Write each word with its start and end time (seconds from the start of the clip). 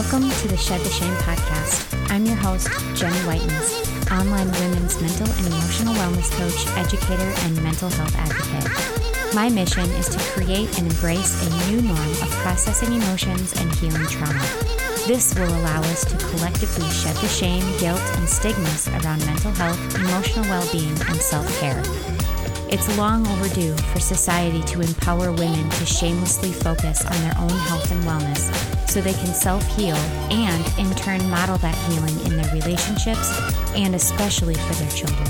Welcome 0.00 0.30
to 0.30 0.48
the 0.48 0.56
Shed 0.56 0.80
the 0.80 0.88
Shame 0.88 1.12
podcast. 1.28 2.10
I'm 2.10 2.24
your 2.24 2.34
host, 2.34 2.68
Jenny 2.96 3.18
Whitens, 3.28 4.10
online 4.10 4.50
women's 4.50 4.98
mental 4.98 5.28
and 5.30 5.46
emotional 5.46 5.92
wellness 5.92 6.30
coach, 6.32 6.66
educator, 6.78 7.30
and 7.44 7.62
mental 7.62 7.90
health 7.90 8.16
advocate. 8.16 9.34
My 9.34 9.50
mission 9.50 9.84
is 10.00 10.08
to 10.08 10.18
create 10.32 10.78
and 10.78 10.90
embrace 10.90 11.36
a 11.46 11.70
new 11.70 11.82
norm 11.82 11.98
of 12.00 12.30
processing 12.40 12.94
emotions 12.94 13.52
and 13.60 13.70
healing 13.74 14.06
trauma. 14.06 14.40
This 15.06 15.34
will 15.34 15.54
allow 15.60 15.82
us 15.82 16.06
to 16.06 16.16
collectively 16.16 16.88
shed 16.88 17.16
the 17.16 17.28
shame, 17.28 17.60
guilt, 17.78 18.00
and 18.16 18.26
stigmas 18.26 18.88
around 18.88 19.20
mental 19.26 19.52
health, 19.52 19.78
emotional 19.96 20.46
well 20.46 20.66
being, 20.72 20.98
and 21.12 21.16
self 21.20 21.46
care. 21.60 21.82
It's 22.72 22.96
long 22.96 23.26
overdue 23.26 23.76
for 23.92 24.00
society 24.00 24.62
to 24.62 24.80
empower 24.80 25.30
women 25.30 25.68
to 25.68 25.84
shamelessly 25.84 26.52
focus 26.52 27.04
on 27.04 27.20
their 27.20 27.36
own 27.36 27.50
health 27.50 27.90
and 27.92 28.02
wellness 28.04 28.79
so 28.90 29.00
they 29.00 29.14
can 29.14 29.32
self 29.32 29.64
heal 29.76 29.94
and, 30.30 30.66
in 30.76 30.92
turn, 30.96 31.30
model 31.30 31.56
that 31.58 31.76
healing 31.88 32.18
in 32.26 32.36
their 32.36 32.52
relationships 32.52 33.30
and 33.76 33.94
especially 33.94 34.54
for 34.54 34.74
their 34.74 34.90
children. 34.90 35.24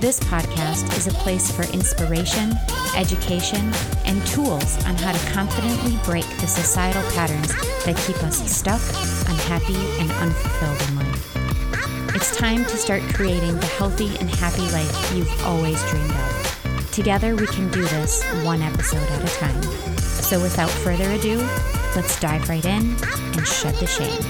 This 0.00 0.18
podcast 0.18 0.96
is 0.96 1.06
a 1.06 1.10
place 1.10 1.50
for 1.50 1.64
inspiration, 1.74 2.54
education, 2.96 3.70
and 4.06 4.26
tools 4.26 4.82
on 4.86 4.96
how 4.96 5.12
to 5.12 5.32
confidently 5.32 5.98
break 6.06 6.24
the 6.40 6.46
societal 6.46 7.02
patterns 7.12 7.48
that 7.84 7.98
keep 8.06 8.16
us 8.22 8.38
stuck, 8.50 8.80
unhappy, 9.28 9.76
and 10.00 10.10
unfulfilled 10.12 10.88
in 10.88 10.96
life. 10.96 12.16
It's 12.16 12.34
time 12.34 12.64
to 12.64 12.76
start 12.78 13.02
creating 13.12 13.60
the 13.60 13.66
healthy 13.66 14.16
and 14.20 14.30
happy 14.30 14.62
life 14.72 15.14
you've 15.14 15.44
always 15.44 15.78
dreamed 15.90 16.10
of. 16.12 16.90
Together, 16.92 17.36
we 17.36 17.46
can 17.46 17.70
do 17.70 17.82
this 17.82 18.24
one 18.42 18.62
episode 18.62 19.06
at 19.06 19.22
a 19.22 19.38
time. 19.38 19.62
So, 19.98 20.40
without 20.40 20.70
further 20.70 21.10
ado, 21.10 21.46
let's 21.96 22.18
dive 22.20 22.48
right 22.48 22.64
in 22.64 22.96
and 23.36 23.46
shed 23.46 23.74
the 23.76 23.86
shame. 23.86 24.22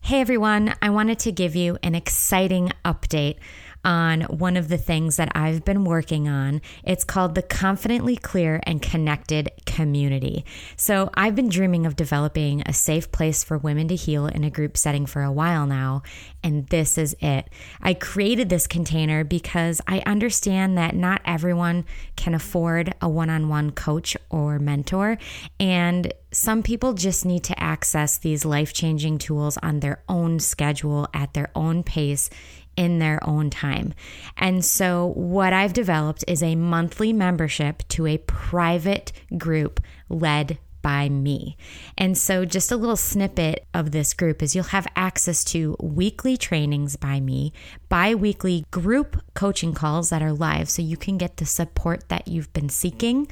Hey 0.00 0.20
everyone, 0.20 0.74
I 0.82 0.90
wanted 0.90 1.18
to 1.20 1.32
give 1.32 1.56
you 1.56 1.78
an 1.82 1.94
exciting 1.94 2.70
update 2.84 3.38
on 3.84 4.22
one 4.22 4.56
of 4.56 4.68
the 4.68 4.78
things 4.78 5.16
that 5.16 5.30
I've 5.34 5.64
been 5.64 5.84
working 5.84 6.28
on. 6.28 6.60
It's 6.82 7.04
called 7.04 7.34
the 7.34 7.42
Confidently 7.42 8.16
Clear 8.16 8.60
and 8.64 8.80
Connected 8.80 9.50
Community. 9.66 10.44
So, 10.76 11.10
I've 11.14 11.34
been 11.34 11.48
dreaming 11.48 11.86
of 11.86 11.96
developing 11.96 12.62
a 12.66 12.72
safe 12.72 13.12
place 13.12 13.44
for 13.44 13.58
women 13.58 13.88
to 13.88 13.96
heal 13.96 14.26
in 14.26 14.44
a 14.44 14.50
group 14.50 14.76
setting 14.76 15.06
for 15.06 15.22
a 15.22 15.32
while 15.32 15.66
now, 15.66 16.02
and 16.42 16.66
this 16.68 16.96
is 16.98 17.16
it. 17.20 17.48
I 17.82 17.94
created 17.94 18.48
this 18.48 18.66
container 18.66 19.24
because 19.24 19.80
I 19.86 20.02
understand 20.06 20.78
that 20.78 20.94
not 20.94 21.20
everyone 21.24 21.84
can 22.16 22.34
afford 22.34 22.94
a 23.00 23.08
one 23.08 23.30
on 23.30 23.48
one 23.48 23.70
coach 23.70 24.16
or 24.30 24.58
mentor, 24.58 25.18
and 25.60 26.12
some 26.34 26.62
people 26.64 26.94
just 26.94 27.24
need 27.24 27.44
to 27.44 27.62
access 27.62 28.18
these 28.18 28.44
life 28.44 28.72
changing 28.72 29.18
tools 29.18 29.56
on 29.62 29.80
their 29.80 30.02
own 30.08 30.40
schedule 30.40 31.08
at 31.14 31.32
their 31.32 31.50
own 31.54 31.84
pace 31.84 32.28
in 32.76 32.98
their 32.98 33.18
own 33.26 33.50
time. 33.50 33.94
And 34.36 34.64
so, 34.64 35.12
what 35.14 35.52
I've 35.52 35.72
developed 35.72 36.24
is 36.26 36.42
a 36.42 36.54
monthly 36.54 37.12
membership 37.12 37.82
to 37.88 38.06
a 38.06 38.18
private 38.18 39.12
group 39.36 39.80
led 40.08 40.58
by 40.84 41.08
me. 41.08 41.56
And 41.96 42.16
so, 42.16 42.44
just 42.44 42.70
a 42.70 42.76
little 42.76 42.96
snippet 42.96 43.66
of 43.72 43.90
this 43.90 44.12
group 44.12 44.42
is 44.42 44.54
you'll 44.54 44.64
have 44.64 44.86
access 44.94 45.42
to 45.44 45.76
weekly 45.80 46.36
trainings 46.36 46.94
by 46.94 47.20
me, 47.20 47.52
bi 47.94 48.12
weekly 48.12 48.64
group 48.72 49.22
coaching 49.34 49.72
calls 49.72 50.10
that 50.10 50.20
are 50.20 50.32
live 50.32 50.68
so 50.68 50.82
you 50.82 50.96
can 50.96 51.16
get 51.16 51.36
the 51.36 51.46
support 51.46 52.08
that 52.08 52.26
you've 52.26 52.52
been 52.52 52.68
seeking, 52.68 53.24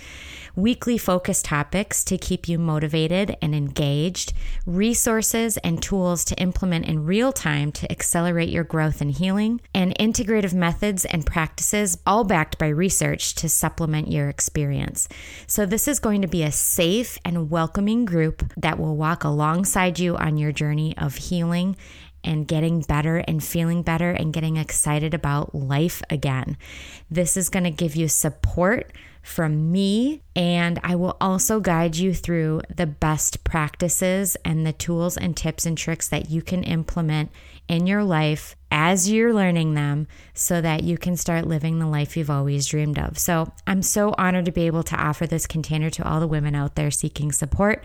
weekly 0.54 0.96
focus 0.96 1.42
topics 1.42 2.04
to 2.04 2.16
keep 2.16 2.48
you 2.48 2.60
motivated 2.60 3.36
and 3.42 3.56
engaged, 3.56 4.32
resources 4.64 5.56
and 5.58 5.82
tools 5.82 6.24
to 6.24 6.36
implement 6.36 6.84
in 6.86 7.04
real 7.04 7.32
time 7.32 7.72
to 7.72 7.90
accelerate 7.90 8.50
your 8.50 8.62
growth 8.62 9.00
and 9.00 9.10
healing, 9.10 9.60
and 9.74 9.98
integrative 9.98 10.54
methods 10.54 11.04
and 11.06 11.26
practices, 11.26 11.98
all 12.06 12.22
backed 12.22 12.56
by 12.56 12.68
research 12.68 13.34
to 13.34 13.48
supplement 13.48 14.12
your 14.12 14.28
experience. 14.28 15.08
So, 15.48 15.66
this 15.66 15.88
is 15.88 15.98
going 15.98 16.22
to 16.22 16.28
be 16.28 16.44
a 16.44 16.52
safe 16.52 17.18
and 17.24 17.50
welcoming 17.50 18.04
group 18.04 18.52
that 18.56 18.78
will 18.78 18.94
walk 18.94 19.24
alongside 19.24 19.98
you 19.98 20.16
on 20.16 20.36
your 20.36 20.52
journey 20.52 20.96
of 20.96 21.16
healing 21.16 21.76
and 22.24 22.46
getting 22.48 22.80
better 22.80 23.18
and 23.18 23.42
feeling 23.42 23.82
better 23.82 24.10
and 24.10 24.32
getting 24.32 24.56
excited 24.56 25.14
about 25.14 25.54
life 25.54 26.02
again. 26.10 26.56
This 27.10 27.36
is 27.36 27.48
going 27.48 27.64
to 27.64 27.70
give 27.70 27.96
you 27.96 28.08
support 28.08 28.92
from 29.22 29.70
me, 29.70 30.20
and 30.34 30.80
I 30.82 30.96
will 30.96 31.16
also 31.20 31.60
guide 31.60 31.96
you 31.96 32.12
through 32.12 32.62
the 32.74 32.86
best 32.86 33.44
practices 33.44 34.36
and 34.44 34.66
the 34.66 34.72
tools 34.72 35.16
and 35.16 35.36
tips 35.36 35.64
and 35.64 35.78
tricks 35.78 36.08
that 36.08 36.30
you 36.30 36.42
can 36.42 36.64
implement 36.64 37.30
in 37.68 37.86
your 37.86 38.02
life 38.02 38.56
as 38.72 39.08
you're 39.08 39.32
learning 39.32 39.74
them 39.74 40.08
so 40.34 40.60
that 40.60 40.82
you 40.82 40.98
can 40.98 41.16
start 41.16 41.46
living 41.46 41.78
the 41.78 41.86
life 41.86 42.16
you've 42.16 42.30
always 42.30 42.66
dreamed 42.66 42.98
of. 42.98 43.16
So, 43.16 43.52
I'm 43.66 43.82
so 43.82 44.12
honored 44.18 44.46
to 44.46 44.52
be 44.52 44.66
able 44.66 44.82
to 44.84 44.96
offer 44.96 45.26
this 45.26 45.46
container 45.46 45.90
to 45.90 46.08
all 46.08 46.18
the 46.18 46.26
women 46.26 46.56
out 46.56 46.74
there 46.74 46.90
seeking 46.90 47.30
support 47.30 47.84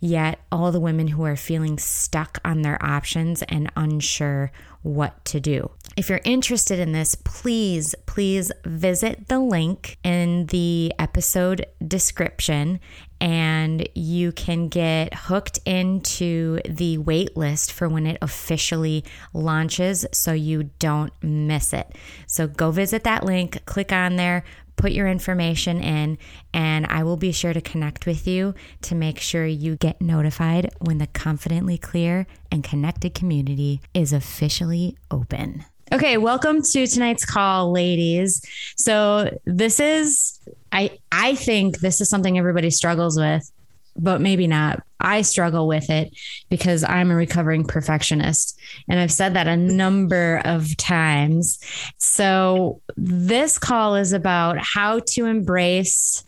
yet 0.00 0.40
all 0.52 0.72
the 0.72 0.80
women 0.80 1.08
who 1.08 1.24
are 1.24 1.36
feeling 1.36 1.78
stuck 1.78 2.38
on 2.44 2.62
their 2.62 2.82
options 2.84 3.42
and 3.42 3.70
unsure 3.76 4.52
what 4.82 5.24
to 5.24 5.40
do. 5.40 5.70
If 5.96 6.08
you're 6.08 6.20
interested 6.24 6.78
in 6.78 6.92
this, 6.92 7.14
please, 7.14 7.94
please 8.06 8.52
visit 8.64 9.28
the 9.28 9.40
link 9.40 9.98
in 10.04 10.46
the 10.46 10.92
episode 10.98 11.66
description 11.86 12.78
and 13.20 13.88
you 13.94 14.30
can 14.30 14.68
get 14.68 15.12
hooked 15.14 15.58
into 15.64 16.60
the 16.68 16.98
wait 16.98 17.36
list 17.36 17.72
for 17.72 17.88
when 17.88 18.06
it 18.06 18.18
officially 18.20 19.04
launches 19.32 20.06
so 20.12 20.32
you 20.32 20.70
don't 20.78 21.12
miss 21.22 21.72
it. 21.72 21.96
So 22.26 22.46
go 22.46 22.70
visit 22.70 23.04
that 23.04 23.24
link, 23.24 23.64
click 23.64 23.90
on 23.90 24.16
there, 24.16 24.44
put 24.76 24.92
your 24.92 25.08
information 25.08 25.80
in, 25.80 26.18
and 26.54 26.86
I 26.86 27.02
will 27.02 27.16
be 27.16 27.32
sure 27.32 27.52
to 27.52 27.60
connect 27.60 28.06
with 28.06 28.26
you 28.26 28.54
to 28.82 28.94
make 28.94 29.18
sure 29.18 29.46
you 29.46 29.76
get 29.76 30.00
notified 30.00 30.70
when 30.80 30.98
the 30.98 31.06
Confidently 31.06 31.78
Clear 31.78 32.26
and 32.50 32.62
Connected 32.62 33.14
community 33.14 33.80
is 33.94 34.12
officially 34.12 34.96
open. 35.10 35.64
Okay, 35.92 36.16
welcome 36.18 36.62
to 36.62 36.86
tonight's 36.86 37.24
call, 37.24 37.72
ladies. 37.72 38.42
So, 38.76 39.38
this 39.44 39.78
is 39.78 40.38
I 40.72 40.98
I 41.12 41.36
think 41.36 41.78
this 41.78 42.00
is 42.00 42.10
something 42.10 42.36
everybody 42.36 42.70
struggles 42.70 43.18
with 43.18 43.50
but 43.98 44.20
maybe 44.20 44.46
not. 44.46 44.82
I 45.00 45.22
struggle 45.22 45.68
with 45.68 45.90
it 45.90 46.16
because 46.48 46.82
I'm 46.82 47.10
a 47.10 47.16
recovering 47.16 47.64
perfectionist. 47.64 48.58
And 48.88 48.98
I've 48.98 49.12
said 49.12 49.34
that 49.34 49.46
a 49.46 49.56
number 49.56 50.40
of 50.44 50.76
times. 50.76 51.58
So, 51.98 52.80
this 52.96 53.58
call 53.58 53.96
is 53.96 54.12
about 54.12 54.58
how 54.58 55.00
to 55.10 55.26
embrace 55.26 56.24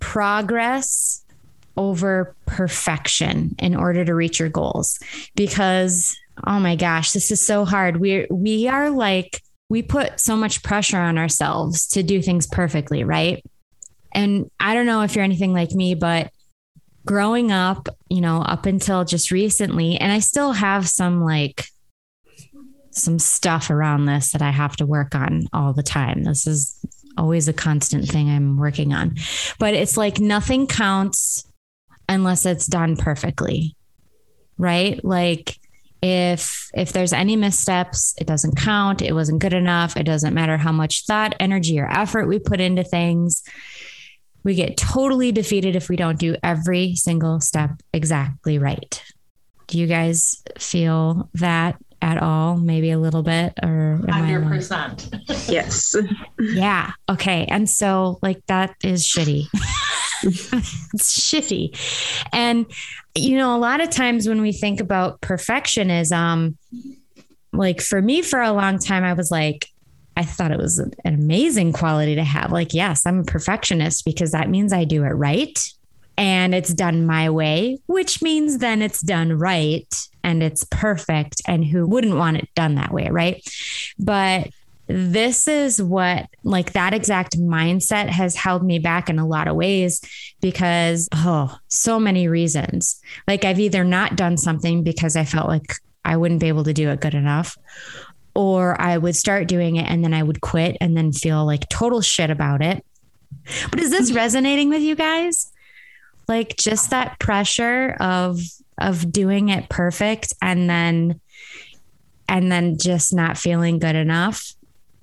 progress 0.00 1.24
over 1.76 2.34
perfection 2.46 3.54
in 3.58 3.74
order 3.76 4.04
to 4.04 4.14
reach 4.14 4.40
your 4.40 4.48
goals. 4.48 4.98
Because, 5.36 6.16
oh 6.46 6.58
my 6.58 6.76
gosh, 6.76 7.12
this 7.12 7.30
is 7.30 7.44
so 7.46 7.64
hard. 7.64 7.98
We're, 7.98 8.26
we 8.30 8.68
are 8.68 8.90
like, 8.90 9.40
we 9.68 9.82
put 9.82 10.20
so 10.20 10.36
much 10.36 10.62
pressure 10.62 10.98
on 10.98 11.16
ourselves 11.16 11.86
to 11.88 12.02
do 12.02 12.20
things 12.20 12.46
perfectly, 12.46 13.04
right? 13.04 13.42
And 14.12 14.50
I 14.60 14.74
don't 14.74 14.86
know 14.86 15.02
if 15.02 15.14
you're 15.14 15.24
anything 15.24 15.54
like 15.54 15.70
me, 15.70 15.94
but 15.94 16.30
growing 17.06 17.52
up, 17.52 17.88
you 18.08 18.20
know, 18.20 18.42
up 18.42 18.66
until 18.66 19.04
just 19.04 19.30
recently, 19.30 19.96
and 19.96 20.12
I 20.12 20.20
still 20.20 20.52
have 20.52 20.88
some 20.88 21.22
like 21.22 21.66
some 22.90 23.18
stuff 23.18 23.70
around 23.70 24.04
this 24.04 24.32
that 24.32 24.42
I 24.42 24.50
have 24.50 24.76
to 24.76 24.86
work 24.86 25.14
on 25.14 25.46
all 25.52 25.72
the 25.72 25.82
time. 25.82 26.24
This 26.24 26.46
is 26.46 26.78
always 27.16 27.48
a 27.48 27.52
constant 27.52 28.06
thing 28.08 28.28
I'm 28.30 28.56
working 28.56 28.92
on. 28.92 29.16
But 29.58 29.74
it's 29.74 29.96
like 29.96 30.20
nothing 30.20 30.66
counts 30.66 31.46
unless 32.08 32.46
it's 32.46 32.66
done 32.66 32.96
perfectly. 32.96 33.76
Right? 34.58 35.02
Like 35.04 35.56
if 36.02 36.68
if 36.74 36.92
there's 36.92 37.12
any 37.12 37.36
missteps, 37.36 38.14
it 38.18 38.26
doesn't 38.26 38.56
count. 38.56 39.02
It 39.02 39.12
wasn't 39.12 39.40
good 39.40 39.54
enough. 39.54 39.96
It 39.96 40.04
doesn't 40.04 40.34
matter 40.34 40.56
how 40.56 40.72
much 40.72 41.06
thought, 41.06 41.34
energy 41.40 41.78
or 41.78 41.90
effort 41.90 42.26
we 42.26 42.38
put 42.38 42.60
into 42.60 42.84
things. 42.84 43.42
We 44.44 44.54
get 44.54 44.76
totally 44.76 45.32
defeated 45.32 45.76
if 45.76 45.88
we 45.88 45.96
don't 45.96 46.18
do 46.18 46.36
every 46.42 46.94
single 46.96 47.40
step 47.40 47.70
exactly 47.92 48.58
right. 48.58 49.02
Do 49.68 49.78
you 49.78 49.86
guys 49.86 50.42
feel 50.58 51.30
that 51.34 51.76
at 52.00 52.20
all? 52.20 52.56
Maybe 52.56 52.90
a 52.90 52.98
little 52.98 53.22
bit 53.22 53.54
or 53.62 54.00
hundred 54.08 54.46
percent. 54.46 55.08
Yes. 55.48 55.94
Yeah. 56.38 56.92
Okay. 57.08 57.46
And 57.46 57.68
so 57.68 58.18
like 58.22 58.44
that 58.46 58.74
is 58.82 59.06
shitty. 59.06 59.46
it's 60.22 61.18
shitty. 61.18 61.78
And 62.32 62.66
you 63.14 63.36
know, 63.36 63.56
a 63.56 63.58
lot 63.58 63.80
of 63.80 63.90
times 63.90 64.28
when 64.28 64.40
we 64.40 64.52
think 64.52 64.80
about 64.80 65.20
perfectionism, 65.20 66.56
like 67.52 67.80
for 67.80 68.00
me 68.00 68.22
for 68.22 68.40
a 68.40 68.52
long 68.52 68.78
time, 68.78 69.04
I 69.04 69.12
was 69.12 69.30
like, 69.30 69.68
I 70.16 70.24
thought 70.24 70.52
it 70.52 70.58
was 70.58 70.78
an 70.78 70.92
amazing 71.04 71.72
quality 71.72 72.14
to 72.16 72.24
have. 72.24 72.52
Like, 72.52 72.74
yes, 72.74 73.06
I'm 73.06 73.20
a 73.20 73.24
perfectionist 73.24 74.04
because 74.04 74.32
that 74.32 74.50
means 74.50 74.72
I 74.72 74.84
do 74.84 75.04
it 75.04 75.08
right 75.08 75.58
and 76.18 76.54
it's 76.54 76.74
done 76.74 77.06
my 77.06 77.30
way, 77.30 77.78
which 77.86 78.22
means 78.22 78.58
then 78.58 78.82
it's 78.82 79.00
done 79.00 79.32
right 79.32 79.88
and 80.22 80.42
it's 80.42 80.64
perfect. 80.64 81.40
And 81.48 81.64
who 81.64 81.86
wouldn't 81.86 82.16
want 82.16 82.36
it 82.36 82.48
done 82.54 82.74
that 82.74 82.92
way? 82.92 83.08
Right. 83.10 83.42
But 83.98 84.50
this 84.88 85.48
is 85.48 85.80
what 85.80 86.26
like 86.42 86.72
that 86.72 86.92
exact 86.92 87.38
mindset 87.38 88.08
has 88.08 88.34
held 88.34 88.62
me 88.62 88.78
back 88.78 89.08
in 89.08 89.18
a 89.18 89.26
lot 89.26 89.48
of 89.48 89.56
ways 89.56 90.00
because 90.40 91.08
oh 91.14 91.56
so 91.68 92.00
many 92.00 92.26
reasons 92.28 93.00
like 93.28 93.44
i've 93.44 93.60
either 93.60 93.84
not 93.84 94.16
done 94.16 94.36
something 94.36 94.82
because 94.82 95.14
i 95.16 95.24
felt 95.24 95.48
like 95.48 95.76
i 96.04 96.16
wouldn't 96.16 96.40
be 96.40 96.48
able 96.48 96.64
to 96.64 96.74
do 96.74 96.90
it 96.90 97.00
good 97.00 97.14
enough 97.14 97.56
or 98.34 98.80
i 98.80 98.96
would 98.96 99.16
start 99.16 99.48
doing 99.48 99.76
it 99.76 99.88
and 99.88 100.02
then 100.02 100.14
i 100.14 100.22
would 100.22 100.40
quit 100.40 100.76
and 100.80 100.96
then 100.96 101.12
feel 101.12 101.44
like 101.44 101.68
total 101.68 102.00
shit 102.00 102.30
about 102.30 102.62
it 102.62 102.84
but 103.70 103.80
is 103.80 103.90
this 103.90 104.12
resonating 104.12 104.68
with 104.68 104.82
you 104.82 104.94
guys 104.94 105.52
like 106.28 106.56
just 106.56 106.90
that 106.90 107.18
pressure 107.18 107.96
of 108.00 108.40
of 108.78 109.12
doing 109.12 109.48
it 109.48 109.68
perfect 109.68 110.34
and 110.40 110.68
then 110.68 111.20
and 112.28 112.50
then 112.50 112.78
just 112.78 113.12
not 113.12 113.36
feeling 113.36 113.78
good 113.78 113.94
enough 113.94 114.54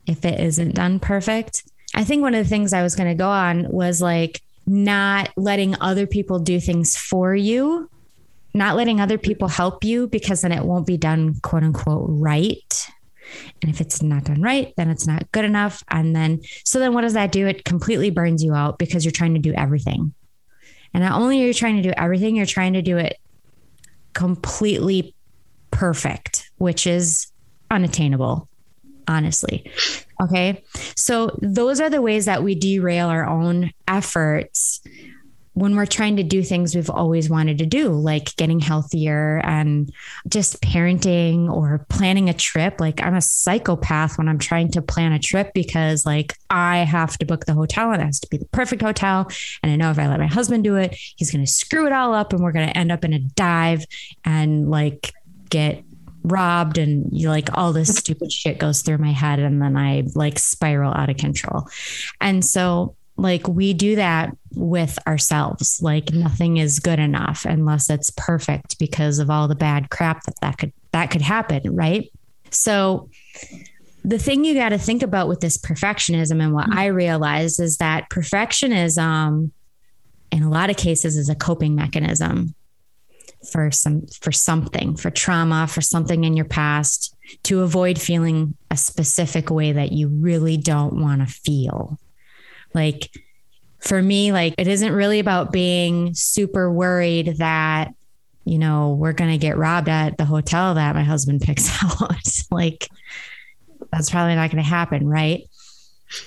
if 0.08 0.26
it 0.26 0.40
isn't 0.40 0.74
done 0.74 1.00
perfect. 1.00 1.64
I 1.94 2.04
think 2.04 2.22
one 2.22 2.34
of 2.34 2.44
the 2.44 2.50
things 2.50 2.74
I 2.74 2.82
was 2.82 2.96
going 2.96 3.10
to 3.10 3.16
go 3.16 3.30
on 3.30 3.70
was 3.70 4.02
like 4.02 4.42
not 4.66 5.30
letting 5.38 5.80
other 5.80 6.08
people 6.08 6.40
do 6.40 6.60
things 6.60 6.96
for 6.96 7.36
you, 7.36 7.90
not 8.54 8.76
letting 8.76 9.00
other 9.00 9.18
people 9.18 9.48
help 9.48 9.84
you 9.84 10.08
because 10.08 10.42
then 10.42 10.52
it 10.52 10.66
won't 10.66 10.88
be 10.88 10.98
done 10.98 11.36
quote 11.42 11.64
unquote 11.64 12.08
right. 12.10 12.88
And 13.62 13.72
if 13.72 13.82
it's 13.82 14.02
not 14.02 14.26
done 14.26 14.42
right, 14.42 14.74
then 14.78 14.90
it's 14.90 15.08
not 15.08 15.32
good 15.32 15.46
enough. 15.46 15.84
And 15.90 16.16
then, 16.16 16.42
so 16.64 16.80
then 16.80 16.94
what 16.94 17.02
does 17.02 17.14
that 17.14 17.32
do? 17.32 17.48
It 17.48 17.66
completely 17.66 18.10
burns 18.10 18.44
you 18.44 18.54
out 18.54 18.78
because 18.78 19.06
you're 19.06 19.12
trying 19.12 19.34
to 19.34 19.40
do 19.40 19.54
everything. 19.54 20.14
And 20.94 21.04
not 21.04 21.20
only 21.20 21.44
are 21.44 21.48
you 21.48 21.54
trying 21.54 21.78
to 21.78 21.84
do 21.84 21.94
everything, 21.96 22.36
you're 22.36 22.46
trying 22.46 22.74
to 22.74 22.82
do 22.82 22.98
it 22.98 23.18
completely 24.14 25.14
perfect, 25.72 26.50
which 26.58 26.88
is 26.88 27.28
unattainable 27.70 28.50
honestly. 29.10 29.70
Okay. 30.22 30.64
So 30.96 31.38
those 31.42 31.82
are 31.82 31.90
the 31.90 32.02
ways 32.02 32.26
that 32.26 32.44
we 32.44 32.56
derail 32.56 33.08
our 33.08 33.26
own 33.26 33.72
efforts 33.88 34.82
when 35.54 35.76
we're 35.76 35.86
trying 35.86 36.16
to 36.18 36.24
do 36.24 36.44
things 36.44 36.76
we've 36.76 36.90
always 36.90 37.30
wanted 37.30 37.58
to 37.58 37.66
do, 37.66 37.90
like 37.90 38.36
getting 38.36 38.60
healthier 38.60 39.42
and 39.44 39.92
just 40.28 40.62
parenting 40.62 41.52
or 41.52 41.86
planning 41.90 42.30
a 42.30 42.34
trip. 42.34 42.80
Like 42.80 43.02
I'm 43.02 43.16
a 43.16 43.22
psychopath 43.22 44.18
when 44.18 44.30
I'm 44.30 44.40
trying 44.40 44.72
to 44.72 44.82
plan 44.82 45.12
a 45.12 45.20
trip 45.20 45.52
because 45.54 46.06
like 46.06 46.34
I 46.50 46.80
have 46.80 47.18
to 47.18 47.26
book 47.26 47.46
the 47.46 47.54
hotel 47.54 47.92
and 47.92 48.02
it 48.02 48.06
has 48.06 48.20
to 48.22 48.28
be 48.30 48.38
the 48.38 48.46
perfect 48.46 48.82
hotel. 48.82 49.30
And 49.64 49.72
I 49.72 49.76
know 49.76 49.92
if 49.92 50.00
I 50.00 50.08
let 50.08 50.20
my 50.20 50.28
husband 50.28 50.64
do 50.64 50.76
it, 50.76 50.94
he's 50.94 51.32
going 51.32 51.46
to 51.46 51.52
screw 51.52 51.88
it 51.88 51.94
all 51.94 52.14
up 52.14 52.32
and 52.32 52.42
we're 52.42 52.52
going 52.52 52.68
to 52.68 52.78
end 52.78 52.92
up 52.92 53.04
in 53.04 53.14
a 53.14 53.20
dive 53.20 53.86
and 54.24 54.70
like 54.70 55.14
get 55.50 55.84
robbed 56.24 56.78
and 56.78 57.12
like 57.12 57.50
all 57.58 57.74
this 57.74 57.96
stupid 57.96 58.32
shit 58.32 58.60
goes 58.60 58.82
through 58.82 58.98
my 58.98 59.12
head 59.12 59.40
and 59.40 59.62
then 59.62 59.76
I 59.76 60.04
like 60.16 60.38
spiral 60.38 60.94
out 60.94 61.10
of 61.10 61.18
control. 61.18 61.68
And 62.22 62.44
so 62.46 62.96
like 63.18 63.48
we 63.48 63.74
do 63.74 63.96
that 63.96 64.36
with 64.56 64.98
ourselves. 65.08 65.80
Like 65.82 66.14
nothing 66.14 66.58
is 66.58 66.80
good 66.80 67.00
enough 67.00 67.46
unless 67.46 67.90
it's 67.90 68.12
perfect 68.12 68.80
because 68.80 69.20
of 69.20 69.30
all 69.30 69.48
the 69.48 69.56
bad 69.56 69.90
crap 69.90 70.24
that 70.24 70.40
that 70.42 70.58
could 70.58 70.74
that 70.92 71.12
could 71.12 71.22
happen, 71.22 71.76
right? 71.76 72.12
So 72.50 73.10
the 74.04 74.20
thing 74.20 74.44
you 74.44 74.54
got 74.54 74.70
to 74.70 74.78
think 74.78 75.04
about 75.04 75.28
with 75.28 75.42
this 75.42 75.58
perfectionism 75.58 76.42
and 76.42 76.54
what 76.54 76.70
mm-hmm. 76.70 76.80
I 76.80 76.86
realized 76.88 77.60
is 77.60 77.78
that 77.78 78.10
perfectionism 78.10 79.52
in 80.32 80.44
a 80.44 80.50
lot 80.50 80.70
of 80.70 80.78
cases 80.78 81.18
is 81.18 81.30
a 81.30 81.36
coping 81.36 81.76
mechanism 81.76 82.56
for 83.52 83.72
some 83.72 84.06
for 84.22 84.34
something 84.34 84.98
for 84.98 85.10
trauma 85.10 85.66
for 85.66 85.80
something 85.80 86.26
in 86.26 86.36
your 86.36 86.46
past 86.46 87.16
to 87.44 87.62
avoid 87.62 88.00
feeling 88.00 88.56
a 88.70 88.76
specific 88.76 89.50
way 89.50 89.72
that 89.72 89.94
you 89.94 90.10
really 90.10 90.58
don't 90.58 91.02
want 91.02 91.22
to 91.22 91.34
feel 91.34 91.98
like 92.74 93.10
for 93.80 94.02
me 94.02 94.32
like 94.32 94.56
it 94.58 94.68
isn't 94.68 94.92
really 94.92 95.20
about 95.20 95.52
being 95.52 96.14
super 96.14 96.72
worried 96.72 97.38
that 97.38 97.94
you 98.46 98.58
know 98.58 98.94
we're 98.94 99.14
going 99.14 99.32
to 99.32 99.38
get 99.38 99.58
robbed 99.58 99.90
at 99.90 100.18
the 100.18 100.26
hotel 100.26 100.76
that 100.76 100.96
my 100.96 101.04
husband 101.04 101.42
picks 101.46 101.70
out. 101.84 102.12
Like 102.52 102.90
that's 103.92 104.10
probably 104.10 104.34
not 104.34 104.50
going 104.50 104.64
to 104.64 104.70
happen 104.70 105.08
right? 105.08 105.44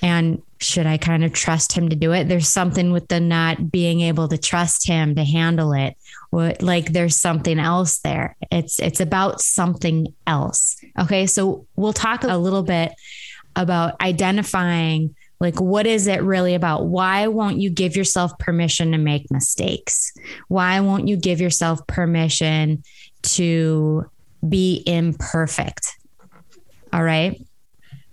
And 0.01 0.41
should 0.59 0.87
I 0.87 0.97
kind 0.97 1.25
of 1.25 1.33
trust 1.33 1.73
him 1.73 1.89
to 1.89 1.95
do 1.95 2.13
it? 2.13 2.29
There's 2.29 2.47
something 2.47 2.93
with 2.93 3.09
the 3.09 3.19
not 3.19 3.69
being 3.69 3.99
able 3.99 4.29
to 4.29 4.37
trust 4.37 4.87
him 4.87 5.15
to 5.15 5.23
handle 5.25 5.73
it. 5.73 5.97
What 6.29 6.61
like 6.61 6.93
there's 6.93 7.17
something 7.17 7.59
else 7.59 7.99
there. 7.99 8.37
It's 8.51 8.79
it's 8.79 9.01
about 9.01 9.41
something 9.41 10.13
else. 10.25 10.77
Okay 10.97 11.25
so 11.25 11.67
we'll 11.75 11.93
talk 11.93 12.23
a 12.23 12.37
little 12.37 12.63
bit 12.63 12.93
about 13.55 13.99
identifying 14.01 15.15
like 15.43 15.61
what 15.61 15.85
is 15.85 16.07
it 16.07 16.23
really 16.23 16.55
about 16.55 16.85
why 16.85 17.27
won't 17.27 17.59
you 17.59 17.69
give 17.69 17.95
yourself 17.95 18.37
permission 18.39 18.91
to 18.91 18.97
make 18.97 19.29
mistakes 19.29 20.11
why 20.47 20.79
won't 20.79 21.07
you 21.07 21.15
give 21.15 21.39
yourself 21.39 21.85
permission 21.85 22.83
to 23.21 24.09
be 24.47 24.81
imperfect 24.87 25.97
all 26.91 27.03
right 27.03 27.39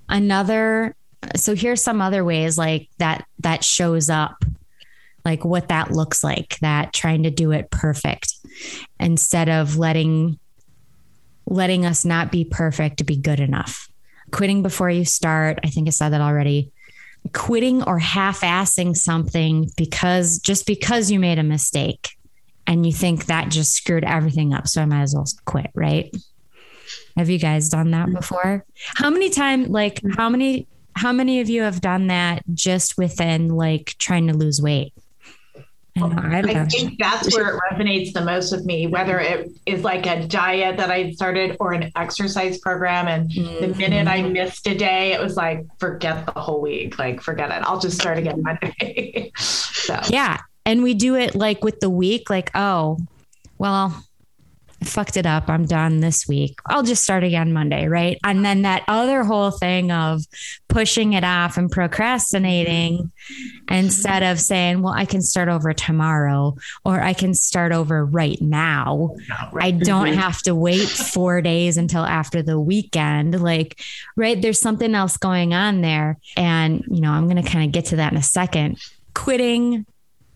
another 0.08 0.94
so 1.36 1.54
here's 1.54 1.82
some 1.82 2.02
other 2.02 2.24
ways 2.24 2.58
like 2.58 2.88
that 2.98 3.24
that 3.38 3.64
shows 3.64 4.10
up 4.10 4.44
like 5.24 5.44
what 5.44 5.68
that 5.68 5.90
looks 5.90 6.24
like, 6.24 6.58
that 6.60 6.92
trying 6.92 7.24
to 7.24 7.30
do 7.30 7.52
it 7.52 7.70
perfect 7.70 8.34
instead 8.98 9.48
of 9.48 9.76
letting 9.76 10.38
letting 11.46 11.84
us 11.84 12.04
not 12.04 12.30
be 12.30 12.44
perfect 12.44 12.98
to 12.98 13.04
be 13.04 13.16
good 13.16 13.40
enough. 13.40 13.88
Quitting 14.30 14.62
before 14.62 14.90
you 14.90 15.04
start, 15.04 15.58
I 15.64 15.68
think 15.68 15.88
I 15.88 15.90
said 15.90 16.10
that 16.10 16.20
already. 16.20 16.70
Quitting 17.32 17.82
or 17.84 17.98
half-assing 17.98 18.96
something 18.96 19.70
because 19.76 20.38
just 20.38 20.66
because 20.66 21.10
you 21.10 21.20
made 21.20 21.38
a 21.38 21.42
mistake 21.42 22.16
and 22.66 22.84
you 22.84 22.92
think 22.92 23.26
that 23.26 23.50
just 23.50 23.72
screwed 23.72 24.04
everything 24.04 24.54
up, 24.54 24.66
so 24.66 24.82
I 24.82 24.84
might 24.84 25.02
as 25.02 25.14
well 25.14 25.26
quit, 25.44 25.70
right? 25.74 26.14
Have 27.16 27.28
you 27.28 27.38
guys 27.38 27.68
done 27.68 27.90
that 27.90 28.06
mm-hmm. 28.06 28.16
before? 28.16 28.64
How 28.94 29.10
many 29.10 29.30
times 29.30 29.68
like 29.68 30.00
how 30.16 30.28
many 30.28 30.66
how 30.96 31.12
many 31.12 31.40
of 31.40 31.48
you 31.48 31.62
have 31.62 31.80
done 31.80 32.08
that 32.08 32.42
just 32.54 32.98
within 32.98 33.48
like 33.48 33.94
trying 33.98 34.26
to 34.28 34.34
lose 34.34 34.60
weight? 34.60 34.92
I 36.02 36.64
think 36.66 36.98
that's 36.98 37.34
where 37.34 37.54
it 37.54 37.60
resonates 37.70 38.12
the 38.12 38.24
most 38.24 38.52
with 38.52 38.64
me, 38.64 38.86
whether 38.86 39.18
it 39.18 39.50
is 39.66 39.84
like 39.84 40.06
a 40.06 40.26
diet 40.26 40.76
that 40.76 40.90
I 40.90 41.12
started 41.12 41.56
or 41.60 41.72
an 41.72 41.90
exercise 41.96 42.58
program. 42.58 43.08
And 43.08 43.30
mm-hmm. 43.30 43.60
the 43.60 43.68
minute 43.76 44.08
I 44.08 44.22
missed 44.22 44.66
a 44.66 44.74
day, 44.74 45.12
it 45.12 45.20
was 45.20 45.36
like, 45.36 45.64
forget 45.78 46.26
the 46.26 46.40
whole 46.40 46.60
week. 46.60 46.98
Like, 46.98 47.20
forget 47.20 47.50
it. 47.50 47.62
I'll 47.62 47.80
just 47.80 48.00
start 48.00 48.18
again 48.18 48.42
Monday. 48.42 49.32
so, 49.36 50.00
yeah. 50.08 50.38
And 50.66 50.82
we 50.82 50.94
do 50.94 51.16
it 51.16 51.34
like 51.34 51.64
with 51.64 51.80
the 51.80 51.90
week, 51.90 52.30
like, 52.30 52.50
oh, 52.54 52.98
well, 53.58 53.74
I 53.74 54.02
fucked 54.84 55.16
it 55.16 55.26
up. 55.26 55.48
I'm 55.48 55.66
done 55.66 56.00
this 56.00 56.26
week. 56.26 56.58
I'll 56.66 56.82
just 56.82 57.02
start 57.02 57.22
again 57.22 57.52
Monday, 57.52 57.86
right? 57.86 58.18
And 58.24 58.44
then 58.44 58.62
that 58.62 58.84
other 58.88 59.24
whole 59.24 59.50
thing 59.50 59.92
of 59.92 60.22
pushing 60.68 61.12
it 61.12 61.24
off 61.24 61.56
and 61.56 61.70
procrastinating 61.70 63.10
instead 63.68 64.22
of 64.22 64.40
saying, 64.40 64.82
well, 64.82 64.94
I 64.94 65.04
can 65.04 65.22
start 65.22 65.48
over 65.48 65.72
tomorrow 65.72 66.56
or 66.84 67.00
I 67.00 67.12
can 67.12 67.34
start 67.34 67.72
over 67.72 68.04
right 68.04 68.40
now. 68.40 69.16
I 69.54 69.70
don't 69.70 70.08
mm-hmm. 70.08 70.18
have 70.18 70.40
to 70.42 70.54
wait 70.54 70.88
four 70.88 71.42
days 71.42 71.76
until 71.76 72.04
after 72.04 72.42
the 72.42 72.58
weekend. 72.58 73.40
Like, 73.40 73.80
right? 74.16 74.40
There's 74.40 74.60
something 74.60 74.94
else 74.94 75.16
going 75.16 75.52
on 75.52 75.82
there. 75.82 76.18
And, 76.36 76.84
you 76.88 77.00
know, 77.00 77.12
I'm 77.12 77.28
going 77.28 77.42
to 77.42 77.48
kind 77.48 77.64
of 77.64 77.72
get 77.72 77.86
to 77.86 77.96
that 77.96 78.12
in 78.12 78.18
a 78.18 78.22
second. 78.22 78.78
Quitting 79.14 79.84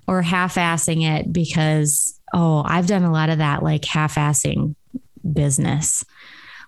or 0.06 0.20
half 0.20 0.56
assing 0.56 1.02
it 1.02 1.32
because 1.32 2.20
oh, 2.34 2.62
I've 2.66 2.88
done 2.88 3.04
a 3.04 3.12
lot 3.12 3.30
of 3.30 3.38
that 3.38 3.62
like 3.62 3.84
half 3.84 4.16
assing 4.16 4.74
business. 5.32 6.04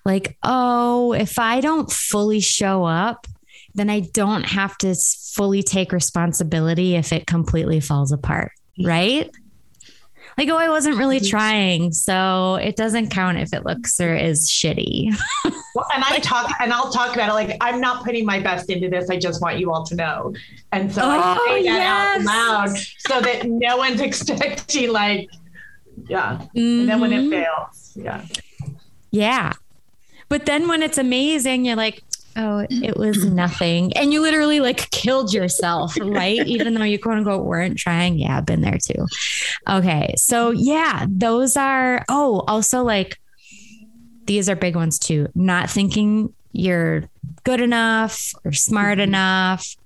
Like, 0.05 0.39
oh, 0.45 1.13
if 1.13 1.39
I 1.39 1.61
don't 1.61 1.91
fully 1.91 2.41
show 2.41 2.85
up, 2.85 3.27
then 3.75 3.91
I 3.91 4.01
don't 4.01 4.45
have 4.45 4.79
to 4.79 4.95
fully 4.95 5.63
take 5.63 5.93
responsibility 5.93 6.95
if 6.95 7.13
it 7.13 7.27
completely 7.27 7.81
falls 7.81 8.13
apart. 8.13 8.53
Right. 8.83 9.29
Like, 10.39 10.49
oh, 10.49 10.57
I 10.57 10.69
wasn't 10.69 10.97
really 10.99 11.19
trying. 11.19 11.93
So 11.93 12.57
it 12.57 12.77
doesn't 12.77 13.11
count 13.11 13.39
if 13.39 13.53
it 13.53 13.65
looks 13.65 13.99
or 14.01 14.15
is 14.15 14.49
shitty. 14.49 15.17
well, 15.75 15.87
and 15.95 16.05
I 16.05 16.19
talk 16.19 16.53
and 16.61 16.73
I'll 16.73 16.93
talk 16.93 17.15
about 17.15 17.31
it 17.31 17.33
like 17.33 17.57
I'm 17.61 17.81
not 17.81 18.05
putting 18.05 18.25
my 18.25 18.39
best 18.39 18.71
into 18.71 18.89
this. 18.89 19.11
I 19.11 19.19
just 19.19 19.43
want 19.43 19.59
you 19.59 19.73
all 19.73 19.85
to 19.87 19.95
know. 19.95 20.35
And 20.73 20.93
so 20.93 21.03
oh, 21.03 21.09
I 21.09 21.49
say 21.49 21.63
that 21.65 21.65
yes. 21.65 22.21
out 22.21 22.69
loud 22.69 22.79
so 22.99 23.21
that 23.23 23.49
no 23.49 23.79
one's 23.79 24.01
expecting 24.03 24.93
like 24.93 25.29
yeah. 26.09 26.39
Mm-hmm. 26.39 26.59
And 26.59 26.89
then 26.89 27.01
when 27.01 27.13
it 27.13 27.21
mm-hmm. 27.23 27.31
fails, 27.31 27.93
yeah. 27.97 28.25
Yeah. 29.11 29.53
But 30.29 30.47
then 30.47 30.69
when 30.69 30.83
it's 30.83 30.99
amazing, 30.99 31.65
you're 31.65 31.77
like, 31.77 32.03
oh, 32.37 32.67
it 32.69 32.97
was 32.97 33.25
nothing. 33.25 33.97
And 33.97 34.13
you 34.13 34.21
literally 34.21 34.61
like 34.61 34.91
killed 34.91 35.33
yourself, 35.33 35.97
right? 36.01 36.39
Even 36.47 36.75
though 36.75 36.85
you 36.85 36.99
quote 36.99 37.19
unquote 37.19 37.45
weren't 37.45 37.79
trying. 37.79 38.19
Yeah, 38.19 38.39
I've 38.39 38.47
been 38.47 38.61
there 38.61 38.79
too. 38.79 39.07
Okay. 39.69 40.15
So, 40.17 40.51
yeah, 40.51 41.07
those 41.09 41.57
are, 41.57 42.05
oh, 42.09 42.45
also 42.47 42.83
like 42.83 43.19
these 44.27 44.49
are 44.49 44.57
big 44.57 44.77
ones 44.77 44.99
too. 44.99 45.29
Not 45.35 45.71
thinking 45.71 46.33
you're 46.53 47.09
good 47.45 47.61
enough 47.61 48.33
or 48.45 48.53
smart 48.53 48.99
mm-hmm. 48.99 49.09
enough 49.09 49.77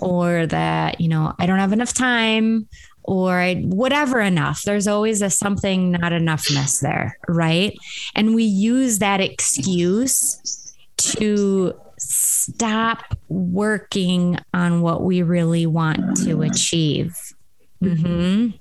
or 0.00 0.46
that, 0.46 1.00
you 1.00 1.08
know, 1.08 1.34
I 1.38 1.46
don't 1.46 1.58
have 1.58 1.72
enough 1.72 1.94
time 1.94 2.68
or 3.06 3.54
whatever 3.62 4.20
enough. 4.20 4.62
There's 4.62 4.86
always 4.86 5.22
a 5.22 5.30
something 5.30 5.92
not 5.92 6.12
enoughness 6.12 6.80
there, 6.80 7.18
right? 7.28 7.76
And 8.14 8.34
we 8.34 8.44
use 8.44 8.98
that 8.98 9.20
excuse 9.20 10.74
to 10.98 11.74
stop 11.98 13.16
working 13.28 14.38
on 14.52 14.82
what 14.82 15.02
we 15.02 15.22
really 15.22 15.66
want 15.66 16.16
to 16.24 16.42
achieve. 16.42 17.16
Mm-hmm. 17.82 18.56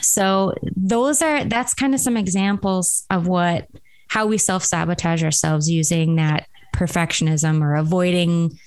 So 0.00 0.54
those 0.76 1.22
are 1.22 1.44
that's 1.44 1.74
kind 1.74 1.94
of 1.94 2.00
some 2.00 2.16
examples 2.16 3.04
of 3.10 3.26
what 3.26 3.68
how 4.08 4.26
we 4.26 4.36
self-sabotage 4.36 5.24
ourselves 5.24 5.70
using 5.70 6.16
that 6.16 6.46
perfectionism 6.74 7.62
or 7.62 7.76
avoiding 7.76 8.58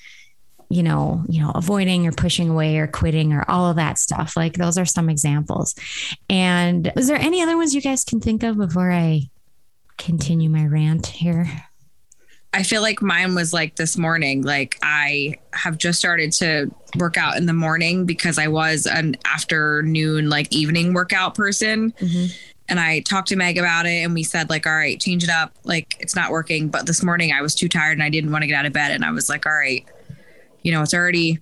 you 0.70 0.84
know, 0.84 1.24
you 1.28 1.42
know, 1.42 1.52
avoiding 1.54 2.08
or 2.08 2.12
pushing 2.12 2.50
away 2.50 2.78
or 2.78 2.88
quitting 2.88 3.34
or 3.34 3.46
all 3.50 3.70
of 3.70 3.76
that 3.76 3.98
stuff. 3.98 4.36
Like 4.36 4.54
those 4.54 4.78
are 4.78 4.86
some 4.86 5.10
examples. 5.10 5.76
And 6.30 6.92
is 6.96 7.08
there 7.08 7.18
any 7.18 7.42
other 7.42 7.58
ones 7.58 7.76
you 7.76 7.82
guys 7.82 8.04
can 8.04 8.20
think 8.20 8.44
of 8.44 8.58
before 8.58 8.92
I 8.92 9.30
continue 9.98 10.50
my 10.50 10.66
rant 10.66 11.08
here? 11.08 11.48
I 12.54 12.64
feel 12.64 12.82
like 12.82 13.02
mine 13.02 13.36
was 13.36 13.52
like 13.52 13.76
this 13.76 13.98
morning. 13.98 14.42
Like 14.42 14.78
I 14.82 15.36
have 15.52 15.78
just 15.78 16.00
started 16.00 16.32
to 16.34 16.72
work 16.98 17.18
out 17.18 17.36
in 17.36 17.48
the 17.48 17.54
morning 17.54 18.06
because 18.06 18.40
I 18.40 18.48
was 18.48 18.86
an 18.86 19.18
afternoon, 19.26 20.30
like 20.30 20.54
evening 20.54 20.94
workout 20.94 21.36
person. 21.36 21.92
Mm-hmm. 21.92 22.34
And 22.70 22.80
I 22.80 23.02
talked 23.02 23.28
to 23.28 23.36
Meg 23.36 23.58
about 23.58 23.86
it 23.86 24.04
and 24.04 24.14
we 24.14 24.24
said, 24.24 24.50
like, 24.50 24.66
all 24.66 24.74
right, 24.74 25.00
change 25.00 25.24
it 25.24 25.30
up. 25.30 25.54
Like 25.66 25.98
it's 26.00 26.16
not 26.16 26.32
working. 26.32 26.70
But 26.70 26.86
this 26.86 27.04
morning 27.04 27.34
I 27.34 27.42
was 27.42 27.56
too 27.56 27.68
tired 27.68 27.92
and 27.92 28.04
I 28.04 28.10
didn't 28.10 28.32
want 28.32 28.44
to 28.44 28.48
get 28.48 28.58
out 28.58 28.66
of 28.66 28.72
bed. 28.72 28.92
And 28.92 29.04
I 29.04 29.12
was 29.12 29.28
like, 29.28 29.46
all 29.46 29.54
right, 29.54 29.86
you 30.66 30.72
know, 30.72 30.82
it's 30.82 30.96
already 30.96 31.40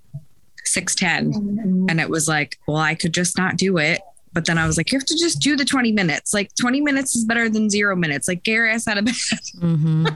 610. 0.65 1.33
Mm-hmm. 1.33 1.85
And 1.89 2.01
it 2.01 2.09
was 2.09 2.27
like, 2.27 2.59
well, 2.67 2.77
I 2.77 2.93
could 2.93 3.13
just 3.13 3.37
not 3.37 3.55
do 3.55 3.77
it. 3.77 4.01
But 4.33 4.45
then 4.45 4.57
I 4.57 4.67
was 4.67 4.75
like, 4.75 4.91
you 4.91 4.99
have 4.99 5.05
to 5.05 5.17
just 5.17 5.39
do 5.39 5.55
the 5.55 5.63
20 5.63 5.93
minutes. 5.93 6.33
Like 6.33 6.53
20 6.59 6.81
minutes 6.81 7.15
is 7.15 7.23
better 7.23 7.47
than 7.47 7.69
zero 7.69 7.95
minutes. 7.95 8.27
Like 8.27 8.43
get 8.43 8.51
your 8.51 8.67
ass 8.67 8.85
out 8.85 8.97
of 8.97 9.05
bed. 9.05 9.13
Mm-hmm. 9.61 10.07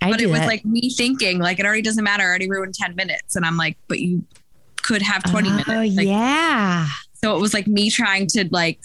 but 0.00 0.20
it 0.20 0.28
was 0.28 0.40
that. 0.40 0.46
like 0.46 0.64
me 0.64 0.90
thinking, 0.90 1.40
like 1.40 1.58
it 1.58 1.66
already 1.66 1.82
doesn't 1.82 2.02
matter. 2.02 2.22
I 2.22 2.26
already 2.26 2.48
ruined 2.48 2.74
10 2.74 2.96
minutes. 2.96 3.36
And 3.36 3.44
I'm 3.44 3.58
like, 3.58 3.76
but 3.86 4.00
you 4.00 4.24
could 4.82 5.02
have 5.02 5.22
20 5.24 5.48
oh, 5.48 5.52
minutes. 5.52 5.96
Like, 5.96 6.06
yeah. 6.06 6.88
So 7.22 7.36
it 7.36 7.40
was 7.40 7.52
like 7.52 7.66
me 7.66 7.90
trying 7.90 8.28
to 8.28 8.48
like 8.50 8.80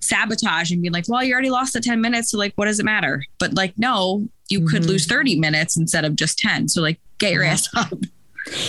sabotage 0.00 0.70
and 0.72 0.80
be 0.80 0.88
like, 0.88 1.04
well, 1.06 1.22
you 1.22 1.34
already 1.34 1.50
lost 1.50 1.74
the 1.74 1.80
10 1.80 2.00
minutes. 2.00 2.30
So 2.30 2.38
like, 2.38 2.54
what 2.54 2.64
does 2.64 2.80
it 2.80 2.84
matter? 2.84 3.22
But 3.38 3.52
like, 3.52 3.74
no, 3.76 4.26
you 4.48 4.60
mm-hmm. 4.60 4.68
could 4.68 4.86
lose 4.86 5.04
30 5.04 5.38
minutes 5.38 5.76
instead 5.76 6.06
of 6.06 6.16
just 6.16 6.38
10. 6.38 6.68
So 6.68 6.80
like, 6.80 6.98
get 7.18 7.32
your 7.32 7.42
ass 7.42 7.68
up. 7.76 7.92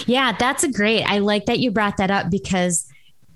Yeah, 0.06 0.36
that's 0.38 0.64
a 0.64 0.72
great. 0.72 1.04
I 1.04 1.20
like 1.20 1.46
that 1.46 1.60
you 1.60 1.72
brought 1.72 1.98
that 1.98 2.12
up 2.12 2.30
because 2.30 2.88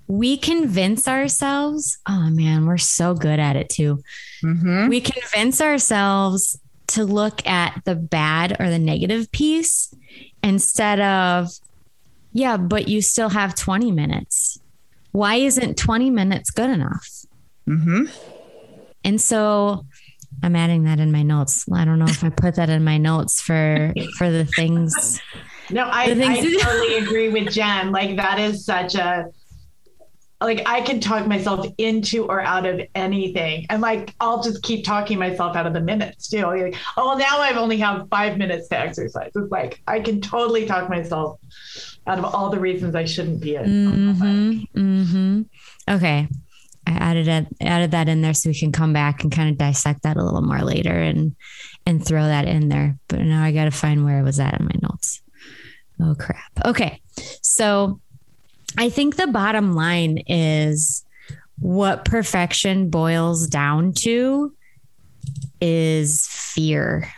we 0.08 0.36
convince 0.36 1.08
ourselves. 1.08 1.98
Oh 2.08 2.30
man, 2.30 2.66
we're 2.66 2.78
so 2.78 3.14
good 3.14 3.38
at 3.38 3.56
it 3.56 3.68
too. 3.68 4.02
Mm-hmm. 4.42 4.88
We 4.88 5.00
convince 5.00 5.60
ourselves 5.60 6.58
to 6.88 7.04
look 7.04 7.46
at 7.46 7.82
the 7.84 7.94
bad 7.94 8.56
or 8.60 8.70
the 8.70 8.78
negative 8.78 9.30
piece 9.32 9.92
instead 10.42 11.00
of, 11.00 11.50
yeah, 12.32 12.56
but 12.56 12.88
you 12.88 13.02
still 13.02 13.30
have 13.30 13.54
20 13.54 13.90
minutes. 13.90 14.58
Why 15.12 15.36
isn't 15.36 15.76
20 15.76 16.10
minutes 16.10 16.50
good 16.50 16.70
enough? 16.70 17.08
Mm-hmm. 17.68 18.04
And 19.02 19.20
so 19.20 19.86
I'm 20.42 20.54
adding 20.54 20.84
that 20.84 21.00
in 21.00 21.10
my 21.10 21.22
notes. 21.22 21.64
I 21.72 21.84
don't 21.84 21.98
know 21.98 22.06
if 22.06 22.22
I 22.22 22.28
put 22.28 22.56
that 22.56 22.68
in 22.68 22.84
my 22.84 22.98
notes 22.98 23.40
for 23.40 23.92
for 24.16 24.30
the 24.30 24.44
things 24.44 25.20
no, 25.70 25.84
I, 25.84 26.04
I 26.04 26.60
totally 26.62 26.98
agree 26.98 27.28
with 27.28 27.52
Jen. 27.52 27.92
Like 27.92 28.16
that 28.16 28.38
is 28.38 28.64
such 28.64 28.94
a 28.94 29.26
like 30.40 30.62
I 30.66 30.82
can 30.82 31.00
talk 31.00 31.26
myself 31.26 31.66
into 31.78 32.26
or 32.26 32.40
out 32.40 32.66
of 32.66 32.80
anything. 32.94 33.66
And 33.70 33.80
like 33.80 34.14
I'll 34.20 34.42
just 34.42 34.62
keep 34.62 34.84
talking 34.84 35.18
myself 35.18 35.56
out 35.56 35.66
of 35.66 35.72
the 35.72 35.80
minutes 35.80 36.28
too. 36.28 36.42
Like, 36.42 36.76
oh 36.96 37.08
well, 37.08 37.18
now 37.18 37.38
I've 37.40 37.56
only 37.56 37.78
have 37.78 38.08
five 38.10 38.36
minutes 38.36 38.68
to 38.68 38.78
exercise. 38.78 39.30
It's 39.34 39.50
like 39.50 39.82
I 39.86 40.00
can 40.00 40.20
totally 40.20 40.66
talk 40.66 40.90
myself 40.90 41.40
out 42.06 42.18
of 42.18 42.24
all 42.24 42.50
the 42.50 42.60
reasons 42.60 42.94
I 42.94 43.04
shouldn't 43.04 43.40
be 43.40 43.56
it. 43.56 43.66
Mm-hmm, 43.66 44.78
mm-hmm. 44.78 45.42
Okay. 45.88 46.28
I 46.88 46.92
added 46.92 47.26
it, 47.26 47.46
added 47.60 47.90
that 47.90 48.08
in 48.08 48.22
there 48.22 48.34
so 48.34 48.50
we 48.50 48.54
can 48.54 48.70
come 48.70 48.92
back 48.92 49.24
and 49.24 49.32
kind 49.32 49.50
of 49.50 49.58
dissect 49.58 50.02
that 50.04 50.16
a 50.16 50.22
little 50.22 50.42
more 50.42 50.60
later 50.60 50.92
and 50.92 51.34
and 51.84 52.04
throw 52.04 52.22
that 52.22 52.46
in 52.46 52.68
there. 52.68 52.98
But 53.08 53.22
now 53.22 53.42
I 53.42 53.52
got 53.52 53.64
to 53.64 53.70
find 53.70 54.04
where 54.04 54.18
I 54.18 54.22
was 54.22 54.38
at 54.38 54.60
in 54.60 54.66
my 54.66 54.88
notes. 54.88 55.22
Oh, 56.00 56.14
crap. 56.18 56.52
Okay. 56.64 57.00
So 57.42 58.00
I 58.76 58.90
think 58.90 59.16
the 59.16 59.26
bottom 59.26 59.74
line 59.74 60.18
is 60.26 61.04
what 61.58 62.04
perfection 62.04 62.90
boils 62.90 63.46
down 63.46 63.92
to 64.00 64.54
is 65.60 66.26
fear. 66.28 67.10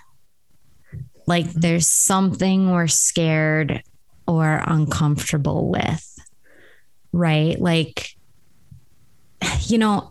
Like 1.26 1.52
there's 1.52 1.88
something 1.88 2.70
we're 2.70 2.86
scared 2.86 3.82
or 4.26 4.62
uncomfortable 4.66 5.68
with, 5.68 6.18
right? 7.12 7.58
Like, 7.60 8.10
you 9.66 9.78
know, 9.78 10.10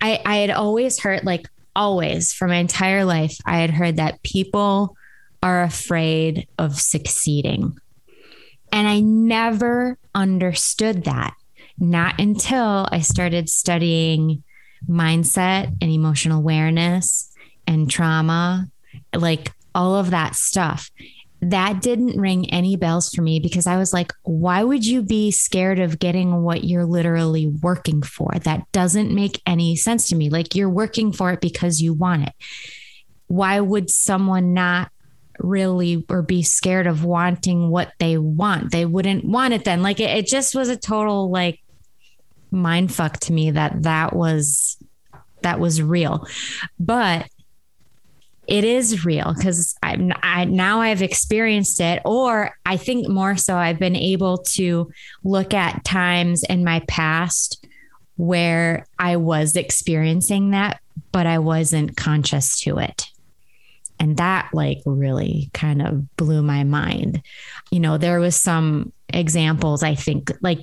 I, 0.00 0.20
I 0.24 0.36
had 0.38 0.50
always 0.50 0.98
heard, 1.00 1.24
like, 1.24 1.48
always 1.76 2.32
for 2.32 2.48
my 2.48 2.56
entire 2.56 3.04
life, 3.04 3.36
I 3.46 3.58
had 3.58 3.70
heard 3.70 3.96
that 3.96 4.22
people 4.22 4.96
are 5.42 5.62
afraid 5.62 6.48
of 6.58 6.80
succeeding. 6.80 7.78
And 8.72 8.86
I 8.86 9.00
never 9.00 9.98
understood 10.14 11.04
that, 11.04 11.34
not 11.78 12.20
until 12.20 12.88
I 12.90 13.00
started 13.00 13.48
studying 13.48 14.42
mindset 14.88 15.74
and 15.80 15.90
emotional 15.90 16.38
awareness 16.38 17.32
and 17.66 17.90
trauma, 17.90 18.66
like 19.14 19.52
all 19.74 19.96
of 19.96 20.10
that 20.10 20.34
stuff. 20.34 20.90
That 21.40 21.82
didn't 21.82 22.20
ring 22.20 22.50
any 22.50 22.74
bells 22.76 23.10
for 23.10 23.22
me 23.22 23.38
because 23.38 23.68
I 23.68 23.76
was 23.76 23.92
like, 23.92 24.12
why 24.24 24.64
would 24.64 24.84
you 24.84 25.02
be 25.02 25.30
scared 25.30 25.78
of 25.78 26.00
getting 26.00 26.42
what 26.42 26.64
you're 26.64 26.84
literally 26.84 27.46
working 27.46 28.02
for? 28.02 28.32
That 28.42 28.70
doesn't 28.72 29.14
make 29.14 29.40
any 29.46 29.76
sense 29.76 30.08
to 30.08 30.16
me. 30.16 30.30
Like 30.30 30.56
you're 30.56 30.68
working 30.68 31.12
for 31.12 31.30
it 31.30 31.40
because 31.40 31.80
you 31.80 31.94
want 31.94 32.24
it. 32.24 32.32
Why 33.28 33.60
would 33.60 33.88
someone 33.88 34.52
not 34.52 34.90
really 35.38 36.04
or 36.08 36.22
be 36.22 36.42
scared 36.42 36.86
of 36.86 37.04
wanting 37.04 37.70
what 37.70 37.92
they 37.98 38.18
want. 38.18 38.72
They 38.72 38.84
wouldn't 38.84 39.24
want 39.24 39.54
it 39.54 39.64
then. 39.64 39.82
Like 39.82 40.00
it, 40.00 40.10
it 40.16 40.26
just 40.26 40.54
was 40.54 40.68
a 40.68 40.76
total 40.76 41.30
like 41.30 41.60
mind 42.50 42.92
fuck 42.92 43.18
to 43.18 43.32
me 43.32 43.52
that 43.52 43.82
that 43.82 44.14
was 44.14 44.76
that 45.42 45.60
was 45.60 45.82
real. 45.82 46.26
But 46.78 47.28
it 48.46 48.64
is 48.64 49.04
real 49.04 49.34
because 49.36 49.76
I'm 49.82 50.12
I 50.22 50.46
now 50.46 50.80
I've 50.80 51.02
experienced 51.02 51.80
it, 51.80 52.00
or 52.04 52.52
I 52.64 52.78
think 52.78 53.08
more 53.08 53.36
so 53.36 53.56
I've 53.56 53.78
been 53.78 53.96
able 53.96 54.38
to 54.54 54.90
look 55.22 55.52
at 55.52 55.84
times 55.84 56.44
in 56.44 56.64
my 56.64 56.80
past 56.88 57.66
where 58.16 58.86
I 58.98 59.16
was 59.16 59.54
experiencing 59.54 60.50
that, 60.50 60.80
but 61.12 61.26
I 61.26 61.38
wasn't 61.38 61.96
conscious 61.96 62.58
to 62.62 62.78
it. 62.78 63.06
And 64.00 64.16
that 64.18 64.50
like 64.52 64.78
really 64.86 65.50
kind 65.52 65.82
of 65.82 66.16
blew 66.16 66.42
my 66.42 66.64
mind. 66.64 67.22
You 67.70 67.80
know, 67.80 67.98
there 67.98 68.20
was 68.20 68.36
some 68.36 68.92
examples, 69.12 69.82
I 69.82 69.94
think, 69.94 70.30
like 70.40 70.60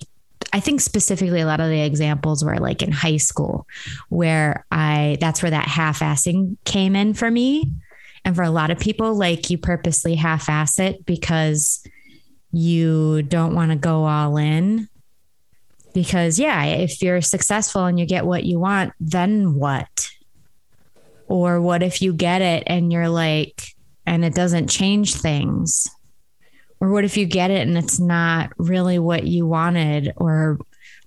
I 0.54 0.60
think 0.62 0.80
specifically 0.80 1.42
a 1.42 1.46
lot 1.46 1.60
of 1.60 1.70
the 1.70 1.82
examples 1.82 2.44
were 2.44 2.60
like 2.60 2.82
in 2.82 2.92
high 2.92 3.18
school 3.18 3.68
where 4.08 4.66
I 4.72 5.18
that's 5.20 5.42
where 5.44 5.50
that 5.50 5.68
half-assing 5.68 6.58
came 6.64 6.96
in 6.96 7.14
for 7.14 7.30
me. 7.30 7.72
And 8.24 8.36
for 8.36 8.44
a 8.44 8.50
lot 8.50 8.72
of 8.72 8.80
people, 8.80 9.16
like 9.16 9.50
you 9.50 9.58
purposely 9.58 10.16
half-ass 10.16 10.80
it 10.80 11.06
because 11.06 11.86
you 12.54 13.22
don't 13.24 13.54
want 13.54 13.72
to 13.72 13.78
go 13.78 14.06
all 14.06 14.38
in. 14.38 14.88
Because 15.94 16.40
yeah, 16.40 16.64
if 16.64 17.02
you're 17.02 17.22
successful 17.22 17.86
and 17.86 18.00
you 18.00 18.06
get 18.06 18.26
what 18.26 18.46
you 18.46 18.60
want, 18.60 18.94
then 19.00 19.56
what? 19.56 20.10
Or 21.28 21.62
what 21.62 21.84
if 21.84 22.02
you 22.02 22.14
get 22.14 22.42
it 22.42 22.64
and 22.68 22.92
you're 22.92 23.10
like, 23.10 23.64
and 24.06 24.24
it 24.24 24.36
doesn't 24.36 24.68
change 24.68 25.16
things? 25.16 25.88
Or 26.80 26.92
what 26.92 27.06
if 27.06 27.18
you 27.18 27.26
get 27.26 27.52
it 27.52 27.68
and 27.68 27.78
it's 27.78 28.00
not 28.00 28.52
really 28.58 29.00
what 29.00 29.26
you 29.26 29.48
wanted? 29.48 30.14
Or 30.18 30.60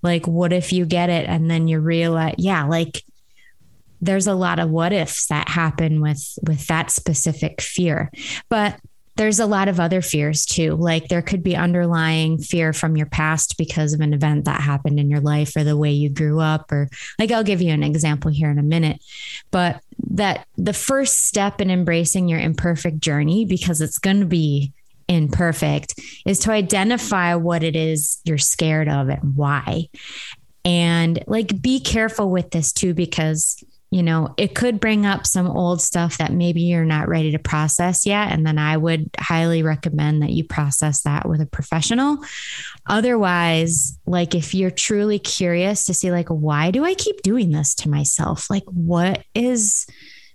like, 0.02 0.26
what 0.26 0.52
if 0.52 0.72
you 0.72 0.86
get 0.86 1.10
it 1.10 1.28
and 1.28 1.50
then 1.50 1.68
you 1.68 1.80
realize, 1.80 2.34
yeah, 2.38 2.64
like 2.64 3.02
there's 4.00 4.26
a 4.26 4.34
lot 4.34 4.58
of 4.58 4.70
what 4.70 4.92
ifs 4.92 5.26
that 5.26 5.48
happen 5.48 6.00
with 6.00 6.38
with 6.46 6.66
that 6.68 6.90
specific 6.90 7.60
fear. 7.60 8.10
But 8.48 8.78
there's 9.18 9.40
a 9.40 9.46
lot 9.46 9.68
of 9.68 9.80
other 9.80 10.00
fears 10.00 10.46
too. 10.46 10.76
Like 10.76 11.08
there 11.08 11.22
could 11.22 11.42
be 11.42 11.56
underlying 11.56 12.38
fear 12.38 12.72
from 12.72 12.96
your 12.96 13.06
past 13.06 13.58
because 13.58 13.92
of 13.92 14.00
an 14.00 14.14
event 14.14 14.46
that 14.46 14.60
happened 14.60 14.98
in 14.98 15.10
your 15.10 15.20
life 15.20 15.54
or 15.56 15.64
the 15.64 15.76
way 15.76 15.90
you 15.90 16.08
grew 16.08 16.40
up, 16.40 16.72
or 16.72 16.88
like 17.18 17.30
I'll 17.30 17.44
give 17.44 17.60
you 17.60 17.72
an 17.72 17.82
example 17.82 18.30
here 18.30 18.50
in 18.50 18.58
a 18.58 18.62
minute. 18.62 19.02
But 19.50 19.82
that 20.10 20.46
the 20.56 20.72
first 20.72 21.26
step 21.26 21.60
in 21.60 21.70
embracing 21.70 22.28
your 22.28 22.38
imperfect 22.38 23.00
journey, 23.00 23.44
because 23.44 23.80
it's 23.80 23.98
going 23.98 24.20
to 24.20 24.26
be 24.26 24.72
imperfect, 25.08 26.00
is 26.24 26.38
to 26.40 26.52
identify 26.52 27.34
what 27.34 27.62
it 27.62 27.74
is 27.74 28.20
you're 28.24 28.38
scared 28.38 28.88
of 28.88 29.08
and 29.08 29.36
why. 29.36 29.88
And 30.64 31.22
like 31.26 31.60
be 31.60 31.80
careful 31.80 32.30
with 32.30 32.50
this 32.50 32.72
too, 32.72 32.94
because 32.94 33.62
you 33.90 34.02
know, 34.02 34.34
it 34.36 34.54
could 34.54 34.80
bring 34.80 35.06
up 35.06 35.26
some 35.26 35.46
old 35.46 35.80
stuff 35.80 36.18
that 36.18 36.32
maybe 36.32 36.60
you're 36.60 36.84
not 36.84 37.08
ready 37.08 37.32
to 37.32 37.38
process 37.38 38.04
yet. 38.04 38.30
And 38.32 38.46
then 38.46 38.58
I 38.58 38.76
would 38.76 39.08
highly 39.18 39.62
recommend 39.62 40.22
that 40.22 40.30
you 40.30 40.44
process 40.44 41.02
that 41.02 41.26
with 41.26 41.40
a 41.40 41.46
professional. 41.46 42.18
Otherwise, 42.86 43.98
like 44.06 44.34
if 44.34 44.54
you're 44.54 44.70
truly 44.70 45.18
curious 45.18 45.86
to 45.86 45.94
see, 45.94 46.10
like, 46.10 46.28
why 46.28 46.70
do 46.70 46.84
I 46.84 46.94
keep 46.94 47.22
doing 47.22 47.50
this 47.50 47.74
to 47.76 47.88
myself? 47.88 48.50
Like, 48.50 48.64
what 48.66 49.24
is, 49.34 49.86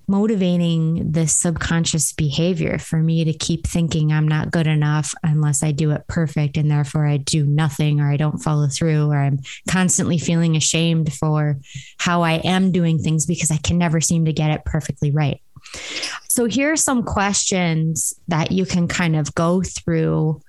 motivating 0.07 1.11
this 1.11 1.33
subconscious 1.33 2.11
behavior 2.13 2.77
for 2.77 2.97
me 2.97 3.23
to 3.23 3.33
keep 3.33 3.65
thinking 3.65 4.11
I'm 4.11 4.27
not 4.27 4.51
good 4.51 4.67
enough 4.67 5.13
unless 5.23 5.63
I 5.63 5.71
do 5.71 5.91
it 5.91 6.07
perfect 6.07 6.57
and 6.57 6.69
therefore 6.69 7.07
I 7.07 7.17
do 7.17 7.45
nothing 7.45 8.01
or 8.01 8.11
I 8.11 8.17
don't 8.17 8.39
follow 8.39 8.67
through 8.67 9.11
or 9.11 9.17
I'm 9.17 9.39
constantly 9.69 10.17
feeling 10.17 10.55
ashamed 10.55 11.13
for 11.13 11.59
how 11.97 12.21
I 12.21 12.33
am 12.33 12.71
doing 12.71 12.99
things 12.99 13.25
because 13.25 13.51
I 13.51 13.57
can 13.57 13.77
never 13.77 14.01
seem 14.01 14.25
to 14.25 14.33
get 14.33 14.51
it 14.51 14.65
perfectly 14.65 15.11
right. 15.11 15.41
So 16.27 16.45
here 16.45 16.71
are 16.73 16.77
some 16.77 17.03
questions 17.03 18.13
that 18.27 18.51
you 18.51 18.65
can 18.65 18.87
kind 18.87 19.15
of 19.15 19.33
go 19.33 19.61
through 19.61 20.41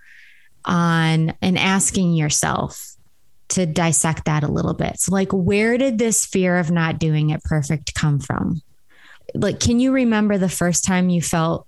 on 0.64 1.34
and 1.42 1.58
asking 1.58 2.14
yourself 2.14 2.94
to 3.50 3.66
dissect 3.66 4.24
that 4.24 4.42
a 4.42 4.50
little 4.50 4.74
bit. 4.74 4.98
So 4.98 5.12
like 5.12 5.30
where 5.30 5.78
did 5.78 5.98
this 5.98 6.24
fear 6.24 6.58
of 6.58 6.70
not 6.70 6.98
doing 6.98 7.30
it 7.30 7.44
perfect 7.44 7.94
come 7.94 8.18
from? 8.18 8.62
Like 9.34 9.60
can 9.60 9.80
you 9.80 9.92
remember 9.92 10.38
the 10.38 10.48
first 10.48 10.84
time 10.84 11.08
you 11.08 11.22
felt 11.22 11.66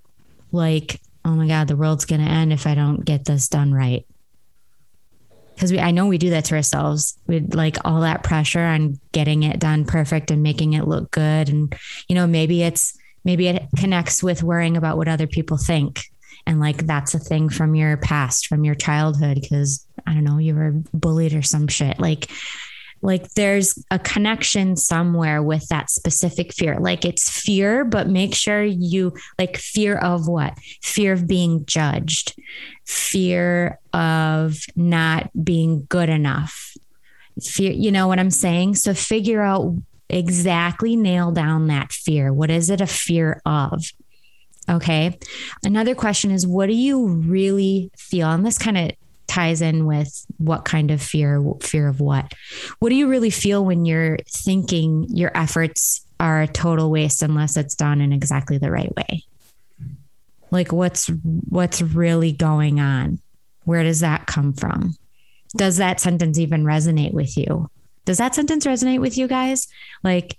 like 0.51 1.01
oh 1.25 1.31
my 1.31 1.47
god 1.47 1.67
the 1.67 1.75
world's 1.75 2.05
going 2.05 2.23
to 2.23 2.31
end 2.31 2.53
if 2.53 2.67
i 2.67 2.75
don't 2.75 3.05
get 3.05 3.25
this 3.25 3.47
done 3.47 3.73
right? 3.73 4.05
Because 5.55 5.71
we 5.71 5.79
i 5.79 5.91
know 5.91 6.05
we 6.05 6.17
do 6.17 6.29
that 6.31 6.45
to 6.45 6.55
ourselves 6.55 7.17
with 7.27 7.55
like 7.55 7.77
all 7.83 8.01
that 8.01 8.23
pressure 8.23 8.61
on 8.61 8.99
getting 9.11 9.43
it 9.43 9.59
done 9.59 9.85
perfect 9.85 10.29
and 10.31 10.43
making 10.43 10.73
it 10.73 10.87
look 10.87 11.11
good. 11.11 11.49
And 11.49 11.75
you 12.07 12.15
know 12.15 12.27
maybe 12.27 12.61
it's 12.63 12.97
maybe 13.23 13.47
it 13.47 13.63
connects 13.75 14.21
with 14.21 14.43
worrying 14.43 14.77
about 14.77 14.97
what 14.97 15.07
other 15.07 15.27
people 15.27 15.57
think. 15.57 16.03
And 16.45 16.59
like 16.59 16.85
that's 16.85 17.13
a 17.13 17.19
thing 17.19 17.49
from 17.49 17.75
your 17.75 17.97
past 17.97 18.47
from 18.47 18.63
your 18.63 18.75
childhood 18.75 19.39
because 19.41 19.85
i 20.05 20.13
don't 20.13 20.23
know 20.23 20.37
you 20.37 20.55
were 20.55 20.71
bullied 20.93 21.33
or 21.33 21.41
some 21.41 21.67
shit. 21.67 21.99
Like 21.99 22.29
like 23.01 23.31
there's 23.33 23.83
a 23.91 23.99
connection 23.99 24.75
somewhere 24.75 25.41
with 25.41 25.67
that 25.69 25.89
specific 25.89 26.53
fear. 26.53 26.79
Like 26.79 27.05
it's 27.05 27.29
fear, 27.29 27.85
but 27.85 28.09
make 28.09 28.33
sure 28.33 28.63
you 28.63 29.13
like 29.37 29.57
fear 29.57 29.97
of 29.97 30.27
what? 30.27 30.57
Fear 30.81 31.13
of 31.13 31.27
being 31.27 31.65
judged, 31.65 32.35
fear 32.85 33.79
of 33.93 34.57
not 34.75 35.29
being 35.43 35.85
good 35.89 36.09
enough. 36.09 36.73
Fear, 37.41 37.71
you 37.71 37.91
know 37.91 38.07
what 38.07 38.19
I'm 38.19 38.31
saying? 38.31 38.75
So 38.75 38.93
figure 38.93 39.41
out 39.41 39.75
exactly 40.09 40.95
nail 40.95 41.31
down 41.31 41.67
that 41.67 41.91
fear. 41.91 42.33
What 42.33 42.49
is 42.49 42.69
it 42.69 42.81
a 42.81 42.87
fear 42.87 43.41
of? 43.45 43.83
Okay. 44.69 45.17
Another 45.63 45.95
question 45.95 46.31
is 46.31 46.45
what 46.45 46.67
do 46.67 46.73
you 46.73 47.07
really 47.07 47.91
feel? 47.97 48.29
And 48.29 48.45
this 48.45 48.57
kind 48.57 48.77
of 48.77 48.91
ties 49.27 49.61
in 49.61 49.85
with 49.85 50.25
what 50.37 50.65
kind 50.65 50.91
of 50.91 51.01
fear 51.01 51.43
fear 51.61 51.87
of 51.87 51.99
what. 51.99 52.33
What 52.79 52.89
do 52.89 52.95
you 52.95 53.07
really 53.07 53.29
feel 53.29 53.63
when 53.63 53.85
you're 53.85 54.17
thinking 54.27 55.05
your 55.09 55.31
efforts 55.35 56.05
are 56.19 56.41
a 56.41 56.47
total 56.47 56.89
waste 56.89 57.21
unless 57.21 57.57
it's 57.57 57.75
done 57.75 58.01
in 58.01 58.13
exactly 58.13 58.57
the 58.57 58.71
right 58.71 58.93
way? 58.95 59.23
Like 60.49 60.71
what's 60.71 61.07
what's 61.49 61.81
really 61.81 62.31
going 62.31 62.79
on? 62.79 63.19
Where 63.65 63.83
does 63.83 63.99
that 63.99 64.27
come 64.27 64.53
from? 64.53 64.95
Does 65.55 65.77
that 65.77 65.99
sentence 65.99 66.39
even 66.39 66.63
resonate 66.63 67.13
with 67.13 67.37
you? 67.37 67.69
Does 68.05 68.17
that 68.19 68.35
sentence 68.35 68.65
resonate 68.65 69.01
with 69.01 69.17
you 69.17 69.27
guys? 69.27 69.67
Like 70.03 70.37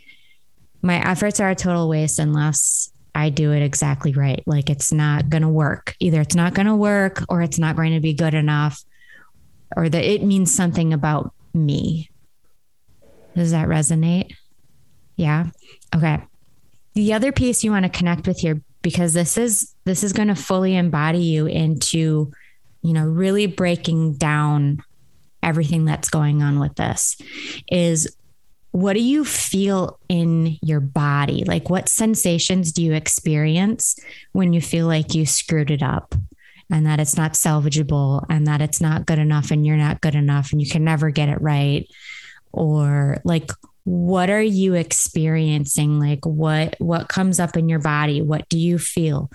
my 0.81 0.97
efforts 1.07 1.41
are 1.41 1.51
a 1.51 1.55
total 1.55 1.89
waste 1.89 2.19
unless 2.19 2.91
I 3.19 3.31
do 3.31 3.51
it 3.53 3.63
exactly 3.63 4.13
right. 4.13 4.45
Like 4.47 4.71
it's 4.71 4.93
not 4.93 5.29
going 5.29 5.43
to 5.43 5.49
work. 5.49 5.97
Either 5.99 6.21
it's 6.21 6.37
not 6.37 6.55
going 6.55 6.67
to 6.67 6.77
work 6.77 7.25
or 7.29 7.43
it's 7.43 7.59
not 7.59 7.75
going 7.75 7.93
to 7.95 8.01
be 8.01 8.15
good 8.15 8.33
enough 8.33 8.81
or 9.75 9.89
that 9.89 10.05
it 10.05 10.23
means 10.23 10.55
something 10.55 10.93
about 10.93 11.35
me. 11.53 12.11
Does 13.35 13.51
that 13.51 13.67
resonate? 13.67 14.35
Yeah. 15.17 15.47
Okay. 15.97 16.23
The 16.95 17.13
other 17.13 17.33
piece 17.33 17.65
you 17.65 17.73
want 17.73 17.87
to 17.87 17.99
connect 17.99 18.29
with 18.29 18.39
here 18.39 18.63
because 18.83 19.15
this 19.15 19.37
is 19.37 19.75
this 19.85 20.05
is 20.05 20.13
going 20.13 20.29
to 20.29 20.37
fully 20.37 20.77
embody 20.77 21.19
you 21.19 21.47
into 21.47 22.31
you 22.83 22.93
know 22.93 23.05
really 23.05 23.47
breaking 23.47 24.15
down 24.15 24.79
everything 25.43 25.85
that's 25.85 26.09
going 26.09 26.41
on 26.41 26.61
with 26.61 26.77
this 26.77 27.21
is 27.69 28.17
what 28.79 28.93
do 28.93 29.03
you 29.03 29.25
feel 29.25 29.99
in 30.09 30.57
your 30.63 30.79
body? 30.79 31.43
Like, 31.45 31.69
what 31.69 31.89
sensations 31.89 32.71
do 32.71 32.81
you 32.81 32.93
experience 32.93 33.99
when 34.31 34.53
you 34.53 34.61
feel 34.61 34.87
like 34.87 35.17
you 35.17 35.27
screwed 35.27 35.73
it 35.73 35.83
up 35.83 36.15
and 36.71 36.87
that 36.87 37.01
it's 37.01 37.17
not 37.17 37.33
salvageable 37.33 38.25
and 38.31 38.47
that 38.47 38.61
it's 38.61 38.81
not 38.81 39.05
good 39.05 39.19
enough 39.19 39.51
and 39.51 39.67
you're 39.67 39.77
not 39.77 40.01
good 40.01 40.15
enough 40.15 40.53
and 40.53 40.63
you 40.63 40.71
can 40.71 40.85
never 40.85 41.11
get 41.11 41.29
it 41.29 41.41
right? 41.41 41.89
Or, 42.53 43.19
like, 43.25 43.51
what 43.83 44.31
are 44.31 44.43
you 44.43 44.75
experiencing 44.75 45.99
like 45.99 46.25
what 46.27 46.77
what 46.79 47.09
comes 47.09 47.41
up 47.41 47.57
in 47.57 47.71
your 47.71 47.79
body 47.79 48.21
what 48.21 48.47
do 48.51 48.59
you 48.59 48.77
feel 48.77 49.31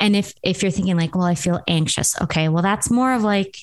and 0.00 0.16
if 0.16 0.32
if 0.42 0.62
you're 0.62 0.72
thinking 0.72 0.96
like 0.96 1.14
well 1.14 1.26
i 1.26 1.34
feel 1.34 1.60
anxious 1.68 2.18
okay 2.18 2.48
well 2.48 2.62
that's 2.62 2.90
more 2.90 3.12
of 3.12 3.22
like 3.22 3.58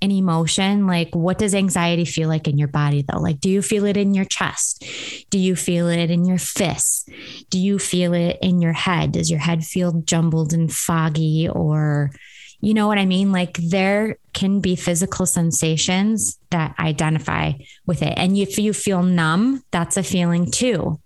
an 0.00 0.10
emotion, 0.10 0.86
like 0.86 1.14
what 1.14 1.38
does 1.38 1.54
anxiety 1.54 2.04
feel 2.04 2.28
like 2.28 2.48
in 2.48 2.58
your 2.58 2.68
body 2.68 3.04
though? 3.06 3.20
Like, 3.20 3.40
do 3.40 3.50
you 3.50 3.62
feel 3.62 3.84
it 3.84 3.96
in 3.96 4.14
your 4.14 4.24
chest? 4.24 4.84
Do 5.30 5.38
you 5.38 5.56
feel 5.56 5.88
it 5.88 6.10
in 6.10 6.24
your 6.24 6.38
fists? 6.38 7.08
Do 7.50 7.58
you 7.58 7.78
feel 7.78 8.14
it 8.14 8.38
in 8.40 8.60
your 8.60 8.72
head? 8.72 9.12
Does 9.12 9.30
your 9.30 9.40
head 9.40 9.64
feel 9.64 10.02
jumbled 10.02 10.52
and 10.52 10.72
foggy 10.72 11.48
or, 11.48 12.10
you 12.60 12.74
know 12.74 12.86
what 12.86 12.98
I 12.98 13.06
mean? 13.06 13.30
Like, 13.30 13.56
there 13.58 14.18
can 14.32 14.60
be 14.60 14.74
physical 14.74 15.26
sensations 15.26 16.38
that 16.50 16.74
identify 16.78 17.52
with 17.86 18.02
it. 18.02 18.14
And 18.16 18.36
if 18.36 18.58
you 18.58 18.72
feel 18.72 19.02
numb, 19.02 19.62
that's 19.70 19.96
a 19.96 20.02
feeling 20.02 20.50
too. 20.50 21.00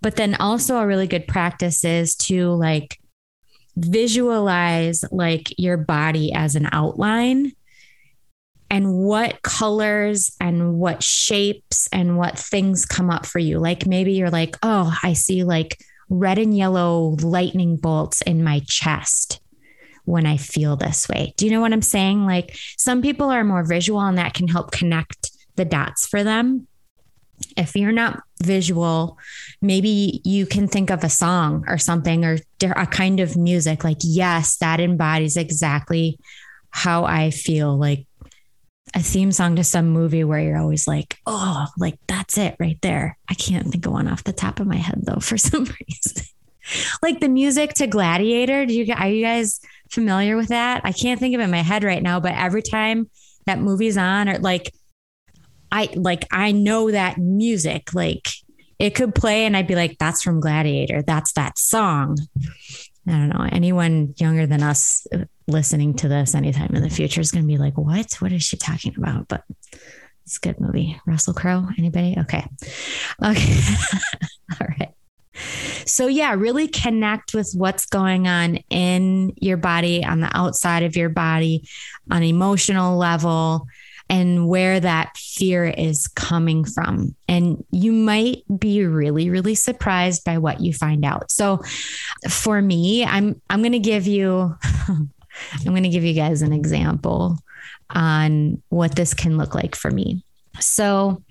But 0.00 0.16
then 0.16 0.34
also, 0.34 0.78
a 0.78 0.86
really 0.86 1.06
good 1.06 1.26
practice 1.26 1.84
is 1.84 2.14
to 2.16 2.50
like 2.50 2.98
visualize 3.76 5.02
like 5.10 5.58
your 5.58 5.78
body 5.78 6.32
as 6.32 6.56
an 6.56 6.68
outline 6.72 7.52
and 8.72 8.94
what 8.94 9.42
colors 9.42 10.34
and 10.40 10.78
what 10.78 11.02
shapes 11.02 11.90
and 11.92 12.16
what 12.16 12.38
things 12.38 12.86
come 12.86 13.10
up 13.10 13.26
for 13.26 13.38
you. 13.38 13.58
Like 13.58 13.86
maybe 13.86 14.14
you're 14.14 14.30
like, 14.30 14.56
oh, 14.62 14.98
I 15.02 15.12
see 15.12 15.44
like 15.44 15.78
red 16.08 16.38
and 16.38 16.56
yellow 16.56 17.14
lightning 17.20 17.76
bolts 17.76 18.22
in 18.22 18.42
my 18.42 18.62
chest 18.66 19.40
when 20.06 20.24
I 20.24 20.38
feel 20.38 20.76
this 20.76 21.06
way. 21.06 21.34
Do 21.36 21.44
you 21.44 21.52
know 21.52 21.60
what 21.60 21.74
I'm 21.74 21.82
saying? 21.82 22.24
Like 22.24 22.56
some 22.78 23.02
people 23.02 23.30
are 23.30 23.44
more 23.44 23.62
visual 23.62 24.00
and 24.00 24.16
that 24.16 24.32
can 24.32 24.48
help 24.48 24.72
connect 24.72 25.30
the 25.56 25.66
dots 25.66 26.06
for 26.06 26.24
them. 26.24 26.66
If 27.58 27.76
you're 27.76 27.92
not 27.92 28.22
visual, 28.42 29.18
maybe 29.60 30.22
you 30.24 30.46
can 30.46 30.66
think 30.66 30.88
of 30.88 31.04
a 31.04 31.10
song 31.10 31.66
or 31.68 31.76
something 31.76 32.24
or 32.24 32.38
a 32.62 32.86
kind 32.86 33.20
of 33.20 33.36
music 33.36 33.84
like, 33.84 33.98
yes, 34.00 34.56
that 34.58 34.80
embodies 34.80 35.36
exactly 35.36 36.18
how 36.70 37.04
I 37.04 37.30
feel. 37.30 37.78
Like 37.78 38.06
a 38.94 39.00
theme 39.00 39.32
song 39.32 39.56
to 39.56 39.64
some 39.64 39.88
movie 39.88 40.24
where 40.24 40.40
you're 40.40 40.58
always 40.58 40.86
like, 40.86 41.18
oh, 41.26 41.66
like 41.78 41.98
that's 42.06 42.36
it 42.36 42.56
right 42.58 42.78
there. 42.82 43.18
I 43.28 43.34
can't 43.34 43.68
think 43.68 43.86
of 43.86 43.92
one 43.92 44.08
off 44.08 44.24
the 44.24 44.32
top 44.32 44.60
of 44.60 44.66
my 44.66 44.76
head 44.76 45.00
though 45.02 45.16
for 45.20 45.38
some 45.38 45.64
reason. 45.64 46.24
like 47.02 47.20
the 47.20 47.28
music 47.28 47.74
to 47.74 47.86
Gladiator. 47.86 48.66
Do 48.66 48.74
you 48.74 48.92
are 48.94 49.08
you 49.08 49.24
guys 49.24 49.60
familiar 49.90 50.36
with 50.36 50.48
that? 50.48 50.82
I 50.84 50.92
can't 50.92 51.18
think 51.18 51.34
of 51.34 51.40
it 51.40 51.44
in 51.44 51.50
my 51.50 51.62
head 51.62 51.84
right 51.84 52.02
now, 52.02 52.20
but 52.20 52.34
every 52.34 52.62
time 52.62 53.10
that 53.46 53.58
movie's 53.58 53.96
on 53.98 54.28
or 54.28 54.38
like 54.38 54.72
I 55.70 55.88
like 55.94 56.26
I 56.30 56.52
know 56.52 56.90
that 56.90 57.18
music. 57.18 57.94
Like 57.94 58.28
it 58.78 58.94
could 58.94 59.14
play 59.14 59.44
and 59.46 59.56
I'd 59.56 59.66
be 59.66 59.74
like, 59.74 59.96
that's 59.98 60.22
from 60.22 60.40
Gladiator. 60.40 61.02
That's 61.02 61.32
that 61.32 61.58
song. 61.58 62.18
I 63.06 63.12
don't 63.12 63.28
know. 63.30 63.48
Anyone 63.50 64.14
younger 64.16 64.46
than 64.46 64.62
us 64.62 65.06
listening 65.48 65.94
to 65.94 66.08
this 66.08 66.34
anytime 66.34 66.74
in 66.74 66.82
the 66.82 66.90
future 66.90 67.20
is 67.20 67.32
going 67.32 67.44
to 67.44 67.48
be 67.48 67.58
like, 67.58 67.76
what? 67.76 68.14
What 68.20 68.32
is 68.32 68.42
she 68.44 68.56
talking 68.56 68.94
about? 68.96 69.28
But 69.28 69.42
it's 70.24 70.36
a 70.36 70.40
good 70.40 70.60
movie. 70.60 71.00
Russell 71.06 71.34
Crowe. 71.34 71.66
Anybody? 71.78 72.16
Okay. 72.18 72.46
Okay. 73.24 73.60
All 74.60 74.68
right. 74.78 74.94
so 75.84 76.06
yeah, 76.06 76.34
really 76.34 76.68
connect 76.68 77.34
with 77.34 77.52
what's 77.56 77.86
going 77.86 78.28
on 78.28 78.56
in 78.70 79.32
your 79.36 79.56
body, 79.56 80.04
on 80.04 80.20
the 80.20 80.30
outside 80.36 80.84
of 80.84 80.96
your 80.96 81.08
body, 81.08 81.68
on 82.10 82.22
emotional 82.22 82.96
level 82.98 83.66
and 84.12 84.46
where 84.46 84.78
that 84.78 85.16
fear 85.16 85.64
is 85.64 86.06
coming 86.06 86.66
from. 86.66 87.16
And 87.28 87.64
you 87.70 87.92
might 87.92 88.44
be 88.58 88.84
really, 88.84 89.30
really 89.30 89.54
surprised 89.54 90.22
by 90.22 90.36
what 90.36 90.60
you 90.60 90.74
find 90.74 91.02
out. 91.02 91.30
So 91.30 91.62
for 92.28 92.60
me, 92.60 93.06
I'm 93.06 93.40
I'm 93.48 93.62
going 93.62 93.72
to 93.72 93.78
give 93.78 94.06
you 94.06 94.54
I'm 94.88 95.10
going 95.64 95.82
to 95.84 95.88
give 95.88 96.04
you 96.04 96.12
guys 96.12 96.42
an 96.42 96.52
example 96.52 97.38
on 97.88 98.62
what 98.68 98.96
this 98.96 99.14
can 99.14 99.38
look 99.38 99.54
like 99.54 99.74
for 99.74 99.90
me. 99.90 100.22
So 100.60 101.22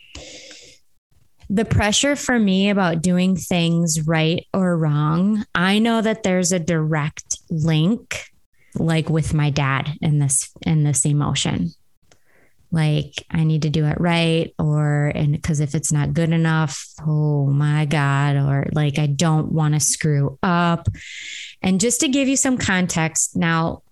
the 1.52 1.66
pressure 1.66 2.16
for 2.16 2.40
me 2.40 2.72
about 2.72 3.04
doing 3.04 3.36
things 3.36 4.08
right 4.08 4.48
or 4.56 4.76
wrong, 4.76 5.46
I 5.54 5.78
know 5.78 6.02
that 6.02 6.24
there's 6.24 6.52
a 6.52 6.58
direct 6.58 7.38
link 7.52 8.24
like 8.74 9.08
with 9.08 9.36
my 9.36 9.52
dad 9.52 9.92
in 10.02 10.18
this 10.18 10.50
in 10.66 10.84
this 10.84 11.06
emotion 11.06 11.74
like 12.72 13.26
I 13.30 13.44
need 13.44 13.64
to 13.64 13.70
do 13.70 13.86
it 13.86 14.00
right 14.00 14.54
or 14.58 15.12
and 15.14 15.34
because 15.34 15.60
if 15.60 15.76
it's 15.76 15.92
not 15.92 16.14
good 16.14 16.32
enough, 16.32 16.86
oh 17.06 17.48
my 17.48 17.86
god 17.86 18.38
or 18.38 18.68
like 18.74 18.98
I 18.98 19.08
don't 19.08 19.52
want 19.52 19.74
to 19.74 19.80
screw 19.80 20.40
up. 20.42 20.88
And 21.62 21.82
just 21.82 22.00
to 22.00 22.08
give 22.08 22.28
you 22.28 22.38
some 22.38 22.58
context, 22.58 23.36
now 23.36 23.84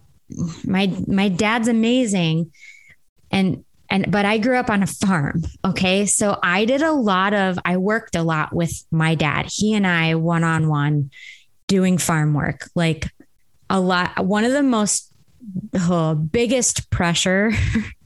my 0.63 0.93
my 1.07 1.29
dad's 1.29 1.67
amazing 1.67 2.51
and 3.31 3.63
and 3.89 4.11
but 4.11 4.25
I 4.25 4.37
grew 4.37 4.57
up 4.57 4.69
on 4.69 4.83
a 4.83 4.87
farm, 4.87 5.43
okay? 5.65 6.05
So 6.05 6.37
I 6.41 6.65
did 6.65 6.81
a 6.81 6.91
lot 6.91 7.33
of 7.33 7.59
I 7.65 7.77
worked 7.77 8.15
a 8.15 8.23
lot 8.23 8.53
with 8.53 8.71
my 8.91 9.15
dad. 9.15 9.47
He 9.51 9.73
and 9.73 9.85
I 9.85 10.15
one 10.15 10.43
on 10.43 10.69
one 10.69 11.11
doing 11.67 11.97
farm 11.97 12.33
work. 12.33 12.69
Like 12.75 13.11
a 13.69 13.79
lot 13.79 14.25
one 14.25 14.45
of 14.45 14.53
the 14.53 14.63
most 14.63 15.11
oh, 15.75 16.15
biggest 16.15 16.89
pressure 16.89 17.51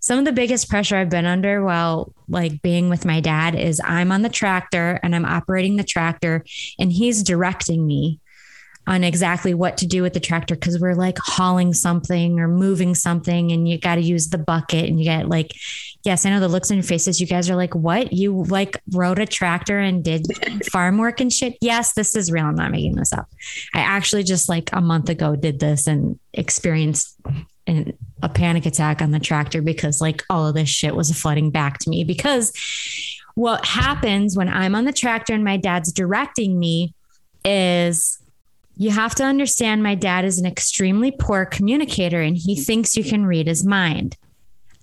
some 0.00 0.18
of 0.18 0.24
the 0.24 0.32
biggest 0.32 0.68
pressure 0.68 0.96
I've 0.96 1.10
been 1.10 1.26
under 1.26 1.64
while 1.64 2.12
like 2.28 2.62
being 2.62 2.88
with 2.88 3.04
my 3.04 3.20
dad 3.20 3.54
is 3.54 3.80
I'm 3.84 4.12
on 4.12 4.22
the 4.22 4.28
tractor 4.28 4.98
and 5.02 5.14
I'm 5.14 5.24
operating 5.24 5.76
the 5.76 5.84
tractor 5.84 6.44
and 6.78 6.92
he's 6.92 7.22
directing 7.22 7.86
me 7.86 8.20
on 8.86 9.04
exactly 9.04 9.54
what 9.54 9.76
to 9.76 9.86
do 9.86 10.02
with 10.02 10.14
the 10.14 10.20
tractor 10.20 10.54
because 10.54 10.80
we're 10.80 10.94
like 10.94 11.16
hauling 11.18 11.72
something 11.72 12.40
or 12.40 12.48
moving 12.48 12.94
something 12.94 13.52
and 13.52 13.68
you 13.68 13.78
got 13.78 13.96
to 13.96 14.00
use 14.00 14.28
the 14.28 14.38
bucket 14.38 14.88
and 14.88 14.98
you 14.98 15.04
get 15.04 15.28
like 15.28 15.52
yes 16.02 16.24
i 16.24 16.30
know 16.30 16.40
the 16.40 16.48
looks 16.48 16.70
on 16.70 16.78
your 16.78 16.84
faces. 16.84 17.20
You 17.20 17.26
guys 17.26 17.50
are 17.50 17.56
like 17.56 17.74
what? 17.74 18.12
You 18.12 18.44
like 18.44 18.82
rode 18.92 19.18
a 19.18 19.26
tractor 19.26 19.78
and 19.78 20.02
did 20.02 20.26
farm 20.72 20.98
work 20.98 21.20
and 21.20 21.32
shit? 21.32 21.56
Yes 21.60 21.92
this 21.92 22.16
is 22.16 22.32
real. 22.32 22.46
I'm 22.46 22.54
not 22.54 22.72
making 22.72 22.96
this 22.96 23.12
up. 23.12 23.28
I 23.74 23.80
actually 23.80 24.24
just 24.24 24.48
like 24.48 24.70
a 24.72 24.80
month 24.80 25.08
ago 25.08 25.36
did 25.36 25.60
this 25.60 25.86
and 25.86 26.18
experienced 26.32 27.16
an, 27.70 27.96
a 28.22 28.28
panic 28.28 28.66
attack 28.66 29.00
on 29.00 29.12
the 29.12 29.20
tractor 29.20 29.62
because 29.62 30.00
like 30.00 30.22
all 30.28 30.46
of 30.46 30.54
this 30.54 30.68
shit 30.68 30.94
was 30.94 31.10
flooding 31.12 31.50
back 31.50 31.78
to 31.78 31.90
me 31.90 32.04
because 32.04 32.52
what 33.34 33.64
happens 33.64 34.36
when 34.36 34.48
I'm 34.48 34.74
on 34.74 34.84
the 34.84 34.92
tractor 34.92 35.32
and 35.32 35.44
my 35.44 35.56
dad's 35.56 35.92
directing 35.92 36.58
me 36.58 36.94
is 37.44 38.18
you 38.76 38.90
have 38.90 39.14
to 39.14 39.24
understand 39.24 39.82
my 39.82 39.94
dad 39.94 40.24
is 40.24 40.38
an 40.38 40.46
extremely 40.46 41.10
poor 41.10 41.46
communicator 41.46 42.20
and 42.20 42.36
he 42.36 42.56
thinks 42.56 42.96
you 42.96 43.04
can 43.04 43.24
read 43.26 43.46
his 43.46 43.64
mind. 43.64 44.16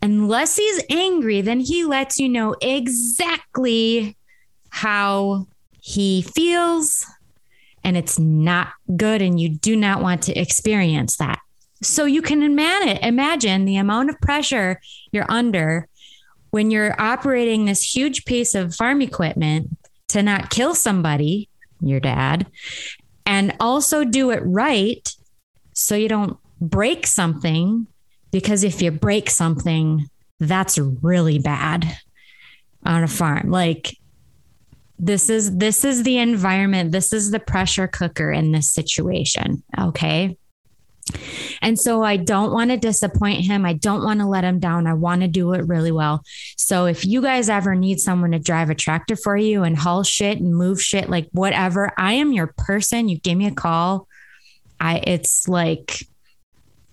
Unless 0.01 0.55
he's 0.55 0.83
angry, 0.89 1.41
then 1.41 1.59
he 1.59 1.83
lets 1.83 2.19
you 2.19 2.29
know 2.29 2.55
exactly 2.61 4.15
how 4.69 5.47
he 5.81 6.21
feels. 6.21 7.05
And 7.83 7.97
it's 7.97 8.19
not 8.19 8.69
good. 8.95 9.21
And 9.21 9.39
you 9.39 9.49
do 9.49 9.75
not 9.75 10.01
want 10.01 10.23
to 10.23 10.39
experience 10.39 11.17
that. 11.17 11.39
So 11.81 12.05
you 12.05 12.21
can 12.21 12.41
imagine 12.41 13.65
the 13.65 13.77
amount 13.77 14.09
of 14.09 14.19
pressure 14.19 14.79
you're 15.11 15.29
under 15.29 15.87
when 16.51 16.71
you're 16.71 16.99
operating 16.99 17.65
this 17.65 17.95
huge 17.95 18.25
piece 18.25 18.55
of 18.55 18.73
farm 18.73 19.01
equipment 19.01 19.77
to 20.09 20.23
not 20.23 20.49
kill 20.49 20.73
somebody, 20.73 21.49
your 21.81 21.99
dad, 21.99 22.47
and 23.25 23.55
also 23.59 24.03
do 24.03 24.31
it 24.31 24.41
right 24.43 25.07
so 25.73 25.95
you 25.95 26.07
don't 26.07 26.37
break 26.59 27.05
something. 27.05 27.87
Because 28.31 28.63
if 28.63 28.81
you 28.81 28.91
break 28.91 29.29
something, 29.29 30.09
that's 30.39 30.77
really 30.77 31.39
bad 31.39 31.97
on 32.85 33.03
a 33.03 33.07
farm. 33.07 33.51
Like, 33.51 33.97
this 34.99 35.29
is 35.29 35.57
this 35.57 35.85
is 35.85 36.03
the 36.03 36.17
environment 36.17 36.91
this 36.91 37.13
is 37.13 37.29
the 37.29 37.39
pressure 37.39 37.87
cooker 37.87 38.31
in 38.31 38.51
this 38.51 38.71
situation 38.71 39.63
okay 39.77 40.35
and 41.61 41.79
so 41.79 42.03
I 42.03 42.17
don't 42.17 42.51
want 42.51 42.71
to 42.71 42.77
disappoint 42.77 43.45
him. 43.45 43.65
I 43.65 43.73
don't 43.73 44.03
want 44.03 44.19
to 44.19 44.27
let 44.27 44.43
him 44.43 44.59
down. 44.59 44.87
I 44.87 44.93
want 44.93 45.21
to 45.21 45.27
do 45.27 45.53
it 45.53 45.67
really 45.67 45.91
well. 45.91 46.23
So 46.57 46.85
if 46.85 47.05
you 47.05 47.21
guys 47.21 47.49
ever 47.49 47.75
need 47.75 47.99
someone 47.99 48.31
to 48.31 48.39
drive 48.39 48.69
a 48.69 48.75
tractor 48.75 49.15
for 49.15 49.37
you 49.37 49.63
and 49.63 49.77
haul 49.77 50.03
shit 50.03 50.39
and 50.39 50.55
move 50.55 50.81
shit, 50.81 51.09
like 51.09 51.27
whatever, 51.31 51.91
I 51.97 52.13
am 52.13 52.33
your 52.33 52.53
person. 52.57 53.09
You 53.09 53.19
give 53.19 53.37
me 53.37 53.47
a 53.47 53.51
call. 53.51 54.07
I, 54.79 55.01
it's 55.05 55.47
like, 55.47 56.05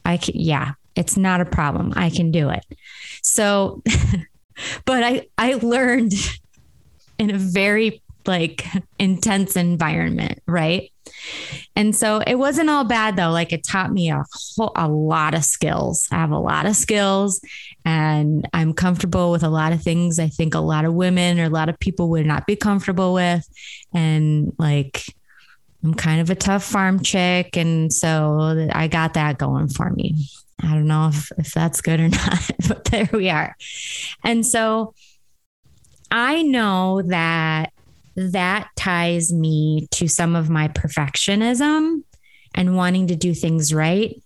I 0.05 0.17
can, 0.17 0.35
yeah, 0.39 0.73
it's 0.95 1.17
not 1.17 1.41
a 1.41 1.47
problem. 1.47 1.93
I 1.97 2.11
can 2.11 2.31
do 2.31 2.51
it. 2.51 2.65
So, 3.23 3.83
but 4.85 5.03
I, 5.03 5.27
I 5.37 5.55
learned 5.55 6.13
in 7.19 7.31
a 7.31 7.39
very 7.39 8.03
like 8.27 8.67
intense 8.99 9.57
environment, 9.57 10.41
right? 10.47 10.91
And 11.77 11.95
so 11.95 12.23
it 12.27 12.37
wasn't 12.37 12.71
all 12.71 12.85
bad 12.85 13.17
though. 13.17 13.31
Like 13.31 13.53
it 13.53 13.65
taught 13.65 13.93
me 13.93 14.11
a 14.11 14.25
whole, 14.57 14.73
a 14.77 14.89
lot 14.89 15.35
of 15.35 15.45
skills. 15.45 16.09
I 16.11 16.17
have 16.17 16.31
a 16.31 16.39
lot 16.39 16.67
of 16.67 16.77
skills 16.77 17.41
and 17.85 18.49
I'm 18.53 18.73
comfortable 18.73 19.31
with 19.31 19.43
a 19.43 19.49
lot 19.49 19.73
of 19.73 19.83
things 19.83 20.19
I 20.19 20.29
think 20.29 20.55
a 20.55 20.61
lot 20.61 20.85
of 20.85 20.95
women 20.95 21.39
or 21.39 21.45
a 21.45 21.51
lot 21.51 21.69
of 21.69 21.79
people 21.79 22.11
would 22.11 22.27
not 22.27 22.47
be 22.47 22.57
comfortable 22.57 23.13
with. 23.13 23.47
And 23.93 24.53
like 24.59 25.05
I'm 25.83 25.95
kind 25.95 26.21
of 26.21 26.31
a 26.31 26.35
tough 26.35 26.65
farm 26.65 27.03
chick. 27.03 27.57
And 27.57 27.93
so 27.93 28.69
I 28.73 28.89
got 28.89 29.15
that 29.15 29.39
going 29.39 29.69
for 29.69 29.91
me. 29.91 30.29
I 30.63 30.69
don't 30.69 30.87
know 30.87 31.09
if, 31.09 31.31
if 31.37 31.53
that's 31.53 31.83
good 31.83 32.01
or 32.01 32.09
not, 32.09 32.51
but 32.69 32.85
there 32.87 33.11
we 33.13 33.29
are. 33.29 33.55
And 34.25 34.47
so 34.47 34.95
I 36.11 36.43
know 36.43 37.03
that 37.03 37.74
that 38.17 38.69
ties 38.77 39.33
me 39.33 39.89
to 39.93 40.09
some 40.09 40.37
of 40.37 40.51
my 40.51 40.69
perfectionism 40.69 42.03
and 42.55 42.77
wanting 42.77 43.09
to 43.09 43.17
do 43.17 43.35
things 43.35 43.75
right. 43.75 44.21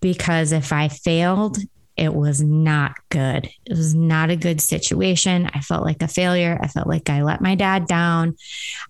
Because 0.00 0.52
if 0.52 0.72
I 0.72 0.88
failed, 0.88 1.58
it 1.96 2.14
was 2.14 2.40
not 2.40 2.94
good. 3.10 3.50
It 3.66 3.76
was 3.76 3.94
not 3.94 4.30
a 4.30 4.36
good 4.36 4.60
situation. 4.60 5.50
I 5.52 5.60
felt 5.60 5.84
like 5.84 6.00
a 6.00 6.08
failure. 6.08 6.58
I 6.60 6.68
felt 6.68 6.86
like 6.86 7.10
I 7.10 7.22
let 7.22 7.42
my 7.42 7.54
dad 7.54 7.86
down. 7.86 8.36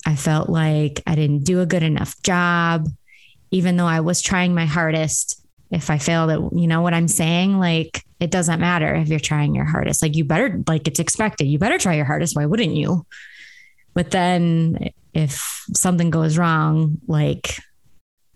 I 0.07 0.15
felt 0.15 0.49
like 0.49 1.03
I 1.07 1.17
didn't 1.17 1.45
do 1.45 1.61
a 1.61 1.67
good 1.67 1.83
enough 1.83 2.21
job, 2.23 2.89
even 3.51 3.77
though 3.77 3.87
I 3.87 4.01
was 4.01 4.23
trying 4.23 4.55
my 4.55 4.67
hardest. 4.67 5.45
If 5.73 5.91
I 5.91 5.99
failed 5.99 6.31
it, 6.31 6.59
you 6.59 6.67
know 6.67 6.83
what 6.83 6.95
I'm 6.95 7.09
saying? 7.09 7.59
Like, 7.59 8.05
it 8.21 8.31
doesn't 8.31 8.61
matter 8.61 8.95
if 8.95 9.09
you're 9.09 9.19
trying 9.19 9.55
your 9.55 9.65
hardest. 9.65 10.03
Like, 10.03 10.15
you 10.15 10.25
better, 10.25 10.63
like, 10.69 10.87
it's 10.87 11.01
expected. 11.01 11.47
You 11.47 11.59
better 11.59 11.79
try 11.79 11.95
your 11.95 12.05
hardest. 12.05 12.37
Why 12.37 12.47
wouldn't 12.47 12.75
you? 12.75 13.07
But 13.95 14.11
then 14.11 14.91
if 15.15 15.65
something 15.75 16.11
goes 16.11 16.39
wrong, 16.39 16.99
like 17.07 17.57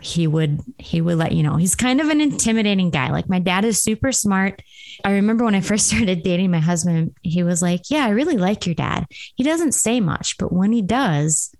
he 0.00 0.26
would 0.26 0.60
he 0.78 1.00
would 1.00 1.16
let 1.16 1.32
you 1.32 1.42
know. 1.42 1.56
He's 1.56 1.74
kind 1.74 2.00
of 2.00 2.08
an 2.08 2.20
intimidating 2.20 2.90
guy. 2.90 3.10
Like 3.10 3.28
my 3.28 3.38
dad 3.38 3.64
is 3.64 3.82
super 3.82 4.12
smart. 4.12 4.62
I 5.04 5.12
remember 5.12 5.44
when 5.44 5.54
I 5.54 5.60
first 5.60 5.86
started 5.88 6.22
dating 6.22 6.50
my 6.50 6.60
husband, 6.60 7.14
he 7.22 7.42
was 7.42 7.62
like, 7.62 7.82
"Yeah, 7.90 8.04
I 8.04 8.10
really 8.10 8.36
like 8.36 8.66
your 8.66 8.74
dad. 8.74 9.06
He 9.34 9.44
doesn't 9.44 9.72
say 9.72 10.00
much, 10.00 10.36
but 10.38 10.52
when 10.52 10.72
he 10.72 10.82
does, 10.82 11.54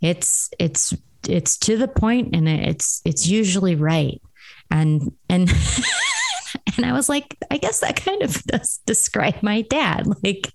it's 0.00 0.50
it's 0.58 0.94
it's 1.28 1.56
to 1.58 1.76
the 1.76 1.88
point 1.88 2.34
and 2.34 2.48
it's 2.48 3.02
it's 3.04 3.26
usually 3.26 3.74
right." 3.74 4.20
And 4.70 5.12
and 5.28 5.48
and 6.76 6.84
I 6.84 6.92
was 6.92 7.08
like, 7.08 7.36
I 7.50 7.58
guess 7.58 7.80
that 7.80 7.96
kind 7.96 8.22
of 8.22 8.42
does 8.46 8.80
describe 8.86 9.42
my 9.42 9.62
dad. 9.62 10.06
Like 10.22 10.52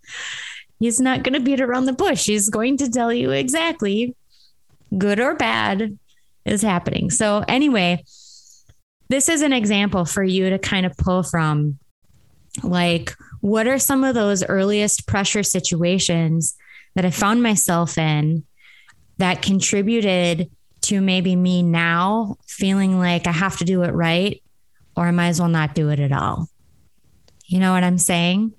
He's 0.81 0.99
not 0.99 1.21
going 1.21 1.35
to 1.35 1.39
beat 1.39 1.61
around 1.61 1.85
the 1.85 1.93
bush. 1.93 2.25
He's 2.25 2.49
going 2.49 2.75
to 2.77 2.89
tell 2.89 3.13
you 3.13 3.29
exactly, 3.29 4.15
good 4.97 5.19
or 5.19 5.35
bad, 5.35 5.99
is 6.43 6.63
happening. 6.63 7.11
So, 7.11 7.45
anyway, 7.47 8.03
this 9.07 9.29
is 9.29 9.43
an 9.43 9.53
example 9.53 10.05
for 10.05 10.23
you 10.23 10.49
to 10.49 10.57
kind 10.57 10.87
of 10.87 10.97
pull 10.97 11.21
from. 11.21 11.77
Like, 12.63 13.13
what 13.41 13.67
are 13.67 13.77
some 13.77 14.03
of 14.03 14.15
those 14.15 14.43
earliest 14.43 15.05
pressure 15.05 15.43
situations 15.43 16.57
that 16.95 17.05
I 17.05 17.11
found 17.11 17.43
myself 17.43 17.99
in 17.99 18.43
that 19.19 19.43
contributed 19.43 20.49
to 20.81 20.99
maybe 20.99 21.35
me 21.35 21.61
now 21.61 22.37
feeling 22.47 22.97
like 22.97 23.27
I 23.27 23.31
have 23.31 23.59
to 23.59 23.65
do 23.65 23.83
it 23.83 23.91
right 23.91 24.41
or 24.97 25.05
I 25.05 25.11
might 25.11 25.27
as 25.27 25.39
well 25.39 25.47
not 25.47 25.75
do 25.75 25.89
it 25.89 25.99
at 25.99 26.11
all? 26.11 26.49
You 27.45 27.59
know 27.59 27.71
what 27.71 27.83
I'm 27.83 27.99
saying? 27.99 28.53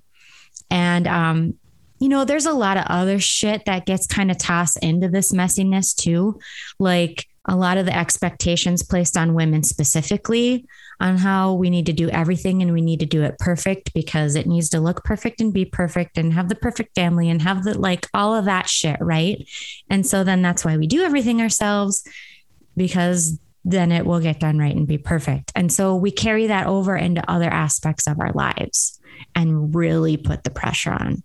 And 0.71 1.05
um, 1.05 1.59
you 2.03 2.09
know, 2.09 2.25
there's 2.25 2.45
a 2.45 2.51
lot 2.51 2.75
of 2.75 2.83
other 2.87 3.17
shit 3.17 3.63
that 3.63 3.85
gets 3.85 4.05
kind 4.05 4.29
of 4.29 4.37
tossed 4.37 4.77
into 4.83 5.07
this 5.07 5.31
messiness 5.31 5.95
too. 5.95 6.37
Like 6.77 7.29
a 7.45 7.55
lot 7.55 7.77
of 7.77 7.85
the 7.85 7.95
expectations 7.95 8.83
placed 8.83 9.15
on 9.15 9.33
women 9.33 9.63
specifically 9.63 10.65
on 10.99 11.15
how 11.15 11.53
we 11.53 11.69
need 11.69 11.85
to 11.85 11.93
do 11.93 12.09
everything 12.09 12.61
and 12.61 12.73
we 12.73 12.81
need 12.81 12.99
to 12.99 13.05
do 13.05 13.23
it 13.23 13.39
perfect 13.39 13.93
because 13.93 14.35
it 14.35 14.47
needs 14.47 14.67
to 14.71 14.81
look 14.81 15.05
perfect 15.05 15.39
and 15.39 15.53
be 15.53 15.63
perfect 15.63 16.17
and 16.17 16.33
have 16.33 16.49
the 16.49 16.55
perfect 16.55 16.93
family 16.93 17.29
and 17.29 17.41
have 17.41 17.63
the 17.63 17.79
like 17.79 18.05
all 18.13 18.35
of 18.35 18.43
that 18.43 18.67
shit, 18.67 18.97
right? 18.99 19.47
And 19.89 20.05
so 20.05 20.25
then 20.25 20.41
that's 20.41 20.65
why 20.65 20.75
we 20.75 20.87
do 20.87 21.03
everything 21.03 21.39
ourselves 21.39 22.05
because 22.75 23.39
then 23.63 23.93
it 23.93 24.05
will 24.05 24.19
get 24.19 24.41
done 24.41 24.57
right 24.57 24.75
and 24.75 24.85
be 24.85 24.97
perfect. 24.97 25.53
And 25.55 25.71
so 25.71 25.95
we 25.95 26.11
carry 26.11 26.47
that 26.47 26.67
over 26.67 26.97
into 26.97 27.31
other 27.31 27.49
aspects 27.49 28.07
of 28.07 28.19
our 28.19 28.33
lives 28.33 28.99
and 29.35 29.73
really 29.73 30.17
put 30.17 30.43
the 30.43 30.49
pressure 30.49 30.91
on. 30.91 31.23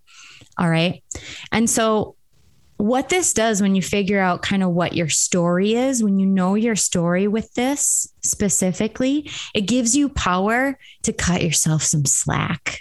All 0.58 0.68
right. 0.68 1.02
And 1.52 1.68
so 1.70 2.16
what 2.78 3.08
this 3.08 3.32
does 3.32 3.60
when 3.60 3.74
you 3.74 3.82
figure 3.82 4.20
out 4.20 4.42
kind 4.42 4.62
of 4.62 4.70
what 4.70 4.94
your 4.94 5.08
story 5.08 5.74
is, 5.74 6.02
when 6.02 6.18
you 6.18 6.26
know 6.26 6.54
your 6.54 6.76
story 6.76 7.26
with 7.26 7.52
this 7.54 8.12
specifically, 8.22 9.30
it 9.54 9.62
gives 9.62 9.96
you 9.96 10.08
power 10.08 10.78
to 11.02 11.12
cut 11.12 11.42
yourself 11.42 11.82
some 11.82 12.04
slack 12.04 12.80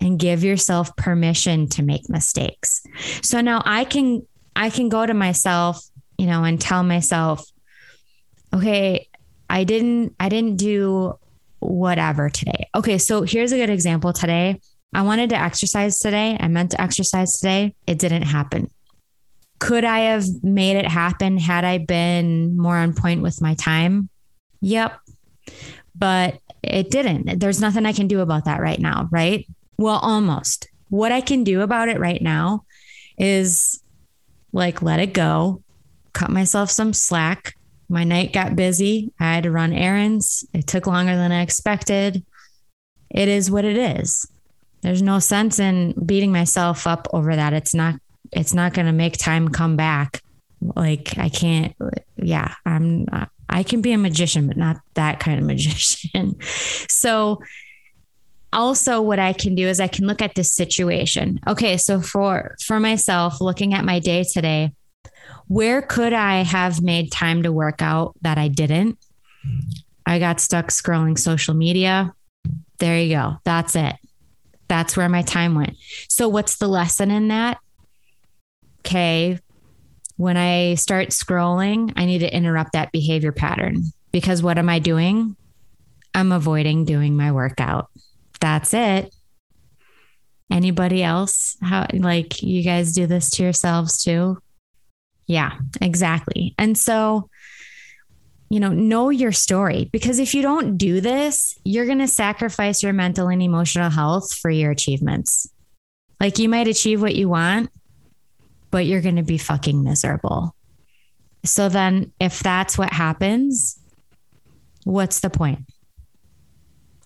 and 0.00 0.18
give 0.18 0.42
yourself 0.42 0.94
permission 0.96 1.68
to 1.68 1.82
make 1.82 2.08
mistakes. 2.08 2.82
So 3.22 3.40
now 3.40 3.62
I 3.64 3.84
can 3.84 4.26
I 4.56 4.70
can 4.70 4.88
go 4.88 5.06
to 5.06 5.14
myself, 5.14 5.80
you 6.18 6.26
know, 6.26 6.42
and 6.42 6.60
tell 6.60 6.82
myself, 6.82 7.44
okay, 8.52 9.08
I 9.48 9.62
didn't 9.62 10.16
I 10.18 10.28
didn't 10.28 10.56
do 10.56 11.18
whatever 11.60 12.30
today. 12.30 12.68
Okay, 12.74 12.98
so 12.98 13.22
here's 13.22 13.52
a 13.52 13.56
good 13.56 13.70
example 13.70 14.12
today. 14.12 14.60
I 14.92 15.02
wanted 15.02 15.30
to 15.30 15.40
exercise 15.40 15.98
today. 15.98 16.36
I 16.38 16.48
meant 16.48 16.72
to 16.72 16.80
exercise 16.80 17.38
today. 17.38 17.74
It 17.86 17.98
didn't 17.98 18.22
happen. 18.22 18.70
Could 19.58 19.84
I 19.84 20.00
have 20.00 20.24
made 20.42 20.76
it 20.76 20.86
happen 20.86 21.38
had 21.38 21.64
I 21.64 21.78
been 21.78 22.56
more 22.56 22.76
on 22.76 22.94
point 22.94 23.22
with 23.22 23.40
my 23.40 23.54
time? 23.54 24.08
Yep. 24.60 24.98
But 25.94 26.40
it 26.62 26.90
didn't. 26.90 27.40
There's 27.40 27.60
nothing 27.60 27.86
I 27.86 27.92
can 27.92 28.08
do 28.08 28.20
about 28.20 28.46
that 28.46 28.60
right 28.60 28.80
now, 28.80 29.08
right? 29.10 29.46
Well, 29.78 29.98
almost. 29.98 30.68
What 30.88 31.12
I 31.12 31.20
can 31.20 31.44
do 31.44 31.60
about 31.60 31.88
it 31.88 32.00
right 32.00 32.20
now 32.20 32.64
is 33.18 33.82
like 34.52 34.82
let 34.82 34.98
it 34.98 35.12
go, 35.12 35.62
cut 36.12 36.30
myself 36.30 36.70
some 36.70 36.92
slack. 36.92 37.54
My 37.88 38.04
night 38.04 38.32
got 38.32 38.56
busy. 38.56 39.12
I 39.20 39.34
had 39.34 39.44
to 39.44 39.50
run 39.50 39.72
errands. 39.72 40.46
It 40.52 40.66
took 40.66 40.86
longer 40.86 41.16
than 41.16 41.32
I 41.32 41.42
expected. 41.42 42.24
It 43.10 43.28
is 43.28 43.50
what 43.50 43.64
it 43.64 43.76
is. 43.76 44.26
There's 44.82 45.02
no 45.02 45.18
sense 45.18 45.58
in 45.58 45.94
beating 46.06 46.32
myself 46.32 46.86
up 46.86 47.08
over 47.12 47.36
that. 47.36 47.52
It's 47.52 47.74
not 47.74 47.96
it's 48.32 48.54
not 48.54 48.74
going 48.74 48.86
to 48.86 48.92
make 48.92 49.16
time 49.16 49.48
come 49.48 49.76
back. 49.76 50.22
Like 50.60 51.18
I 51.18 51.28
can't, 51.28 51.74
yeah, 52.16 52.54
I'm, 52.64 53.06
I 53.48 53.62
can 53.62 53.80
be 53.80 53.92
a 53.92 53.98
magician, 53.98 54.46
but 54.46 54.56
not 54.56 54.76
that 54.94 55.20
kind 55.20 55.40
of 55.40 55.46
magician. 55.46 56.36
so, 56.88 57.42
also 58.52 59.00
what 59.00 59.20
I 59.20 59.32
can 59.32 59.54
do 59.54 59.68
is 59.68 59.78
I 59.78 59.86
can 59.86 60.06
look 60.06 60.20
at 60.20 60.34
this 60.34 60.52
situation. 60.52 61.38
Okay, 61.46 61.76
so 61.76 62.00
for 62.00 62.56
for 62.60 62.80
myself 62.80 63.40
looking 63.40 63.74
at 63.74 63.84
my 63.84 64.00
day 64.00 64.24
today, 64.24 64.72
where 65.46 65.82
could 65.82 66.12
I 66.12 66.42
have 66.42 66.82
made 66.82 67.12
time 67.12 67.44
to 67.44 67.52
work 67.52 67.80
out 67.80 68.14
that 68.22 68.38
I 68.38 68.48
didn't? 68.48 68.98
I 70.04 70.18
got 70.18 70.40
stuck 70.40 70.66
scrolling 70.68 71.16
social 71.16 71.54
media. 71.54 72.12
There 72.80 72.98
you 72.98 73.14
go. 73.14 73.36
That's 73.44 73.76
it. 73.76 73.94
That's 74.70 74.96
where 74.96 75.08
my 75.10 75.20
time 75.20 75.54
went. 75.54 75.76
So 76.08 76.28
what's 76.28 76.56
the 76.56 76.68
lesson 76.68 77.10
in 77.10 77.28
that? 77.28 77.58
okay, 78.80 79.38
when 80.16 80.36
I 80.36 80.74
start 80.74 81.10
scrolling, 81.10 81.92
I 81.96 82.04
need 82.04 82.18
to 82.18 82.34
interrupt 82.34 82.72
that 82.72 82.92
behavior 82.92 83.32
pattern 83.32 83.84
because 84.12 84.42
what 84.42 84.58
am 84.58 84.68
I 84.68 84.78
doing? 84.78 85.36
I'm 86.14 86.32
avoiding 86.32 86.84
doing 86.84 87.16
my 87.16 87.32
workout. 87.32 87.88
That's 88.40 88.74
it. 88.74 89.14
Anybody 90.50 91.02
else? 91.02 91.56
How 91.62 91.86
like 91.92 92.42
you 92.42 92.64
guys 92.64 92.92
do 92.92 93.06
this 93.06 93.30
to 93.32 93.44
yourselves 93.44 94.02
too? 94.02 94.38
Yeah, 95.26 95.52
exactly. 95.80 96.54
And 96.58 96.76
so, 96.76 97.29
you 98.50 98.58
know, 98.58 98.70
know 98.70 99.10
your 99.10 99.30
story 99.30 99.88
because 99.92 100.18
if 100.18 100.34
you 100.34 100.42
don't 100.42 100.76
do 100.76 101.00
this, 101.00 101.56
you're 101.64 101.86
going 101.86 102.00
to 102.00 102.08
sacrifice 102.08 102.82
your 102.82 102.92
mental 102.92 103.28
and 103.28 103.40
emotional 103.40 103.90
health 103.90 104.34
for 104.34 104.50
your 104.50 104.72
achievements. 104.72 105.48
Like 106.18 106.38
you 106.38 106.48
might 106.48 106.66
achieve 106.66 107.00
what 107.00 107.14
you 107.14 107.28
want, 107.28 107.70
but 108.72 108.86
you're 108.86 109.00
going 109.00 109.16
to 109.16 109.22
be 109.22 109.38
fucking 109.38 109.82
miserable. 109.84 110.54
So 111.44 111.68
then, 111.68 112.12
if 112.20 112.40
that's 112.40 112.76
what 112.76 112.92
happens, 112.92 113.78
what's 114.84 115.20
the 115.20 115.30
point? 115.30 115.60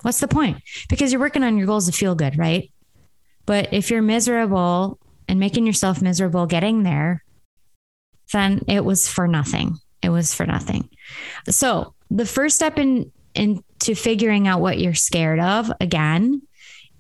What's 0.02 0.20
the 0.20 0.28
point? 0.28 0.59
Because 0.88 1.12
you're 1.12 1.20
working 1.20 1.44
on 1.44 1.57
your 1.57 1.66
goals 1.66 1.87
to 1.87 1.92
feel 1.92 2.14
good, 2.14 2.37
right? 2.37 2.72
But 3.46 3.72
if 3.72 3.90
you're 3.90 4.02
miserable 4.02 4.98
and 5.28 5.38
making 5.38 5.66
yourself 5.66 6.02
miserable 6.02 6.46
getting 6.46 6.83
there, 6.83 7.22
then 8.33 8.62
it 8.66 8.85
was 8.85 9.07
for 9.07 9.28
nothing. 9.28 9.78
It 10.05 10.11
was 10.11 10.35
for 10.35 10.47
nothing. 10.47 10.88
So, 11.49 11.95
the 12.11 12.27
first 12.27 12.57
step 12.57 12.79
in 12.79 13.11
into 13.35 13.95
figuring 13.95 14.47
out 14.47 14.61
what 14.61 14.79
you're 14.79 14.95
scared 14.95 15.40
of 15.40 15.71
again 15.81 16.43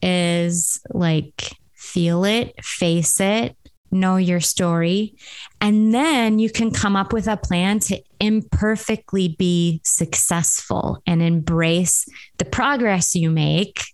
is 0.02 0.80
like 0.90 1.56
feel 1.74 2.24
it, 2.24 2.54
face 2.64 3.20
it, 3.20 3.56
know 3.90 4.16
your 4.16 4.40
story. 4.40 5.14
And 5.60 5.94
then 5.94 6.38
you 6.38 6.50
can 6.50 6.70
come 6.70 6.96
up 6.96 7.12
with 7.12 7.28
a 7.28 7.36
plan 7.36 7.78
to 7.80 8.02
imperfectly 8.20 9.36
be 9.38 9.80
successful 9.84 11.02
and 11.06 11.22
embrace 11.22 12.06
the 12.38 12.44
progress 12.44 13.14
you 13.14 13.30
make 13.30 13.84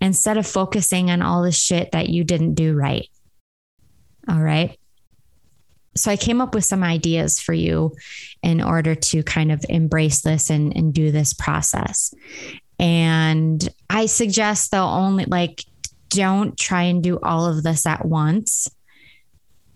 instead 0.00 0.36
of 0.36 0.46
focusing 0.46 1.10
on 1.10 1.22
all 1.22 1.42
the 1.42 1.52
shit 1.52 1.92
that 1.92 2.08
you 2.08 2.24
didn't 2.24 2.54
do 2.54 2.74
right. 2.74 3.08
All 4.28 4.40
right. 4.40 4.78
So 5.96 6.10
I 6.10 6.16
came 6.16 6.40
up 6.40 6.54
with 6.54 6.64
some 6.64 6.84
ideas 6.84 7.40
for 7.40 7.52
you 7.52 7.96
in 8.42 8.62
order 8.62 8.94
to 8.94 9.22
kind 9.22 9.50
of 9.50 9.64
embrace 9.68 10.22
this 10.22 10.50
and, 10.50 10.76
and 10.76 10.94
do 10.94 11.10
this 11.10 11.32
process. 11.32 12.14
And 12.78 13.68
I 13.88 14.06
suggest 14.06 14.70
though 14.70 14.86
only 14.86 15.24
like 15.26 15.64
don't 16.08 16.56
try 16.56 16.82
and 16.82 17.02
do 17.02 17.18
all 17.20 17.46
of 17.46 17.62
this 17.62 17.86
at 17.86 18.04
once 18.04 18.68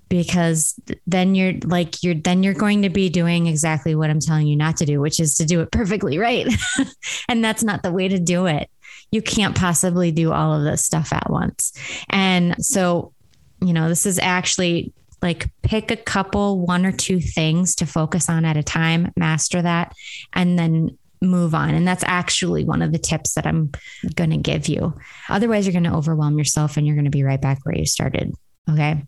because 0.08 0.78
then 1.06 1.34
you're 1.34 1.54
like 1.64 2.02
you're 2.02 2.14
then 2.14 2.42
you're 2.42 2.54
going 2.54 2.82
to 2.82 2.88
be 2.88 3.08
doing 3.08 3.46
exactly 3.46 3.94
what 3.94 4.10
I'm 4.10 4.20
telling 4.20 4.46
you 4.46 4.56
not 4.56 4.76
to 4.78 4.86
do, 4.86 5.00
which 5.00 5.18
is 5.18 5.34
to 5.36 5.44
do 5.44 5.60
it 5.60 5.72
perfectly 5.72 6.18
right. 6.18 6.46
and 7.28 7.44
that's 7.44 7.62
not 7.62 7.82
the 7.82 7.92
way 7.92 8.08
to 8.08 8.18
do 8.18 8.46
it. 8.46 8.70
You 9.10 9.22
can't 9.22 9.56
possibly 9.56 10.12
do 10.12 10.32
all 10.32 10.54
of 10.54 10.64
this 10.64 10.84
stuff 10.84 11.12
at 11.12 11.28
once. 11.30 11.72
And 12.10 12.54
so, 12.64 13.12
you 13.60 13.72
know, 13.72 13.88
this 13.88 14.06
is 14.06 14.18
actually 14.18 14.92
like 15.24 15.50
pick 15.62 15.90
a 15.90 15.96
couple, 15.96 16.64
one 16.64 16.84
or 16.84 16.92
two 16.92 17.18
things 17.18 17.74
to 17.76 17.86
focus 17.86 18.28
on 18.28 18.44
at 18.44 18.58
a 18.58 18.62
time, 18.62 19.10
master 19.16 19.62
that, 19.62 19.94
and 20.34 20.58
then 20.58 20.98
move 21.22 21.54
on. 21.54 21.70
And 21.70 21.88
that's 21.88 22.04
actually 22.04 22.64
one 22.64 22.82
of 22.82 22.92
the 22.92 22.98
tips 22.98 23.34
that 23.34 23.46
I'm 23.46 23.72
going 24.14 24.30
to 24.30 24.36
give 24.36 24.68
you. 24.68 24.94
Otherwise, 25.30 25.66
you're 25.66 25.72
going 25.72 25.90
to 25.90 25.96
overwhelm 25.96 26.36
yourself 26.36 26.76
and 26.76 26.86
you're 26.86 26.94
going 26.94 27.06
to 27.06 27.10
be 27.10 27.24
right 27.24 27.40
back 27.40 27.64
where 27.64 27.76
you 27.76 27.86
started. 27.86 28.34
Okay. 28.70 29.02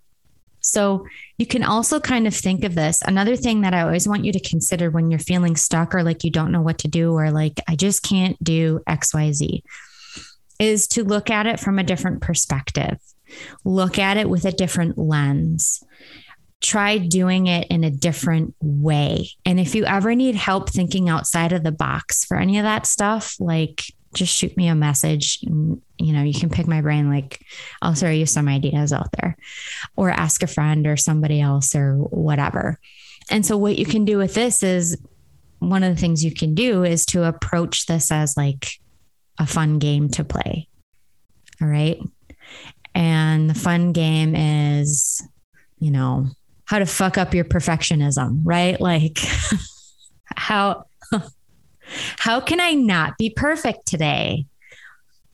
So 0.60 1.06
you 1.36 1.46
can 1.46 1.62
also 1.62 2.00
kind 2.00 2.26
of 2.26 2.34
think 2.34 2.64
of 2.64 2.74
this. 2.74 3.02
Another 3.02 3.36
thing 3.36 3.60
that 3.60 3.74
I 3.74 3.82
always 3.82 4.08
want 4.08 4.24
you 4.24 4.32
to 4.32 4.40
consider 4.40 4.90
when 4.90 5.10
you're 5.10 5.20
feeling 5.20 5.54
stuck 5.54 5.94
or 5.94 6.02
like 6.02 6.24
you 6.24 6.30
don't 6.30 6.50
know 6.50 6.62
what 6.62 6.78
to 6.78 6.88
do 6.88 7.12
or 7.12 7.30
like 7.30 7.60
I 7.68 7.76
just 7.76 8.02
can't 8.02 8.42
do 8.42 8.80
XYZ 8.88 9.62
is 10.58 10.88
to 10.88 11.04
look 11.04 11.30
at 11.30 11.46
it 11.46 11.60
from 11.60 11.78
a 11.78 11.84
different 11.84 12.22
perspective. 12.22 12.98
Look 13.64 13.98
at 13.98 14.16
it 14.16 14.28
with 14.28 14.44
a 14.44 14.52
different 14.52 14.98
lens. 14.98 15.84
Try 16.62 16.98
doing 16.98 17.46
it 17.46 17.68
in 17.68 17.84
a 17.84 17.90
different 17.90 18.54
way. 18.60 19.28
And 19.44 19.60
if 19.60 19.74
you 19.74 19.84
ever 19.84 20.14
need 20.14 20.34
help 20.34 20.70
thinking 20.70 21.08
outside 21.08 21.52
of 21.52 21.62
the 21.62 21.72
box 21.72 22.24
for 22.24 22.36
any 22.38 22.58
of 22.58 22.64
that 22.64 22.86
stuff, 22.86 23.36
like 23.38 23.84
just 24.16 24.34
shoot 24.34 24.56
me 24.56 24.66
a 24.68 24.74
message. 24.74 25.40
And, 25.44 25.80
you 25.98 26.12
know, 26.12 26.22
you 26.22 26.38
can 26.38 26.50
pick 26.50 26.66
my 26.66 26.80
brain. 26.80 27.08
Like, 27.08 27.40
I'll 27.82 27.94
throw 27.94 28.10
you 28.10 28.26
some 28.26 28.48
ideas 28.48 28.92
out 28.92 29.08
there, 29.18 29.36
or 29.96 30.10
ask 30.10 30.42
a 30.42 30.48
friend 30.48 30.86
or 30.86 30.96
somebody 30.96 31.40
else 31.40 31.74
or 31.76 31.96
whatever. 31.96 32.80
And 33.30 33.44
so, 33.44 33.56
what 33.56 33.78
you 33.78 33.86
can 33.86 34.04
do 34.04 34.18
with 34.18 34.34
this 34.34 34.62
is 34.62 34.96
one 35.58 35.82
of 35.82 35.94
the 35.94 36.00
things 36.00 36.24
you 36.24 36.32
can 36.32 36.54
do 36.54 36.84
is 36.84 37.06
to 37.06 37.24
approach 37.24 37.86
this 37.86 38.10
as 38.10 38.36
like 38.36 38.80
a 39.38 39.46
fun 39.46 39.78
game 39.78 40.08
to 40.10 40.24
play. 40.24 40.68
All 41.60 41.68
right. 41.68 42.00
And 42.94 43.48
the 43.48 43.54
fun 43.54 43.92
game 43.92 44.34
is, 44.34 45.22
you 45.78 45.90
know, 45.90 46.28
how 46.66 46.78
to 46.78 46.86
fuck 46.86 47.16
up 47.16 47.34
your 47.34 47.44
perfectionism, 47.44 48.40
right? 48.44 48.80
Like, 48.80 49.18
how 50.36 50.84
how 52.18 52.40
can 52.40 52.60
I 52.60 52.72
not 52.72 53.16
be 53.18 53.30
perfect 53.30 53.86
today? 53.86 54.46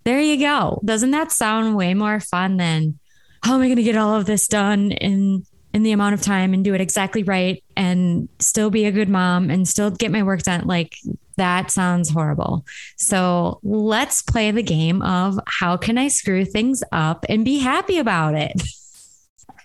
There 0.05 0.21
you 0.21 0.39
go. 0.39 0.81
Doesn't 0.85 1.13
that 1.13 1.33
sound 1.33 1.77
way 1.77 1.95
more 1.95 2.21
fun 2.21 2.57
than 2.57 2.99
how 3.43 3.55
am 3.55 3.63
I 3.63 3.67
going 3.67 3.77
to 3.77 3.83
get 3.83 3.97
all 3.97 4.17
of 4.17 4.27
this 4.27 4.47
done 4.47 4.93
in 4.93 5.45
in 5.73 5.83
the 5.83 5.93
amount 5.93 6.13
of 6.15 6.21
time 6.21 6.53
and 6.53 6.63
do 6.63 6.75
it 6.75 6.83
exactly 6.83 7.23
right 7.23 7.65
and 7.79 8.29
still 8.39 8.69
be 8.69 8.85
a 8.85 8.93
good 8.93 9.09
mom 9.09 9.49
and 9.49 9.67
still 9.67 9.91
get 9.91 10.13
my 10.13 10.23
work 10.23 10.43
done 10.43 10.67
like 10.67 10.95
that 11.39 11.71
sounds 11.71 12.11
horrible. 12.11 12.67
So 12.97 13.59
let's 13.63 14.21
play 14.21 14.51
the 14.51 14.63
game 14.63 15.01
of 15.01 15.41
how 15.47 15.79
can 15.79 15.97
I 15.97 16.09
screw 16.09 16.45
things 16.45 16.83
up 16.93 17.25
and 17.29 17.43
be 17.43 17.59
happy 17.59 17.99
about 17.99 18.35
it? 18.35 18.63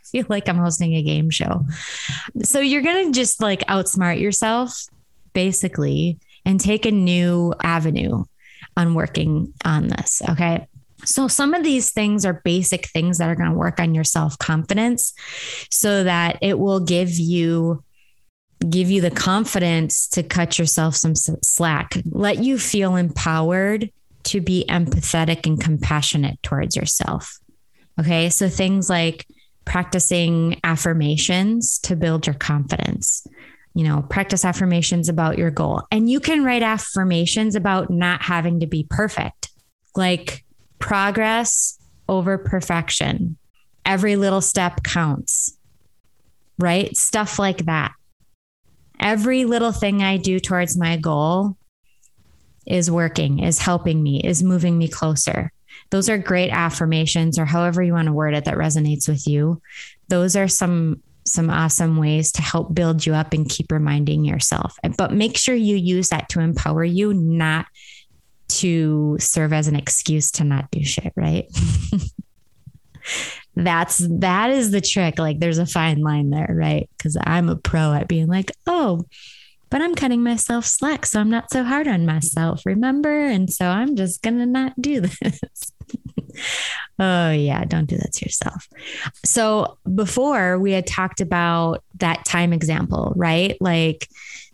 Feel 0.12 0.26
like 0.30 0.48
I'm 0.48 0.58
hosting 0.58 0.93
a 0.96 1.04
game 1.04 1.30
show. 1.30 1.65
So 2.43 2.60
you're 2.60 2.82
going 2.82 3.12
to 3.12 3.20
just 3.20 3.41
like 3.41 3.62
outsmart 3.67 4.20
yourself 4.20 4.86
basically 5.34 6.20
and 6.46 6.60
take 6.60 6.86
a 6.86 6.91
new 6.91 7.54
avenue 7.62 8.24
on 8.78 8.93
working 8.93 9.54
on 9.65 9.88
this. 9.88 10.22
Okay. 10.30 10.67
So, 11.06 11.28
some 11.28 11.54
of 11.54 11.63
these 11.63 11.91
things 11.91 12.26
are 12.26 12.41
basic 12.43 12.88
things 12.88 13.17
that 13.17 13.30
are 13.30 13.36
going 13.36 13.52
to 13.52 13.58
work 13.58 13.80
on 13.80 13.93
your 13.93 14.04
self 14.04 14.38
confidence 14.39 15.13
so 15.70 16.04
that 16.04 16.39
it 16.41 16.58
will 16.58 16.80
give 16.80 17.12
you 17.12 17.84
give 18.67 18.89
you 18.89 19.02
the 19.02 19.12
confidence 19.12 20.08
to 20.08 20.24
cut 20.24 20.58
yourself 20.58 20.96
some 20.96 21.15
slack, 21.15 21.96
let 22.10 22.43
you 22.43 22.58
feel 22.58 22.96
empowered 22.96 23.91
to 24.24 24.41
be 24.41 24.65
empathetic 24.67 25.46
and 25.46 25.62
compassionate 25.62 26.41
towards 26.41 26.76
yourself. 26.76 27.39
Okay. 28.00 28.30
So 28.30 28.50
things 28.50 28.89
like 28.89 29.28
practicing 29.67 30.60
affirmations 30.63 31.77
to 31.80 31.95
build 31.95 32.25
your 32.25 32.34
confidence. 32.34 33.27
You 33.75 33.84
know, 33.84 34.01
practice 34.10 34.45
affirmations 34.45 35.10
about 35.10 35.38
your 35.38 35.51
goal. 35.51 35.84
And 35.91 36.10
you 36.10 36.19
can 36.19 36.43
write 36.43 36.63
affirmations 36.63 37.53
about 37.53 37.91
not 37.91 38.23
having 38.23 38.62
to 38.62 38.65
be 38.65 38.88
perfect, 38.89 39.49
like 39.95 40.45
progress 40.80 41.77
over 42.08 42.38
perfection. 42.38 43.38
Every 43.86 44.15
little 44.15 44.41
step 44.41 44.84
counts, 44.84 45.58
right? 46.58 46.95
Stuff 46.95 47.38
like 47.38 47.65
that. 47.65 47.91
Every 48.99 49.45
little 49.45 49.73
thing 49.73 50.01
I 50.01 50.17
do 50.17 50.39
towards 50.39 50.77
my 50.77 50.97
goal 50.97 51.58
is 52.65 52.89
working, 52.89 53.39
is 53.39 53.60
helping 53.60 54.01
me, 54.01 54.21
is 54.23 54.41
moving 54.41 54.77
me 54.77 54.88
closer. 54.88 55.51
Those 55.89 56.10
are 56.10 56.17
great 56.17 56.50
affirmations 56.50 57.39
or 57.39 57.45
however 57.45 57.82
you 57.82 57.93
want 57.93 58.08
to 58.08 58.13
word 58.13 58.34
it 58.34 58.45
that 58.45 58.56
resonates 58.56 59.08
with 59.08 59.28
you. 59.28 59.62
Those 60.10 60.36
are 60.36 60.47
some 60.47 61.02
some 61.26 61.50
awesome 61.50 61.97
ways 61.97 62.32
to 62.32 62.41
help 62.41 62.73
build 62.73 63.06
you 63.06 63.13
up 63.13 63.34
and 63.34 63.50
keep 63.50 63.71
reminding 63.71 64.23
yourself. 64.23 64.78
But 64.97 65.12
make 65.12 65.36
sure 65.36 65.56
you 65.56 65.76
use 65.76 66.10
that 66.10 66.30
to 66.30 66.39
empower 66.39 66.86
you, 66.86 67.13
not 67.13 67.65
to 68.47 69.17
serve 69.19 69.52
as 69.52 69.67
an 69.67 69.76
excuse 69.76 70.32
to 70.32 70.45
not 70.45 70.71
do 70.71 70.84
shit, 70.84 71.12
right? 71.17 71.45
That's 73.56 74.06
that 74.19 74.52
is 74.52 74.71
the 74.71 74.82
trick. 74.82 75.19
Like 75.19 75.39
there's 75.39 75.58
a 75.58 75.65
fine 75.65 76.02
line 76.02 76.30
there, 76.30 76.54
right? 76.54 76.89
Cuz 77.00 77.17
I'm 77.19 77.50
a 77.50 77.56
pro 77.56 77.93
at 77.93 78.08
being 78.08 78.28
like, 78.28 78.52
"Oh, 78.65 79.06
but 79.69 79.82
I'm 79.82 79.95
cutting 79.95 80.23
myself 80.23 80.65
slack, 80.65 81.06
so 81.06 81.19
I'm 81.19 81.30
not 81.30 81.51
so 81.51 81.63
hard 81.63 81.88
on 81.88 82.06
myself, 82.06 82.65
remember? 82.65 83.25
And 83.25 83.51
so 83.51 83.67
I'm 83.67 83.95
just 83.95 84.21
going 84.21 84.38
to 84.39 84.45
not 84.45 84.73
do 84.80 85.01
this." 85.21 85.39
oh, 86.99 87.32
yeah, 87.32 87.63
don't 87.65 87.86
do 87.86 87.97
that 87.97 88.13
to 88.13 88.25
yourself. 88.25 88.67
So, 89.25 89.77
before 89.93 90.60
we 90.60 90.71
had 90.71 90.88
talked 90.88 91.21
about 91.21 91.84
that 91.95 92.25
time 92.25 92.53
example, 92.53 93.13
right? 93.15 93.58
Like 93.60 94.08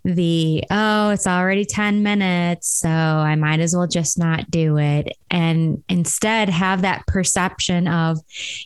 the, 0.04 0.62
oh, 0.70 1.10
it's 1.10 1.26
already 1.26 1.64
10 1.64 2.02
minutes, 2.02 2.68
so 2.68 2.88
I 2.88 3.36
might 3.36 3.60
as 3.60 3.74
well 3.74 3.86
just 3.86 4.18
not 4.18 4.50
do 4.50 4.76
it. 4.76 5.16
And 5.30 5.82
instead 5.88 6.50
have 6.50 6.82
that 6.82 7.06
perception 7.06 7.88
of, 7.88 8.18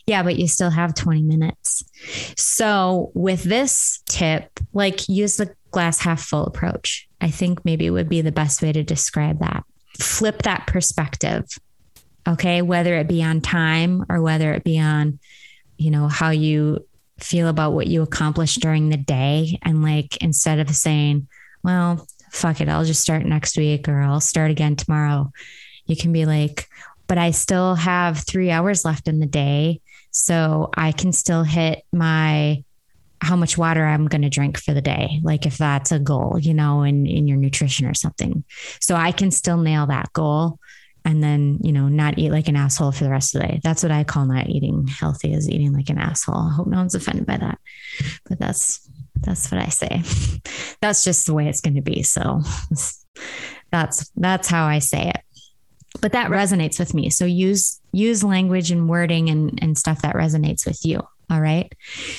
yeah, 0.05 0.21
but 0.21 0.37
you 0.37 0.47
still 0.47 0.69
have 0.69 0.95
20 0.95 1.21
minutes. 1.23 1.83
So 2.35 3.11
with 3.13 3.43
this 3.43 4.01
tip, 4.05 4.59
like 4.73 5.07
use 5.07 5.37
the 5.37 5.55
glass 5.71 5.99
half 5.99 6.21
full 6.21 6.45
approach. 6.45 7.07
I 7.21 7.29
think 7.29 7.63
maybe 7.65 7.89
would 7.89 8.09
be 8.09 8.21
the 8.21 8.31
best 8.31 8.61
way 8.61 8.71
to 8.71 8.83
describe 8.83 9.39
that. 9.39 9.63
Flip 9.99 10.41
that 10.43 10.67
perspective. 10.67 11.45
Okay. 12.27 12.61
Whether 12.61 12.95
it 12.95 13.07
be 13.07 13.23
on 13.23 13.41
time 13.41 14.05
or 14.09 14.21
whether 14.21 14.53
it 14.53 14.63
be 14.63 14.79
on, 14.79 15.19
you 15.77 15.91
know, 15.91 16.07
how 16.07 16.29
you 16.29 16.85
feel 17.19 17.47
about 17.47 17.73
what 17.73 17.87
you 17.87 18.01
accomplished 18.01 18.61
during 18.61 18.89
the 18.89 18.97
day. 18.97 19.59
And 19.63 19.83
like, 19.83 20.17
instead 20.17 20.59
of 20.59 20.69
saying, 20.75 21.27
well, 21.63 22.07
fuck 22.31 22.61
it, 22.61 22.69
I'll 22.69 22.85
just 22.85 23.01
start 23.01 23.25
next 23.25 23.57
week 23.57 23.89
or 23.89 23.99
I'll 23.99 24.21
start 24.21 24.51
again 24.51 24.75
tomorrow, 24.75 25.31
you 25.85 25.95
can 25.95 26.13
be 26.13 26.25
like, 26.25 26.67
but 27.07 27.17
I 27.17 27.31
still 27.31 27.75
have 27.75 28.19
three 28.19 28.51
hours 28.51 28.85
left 28.85 29.07
in 29.07 29.19
the 29.19 29.25
day. 29.25 29.81
So 30.11 30.69
I 30.75 30.91
can 30.91 31.11
still 31.11 31.43
hit 31.43 31.83
my 31.91 32.63
how 33.21 33.35
much 33.35 33.57
water 33.57 33.85
I'm 33.85 34.07
going 34.07 34.21
to 34.21 34.29
drink 34.29 34.57
for 34.57 34.73
the 34.73 34.81
day. 34.81 35.19
Like 35.23 35.45
if 35.45 35.57
that's 35.57 35.91
a 35.91 35.99
goal, 35.99 36.37
you 36.39 36.53
know, 36.53 36.83
in, 36.83 37.05
in 37.05 37.27
your 37.27 37.37
nutrition 37.37 37.85
or 37.85 37.93
something. 37.93 38.43
So 38.79 38.95
I 38.95 39.11
can 39.11 39.31
still 39.31 39.57
nail 39.57 39.87
that 39.87 40.13
goal 40.13 40.59
and 41.05 41.23
then 41.23 41.59
you 41.61 41.71
know 41.71 41.87
not 41.87 42.19
eat 42.19 42.29
like 42.29 42.49
an 42.49 42.57
asshole 42.57 42.91
for 42.91 43.05
the 43.05 43.09
rest 43.09 43.33
of 43.33 43.41
the 43.41 43.47
day. 43.47 43.59
That's 43.63 43.83
what 43.83 43.91
i 43.91 44.03
call 44.03 44.25
not 44.25 44.49
eating 44.49 44.85
healthy 44.87 45.33
is 45.33 45.49
eating 45.49 45.73
like 45.73 45.89
an 45.89 45.97
asshole. 45.97 46.35
I 46.35 46.53
hope 46.53 46.67
no 46.67 46.77
one's 46.77 46.95
offended 46.95 47.25
by 47.25 47.37
that 47.37 47.59
but 48.25 48.39
that's 48.39 48.87
that's 49.21 49.51
what 49.51 49.61
i 49.61 49.67
say. 49.67 50.01
That's 50.81 51.03
just 51.03 51.25
the 51.25 51.33
way 51.33 51.49
it's 51.49 51.59
going 51.59 51.75
to 51.75 51.81
be. 51.81 52.03
So 52.03 52.41
that's 53.71 54.09
that's 54.15 54.47
how 54.47 54.65
i 54.65 54.79
say 54.79 55.09
it. 55.09 55.21
But 55.99 56.13
that 56.13 56.31
resonates 56.31 56.79
with 56.79 56.93
me. 56.93 57.09
So 57.09 57.25
use 57.25 57.81
use 57.91 58.23
language 58.23 58.71
and 58.71 58.87
wording 58.87 59.29
and 59.29 59.59
and 59.61 59.77
stuff 59.77 60.01
that 60.03 60.15
resonates 60.15 60.65
with 60.65 60.85
you 60.85 61.01
all 61.29 61.41
right 61.41 61.73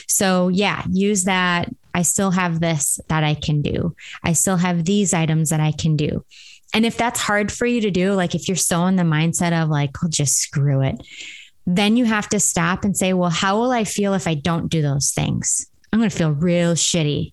so 0.07 0.49
yeah 0.49 0.85
use 0.91 1.25
that 1.25 1.69
i 1.95 2.03
still 2.03 2.31
have 2.31 2.61
this 2.61 3.01
that 3.09 3.25
i 3.25 3.35
can 3.35 3.63
do 3.63 3.95
i 4.23 4.33
still 4.33 4.57
have 4.57 4.85
these 4.85 5.13
items 5.13 5.51
that 5.51 5.61
i 5.61 5.73
can 5.73 5.97
do 5.97 6.25
and 6.73 6.87
if 6.87 6.97
that's 6.97 7.21
hard 7.21 7.51
for 7.51 7.67
you 7.67 7.81
to 7.81 7.91
do, 7.91 8.13
like 8.13 8.35
if 8.35 8.49
you're 8.49 8.57
so 8.57 8.87
in 8.87 8.97
the 8.97 9.03
mindset 9.03 9.53
of 9.53 9.69
like, 9.69 9.91
oh, 10.05 10.09
just 10.09 10.37
screw 10.37 10.83
it, 10.83 11.01
then 11.67 11.97
you 11.97 12.05
have 12.05 12.29
to 12.29 12.41
stop 12.41 12.85
and 12.85 12.97
say, 12.97 13.13
well, 13.13 13.31
how 13.31 13.59
will 13.59 13.73
I 13.73 13.85
feel 13.85 14.15
if 14.15 14.27
I 14.27 14.35
don't 14.35 14.69
do 14.69 14.83
those 14.83 15.11
things? 15.11 15.67
I'm 15.93 15.99
going 15.99 16.11
to 16.11 16.17
feel 16.17 16.31
real 16.31 16.75
shitty. 16.75 17.33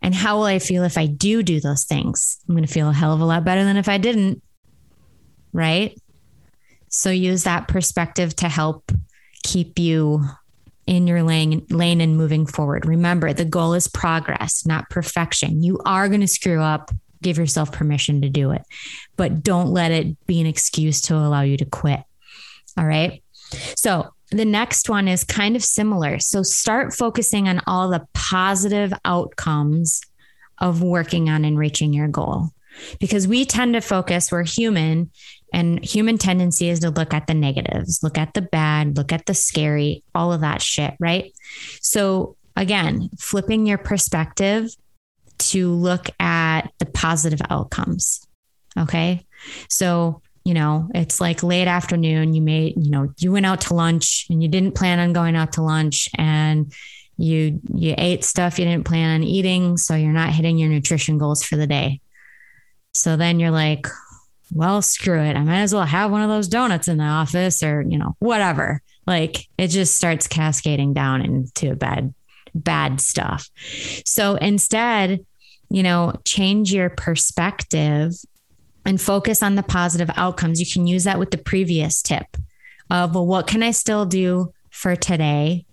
And 0.00 0.14
how 0.14 0.36
will 0.36 0.44
I 0.44 0.58
feel 0.58 0.82
if 0.82 0.98
I 0.98 1.06
do 1.06 1.42
do 1.42 1.60
those 1.60 1.84
things? 1.84 2.38
I'm 2.48 2.54
going 2.54 2.66
to 2.66 2.72
feel 2.72 2.88
a 2.88 2.94
hell 2.94 3.12
of 3.12 3.20
a 3.20 3.24
lot 3.24 3.44
better 3.44 3.64
than 3.64 3.76
if 3.76 3.88
I 3.88 3.98
didn't. 3.98 4.42
Right. 5.52 6.00
So 6.88 7.10
use 7.10 7.44
that 7.44 7.68
perspective 7.68 8.34
to 8.36 8.48
help 8.48 8.90
keep 9.44 9.78
you 9.78 10.24
in 10.86 11.06
your 11.06 11.22
lane, 11.22 11.64
lane 11.70 12.00
and 12.00 12.16
moving 12.16 12.46
forward. 12.46 12.86
Remember, 12.86 13.32
the 13.32 13.44
goal 13.44 13.74
is 13.74 13.88
progress, 13.88 14.66
not 14.66 14.90
perfection. 14.90 15.62
You 15.62 15.80
are 15.84 16.08
going 16.08 16.20
to 16.20 16.26
screw 16.26 16.60
up 16.60 16.90
give 17.22 17.38
yourself 17.38 17.72
permission 17.72 18.20
to 18.22 18.28
do 18.28 18.50
it, 18.50 18.62
but 19.16 19.42
don't 19.42 19.68
let 19.68 19.92
it 19.92 20.26
be 20.26 20.40
an 20.40 20.46
excuse 20.46 21.00
to 21.02 21.14
allow 21.14 21.42
you 21.42 21.56
to 21.56 21.64
quit. 21.64 22.00
All 22.76 22.84
right. 22.84 23.22
So 23.76 24.12
the 24.30 24.44
next 24.44 24.88
one 24.88 25.08
is 25.08 25.24
kind 25.24 25.56
of 25.56 25.64
similar. 25.64 26.18
So 26.18 26.42
start 26.42 26.92
focusing 26.92 27.48
on 27.48 27.60
all 27.66 27.88
the 27.88 28.06
positive 28.12 28.92
outcomes 29.04 30.00
of 30.58 30.82
working 30.82 31.28
on 31.28 31.44
and 31.44 31.58
reaching 31.58 31.92
your 31.92 32.08
goal 32.08 32.50
because 32.98 33.28
we 33.28 33.44
tend 33.44 33.74
to 33.74 33.80
focus, 33.80 34.32
we're 34.32 34.44
human, 34.44 35.10
and 35.52 35.84
human 35.84 36.18
tendency 36.18 36.68
is 36.68 36.80
to 36.80 36.90
look 36.90 37.14
at 37.14 37.26
the 37.26 37.34
negatives, 37.34 38.02
look 38.02 38.18
at 38.18 38.34
the 38.34 38.42
bad, 38.42 38.96
look 38.96 39.12
at 39.12 39.26
the 39.26 39.34
scary, 39.34 40.02
all 40.14 40.32
of 40.32 40.40
that 40.40 40.62
shit, 40.62 40.94
right? 40.98 41.32
So, 41.80 42.36
again, 42.56 43.10
flipping 43.18 43.66
your 43.66 43.78
perspective 43.78 44.70
to 45.38 45.70
look 45.72 46.08
at 46.20 46.72
the 46.78 46.86
positive 46.86 47.40
outcomes. 47.50 48.26
Okay. 48.78 49.26
So, 49.68 50.22
you 50.44 50.54
know, 50.54 50.88
it's 50.94 51.20
like 51.20 51.42
late 51.42 51.68
afternoon, 51.68 52.34
you 52.34 52.42
made, 52.42 52.74
you 52.76 52.90
know, 52.90 53.12
you 53.18 53.32
went 53.32 53.46
out 53.46 53.60
to 53.62 53.74
lunch 53.74 54.26
and 54.30 54.42
you 54.42 54.48
didn't 54.48 54.74
plan 54.74 54.98
on 54.98 55.12
going 55.12 55.36
out 55.36 55.52
to 55.54 55.62
lunch 55.62 56.08
and 56.16 56.72
you 57.18 57.60
you 57.72 57.94
ate 57.98 58.24
stuff 58.24 58.58
you 58.58 58.64
didn't 58.64 58.86
plan 58.86 59.20
on 59.20 59.22
eating, 59.22 59.76
so 59.76 59.94
you're 59.94 60.12
not 60.12 60.30
hitting 60.30 60.58
your 60.58 60.70
nutrition 60.70 61.18
goals 61.18 61.42
for 61.42 61.56
the 61.56 61.66
day. 61.66 62.00
So 62.94 63.16
then 63.16 63.38
you're 63.38 63.50
like, 63.50 63.86
well, 64.54 64.82
screw 64.82 65.20
it. 65.20 65.36
I 65.36 65.42
might 65.42 65.62
as 65.62 65.74
well 65.74 65.84
have 65.84 66.10
one 66.10 66.22
of 66.22 66.28
those 66.28 66.48
donuts 66.48 66.88
in 66.88 66.98
the 66.98 67.04
office 67.04 67.62
or, 67.62 67.82
you 67.82 67.98
know, 67.98 68.16
whatever. 68.18 68.82
Like 69.06 69.48
it 69.58 69.68
just 69.68 69.94
starts 69.96 70.26
cascading 70.26 70.92
down 70.92 71.22
into 71.22 71.74
bad, 71.74 72.14
bad 72.54 73.00
stuff. 73.00 73.48
So 74.04 74.36
instead, 74.36 75.24
you 75.70 75.82
know, 75.82 76.20
change 76.24 76.72
your 76.72 76.90
perspective 76.90 78.12
and 78.84 79.00
focus 79.00 79.42
on 79.42 79.54
the 79.54 79.62
positive 79.62 80.10
outcomes. 80.16 80.60
You 80.60 80.66
can 80.70 80.86
use 80.86 81.04
that 81.04 81.18
with 81.18 81.30
the 81.30 81.38
previous 81.38 82.02
tip 82.02 82.26
of, 82.90 83.14
well, 83.14 83.26
what 83.26 83.46
can 83.46 83.62
I 83.62 83.70
still 83.70 84.04
do 84.04 84.52
for 84.70 84.96
today? 84.96 85.64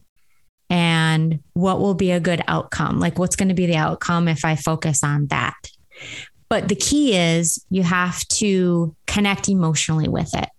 And 0.69 1.39
what 1.53 1.80
will 1.80 1.95
be 1.95 2.11
a 2.11 2.19
good 2.19 2.43
outcome? 2.47 2.99
Like, 2.99 3.17
what's 3.17 3.36
going 3.36 3.49
to 3.49 3.55
be 3.55 3.65
the 3.65 3.75
outcome 3.75 4.27
if 4.27 4.45
I 4.45 4.55
focus 4.55 5.03
on 5.03 5.27
that? 5.27 5.71
But 6.50 6.68
the 6.68 6.76
key 6.76 7.16
is 7.16 7.64
you 7.70 7.84
have 7.84 8.28
to 8.39 8.95
connect 9.06 9.47
emotionally 9.50 10.08
with 10.08 10.34
it, 10.34 10.50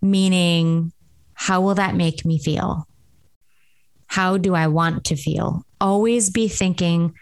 meaning 0.00 0.92
how 1.34 1.60
will 1.60 1.74
that 1.74 1.94
make 1.94 2.24
me 2.24 2.38
feel? 2.38 2.88
How 4.06 4.38
do 4.38 4.54
I 4.54 4.68
want 4.68 5.04
to 5.06 5.16
feel? 5.16 5.66
Always 5.80 6.30
be 6.30 6.48
thinking, 6.48 7.12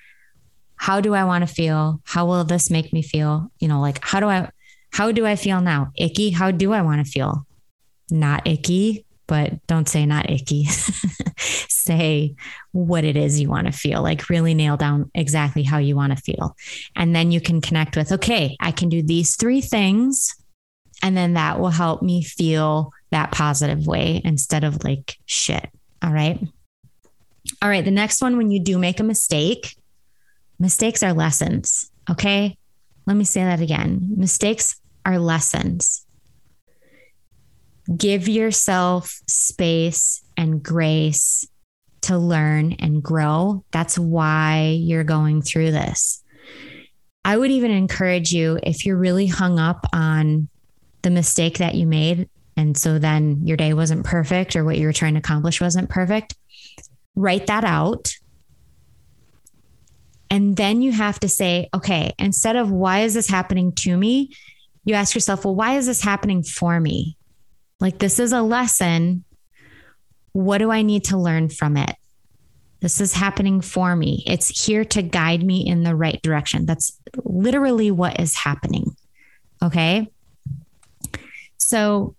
how 0.77 1.01
do 1.01 1.15
I 1.15 1.25
want 1.25 1.47
to 1.47 1.53
feel? 1.53 2.01
How 2.05 2.27
will 2.27 2.45
this 2.45 2.71
make 2.71 2.93
me 2.93 3.03
feel? 3.03 3.51
You 3.59 3.69
know, 3.69 3.81
like 3.81 3.99
how 4.05 4.21
do 4.21 4.27
I 4.27 4.51
how 4.93 5.11
do 5.11 5.27
I 5.27 5.37
feel 5.37 5.61
now? 5.61 5.91
Icky, 5.97 6.31
how 6.31 6.51
do 6.51 6.73
I 6.73 6.83
want 6.83 7.05
to 7.05 7.11
feel? 7.11 7.47
Not 8.11 8.47
icky, 8.47 9.07
but 9.27 9.65
don't 9.67 9.89
say 9.89 10.07
not 10.07 10.31
icky. 10.31 10.65
say 11.83 12.35
what 12.73 13.05
it 13.05 13.17
is 13.17 13.41
you 13.41 13.49
want 13.49 13.67
to 13.67 13.73
feel, 13.73 14.03
like 14.03 14.29
really 14.29 14.55
nail 14.55 14.77
down 14.77 15.11
exactly 15.15 15.63
how 15.63 15.79
you 15.79 15.97
want 15.97 16.17
to 16.17 16.23
feel. 16.23 16.57
And 16.97 17.15
then 17.15 17.33
you 17.33 17.41
can 17.41 17.61
connect 17.61 17.97
with, 17.97 18.13
okay, 18.13 18.57
I 18.61 18.73
can 18.73 18.89
do 18.89 19.03
these 19.03 19.37
three 19.37 19.61
things. 19.61 20.35
And 21.03 21.17
then 21.17 21.35
that 21.35 21.59
will 21.59 21.71
help 21.71 22.03
me 22.03 22.23
feel 22.23 22.93
that 23.11 23.33
positive 23.33 23.87
way 23.87 24.21
instead 24.25 24.65
of 24.65 24.85
like 24.85 25.17
shit. 25.27 25.69
All 26.03 26.13
right. 26.13 26.39
All 27.61 27.69
right. 27.69 27.85
The 27.85 27.91
next 27.91 28.23
one, 28.23 28.37
when 28.37 28.51
you 28.51 28.61
do 28.61 28.79
make 28.79 29.01
a 29.01 29.05
mistake, 29.05 29.77
mistakes 30.59 31.03
are 31.03 31.13
lessons. 31.13 31.91
Okay. 32.09 32.57
Let 33.07 33.17
me 33.17 33.25
say 33.25 33.43
that 33.43 33.61
again. 33.61 34.15
Mistakes 34.17 34.81
are 35.05 35.19
lessons 35.19 36.02
give 37.97 38.29
yourself 38.29 39.21
space 39.27 40.23
and 40.37 40.63
grace 40.63 41.47
to 42.03 42.19
learn 42.19 42.73
and 42.75 43.03
grow. 43.03 43.65
That's 43.71 43.99
why 43.99 44.77
you're 44.79 45.05
going 45.05 45.43
through 45.43 45.71
this. 45.71 46.23
I 47.25 47.37
would 47.37 47.51
even 47.51 47.71
encourage 47.71 48.33
you 48.33 48.59
if 48.63 48.85
you're 48.85 48.97
really 48.97 49.27
hung 49.27 49.59
up 49.59 49.87
on 49.93 50.49
the 51.03 51.11
mistake 51.11 51.59
that 51.59 51.75
you 51.75 51.87
made, 51.87 52.29
and 52.57 52.77
so 52.77 52.99
then 52.99 53.47
your 53.47 53.57
day 53.57 53.73
wasn't 53.73 54.05
perfect 54.05 54.57
or 54.57 54.65
what 54.65 54.79
you 54.79 54.87
were 54.87 54.93
trying 54.93 55.15
to 55.15 55.21
accomplish 55.21 55.61
wasn't 55.61 55.89
perfect, 55.89 56.35
write 57.15 57.47
that 57.47 57.65
out. 57.65 58.13
And 60.31 60.57
then 60.57 60.83
you 60.83 60.93
have 60.93 61.21
to 61.21 61.29
say, 61.29 61.69
okay, 61.75 62.15
instead 62.19 62.57
of 62.57 62.71
why 62.71 63.01
is 63.01 63.15
this 63.15 63.29
happening 63.29 63.73
to 63.77 63.97
me, 63.97 64.35
you 64.85 64.95
ask 64.95 65.15
yourself, 65.15 65.45
well, 65.45 65.55
why 65.55 65.77
is 65.77 65.87
this 65.87 66.03
happening 66.03 66.43
for 66.43 66.81
me? 66.81 67.17
Like, 67.83 67.99
this 67.99 68.21
is 68.21 68.33
a 68.33 68.43
lesson. 68.43 69.25
What 70.31 70.59
do 70.59 70.71
I 70.71 70.83
need 70.83 71.07
to 71.07 71.19
learn 71.19 71.49
from 71.49 71.77
it? 71.77 71.97
This 72.81 73.01
is 73.01 73.13
happening 73.13 73.61
for 73.61 73.97
me. 73.97 74.23
It's 74.25 74.65
here 74.65 74.85
to 74.85 75.03
guide 75.03 75.43
me 75.43 75.67
in 75.67 75.83
the 75.83 75.97
right 75.97 76.23
direction. 76.23 76.65
That's 76.65 76.97
literally 77.25 77.91
what 77.91 78.21
is 78.21 78.37
happening. 78.37 78.97
Okay. 79.61 80.09
So, 81.57 82.15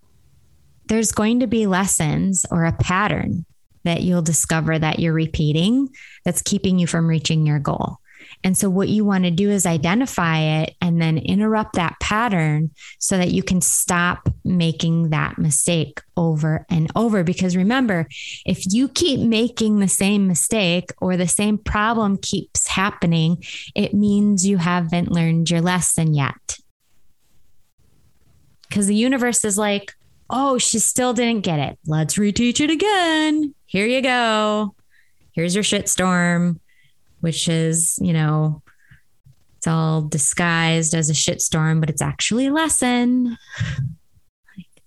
there's 0.88 1.14
going 1.14 1.40
to 1.40 1.48
be 1.48 1.66
lessons 1.66 2.46
or 2.52 2.66
a 2.66 2.74
pattern 2.74 3.46
that 3.86 4.02
you'll 4.02 4.22
discover 4.22 4.78
that 4.78 5.00
you're 5.00 5.14
repeating 5.14 5.88
that's 6.26 6.42
keeping 6.42 6.78
you 6.78 6.88
from 6.88 7.08
reaching 7.08 7.46
your 7.46 7.60
goal. 7.60 8.00
And 8.44 8.58
so, 8.58 8.70
what 8.70 8.90
you 8.90 9.06
want 9.06 9.24
to 9.24 9.32
do 9.32 9.50
is 9.50 9.66
identify 9.66 10.40
it 10.40 10.76
and 10.82 11.02
then 11.02 11.18
interrupt 11.18 11.74
that 11.76 12.00
pattern 12.02 12.72
so 13.00 13.18
that 13.18 13.32
you 13.32 13.42
can 13.42 13.62
stop 13.62 14.28
making 14.44 15.12
that 15.12 15.38
mistake 15.38 16.02
over 16.18 16.66
and 16.70 16.92
over. 16.96 17.24
Because 17.24 17.56
remember, 17.56 18.08
if 18.46 18.64
you 18.72 18.90
keep 18.90 19.22
making 19.22 19.80
the 19.80 19.88
same 19.88 20.28
mistake 20.28 20.92
or 21.00 21.16
the 21.16 21.28
same 21.28 21.58
problem 21.58 22.18
keeps 22.18 22.68
happening, 22.68 23.44
it 23.76 23.94
means 23.94 24.46
you 24.46 24.58
haven't 24.58 25.12
learned 25.12 25.50
your 25.50 25.62
lesson 25.62 26.14
yet. 26.14 26.58
Because 28.68 28.88
the 28.88 28.96
universe 28.96 29.46
is 29.46 29.58
like, 29.58 29.94
oh, 30.30 30.58
she 30.58 30.80
still 30.80 31.14
didn't 31.14 31.44
get 31.44 31.60
it. 31.60 31.80
Let's 31.86 32.16
reteach 32.16 32.60
it 32.60 32.72
again. 32.72 33.54
Here 33.66 33.86
you 33.86 34.02
go. 34.02 34.76
Here's 35.32 35.56
your 35.56 35.64
shitstorm 35.64 36.60
which 37.24 37.48
is, 37.48 37.98
you 38.02 38.12
know, 38.12 38.62
it's 39.56 39.66
all 39.66 40.02
disguised 40.02 40.94
as 40.94 41.10
a 41.10 41.14
shitstorm, 41.14 41.80
but 41.80 41.90
it's 41.90 42.02
actually 42.02 42.48
a 42.48 42.54
lesson. 42.54 43.38
like, 44.58 44.84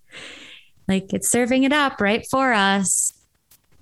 like 0.87 1.15
it's 1.15 1.31
serving 1.31 1.65
it 1.65 1.73
up 1.73 1.99
right 1.99 2.27
for 2.31 2.53
us. 2.53 3.15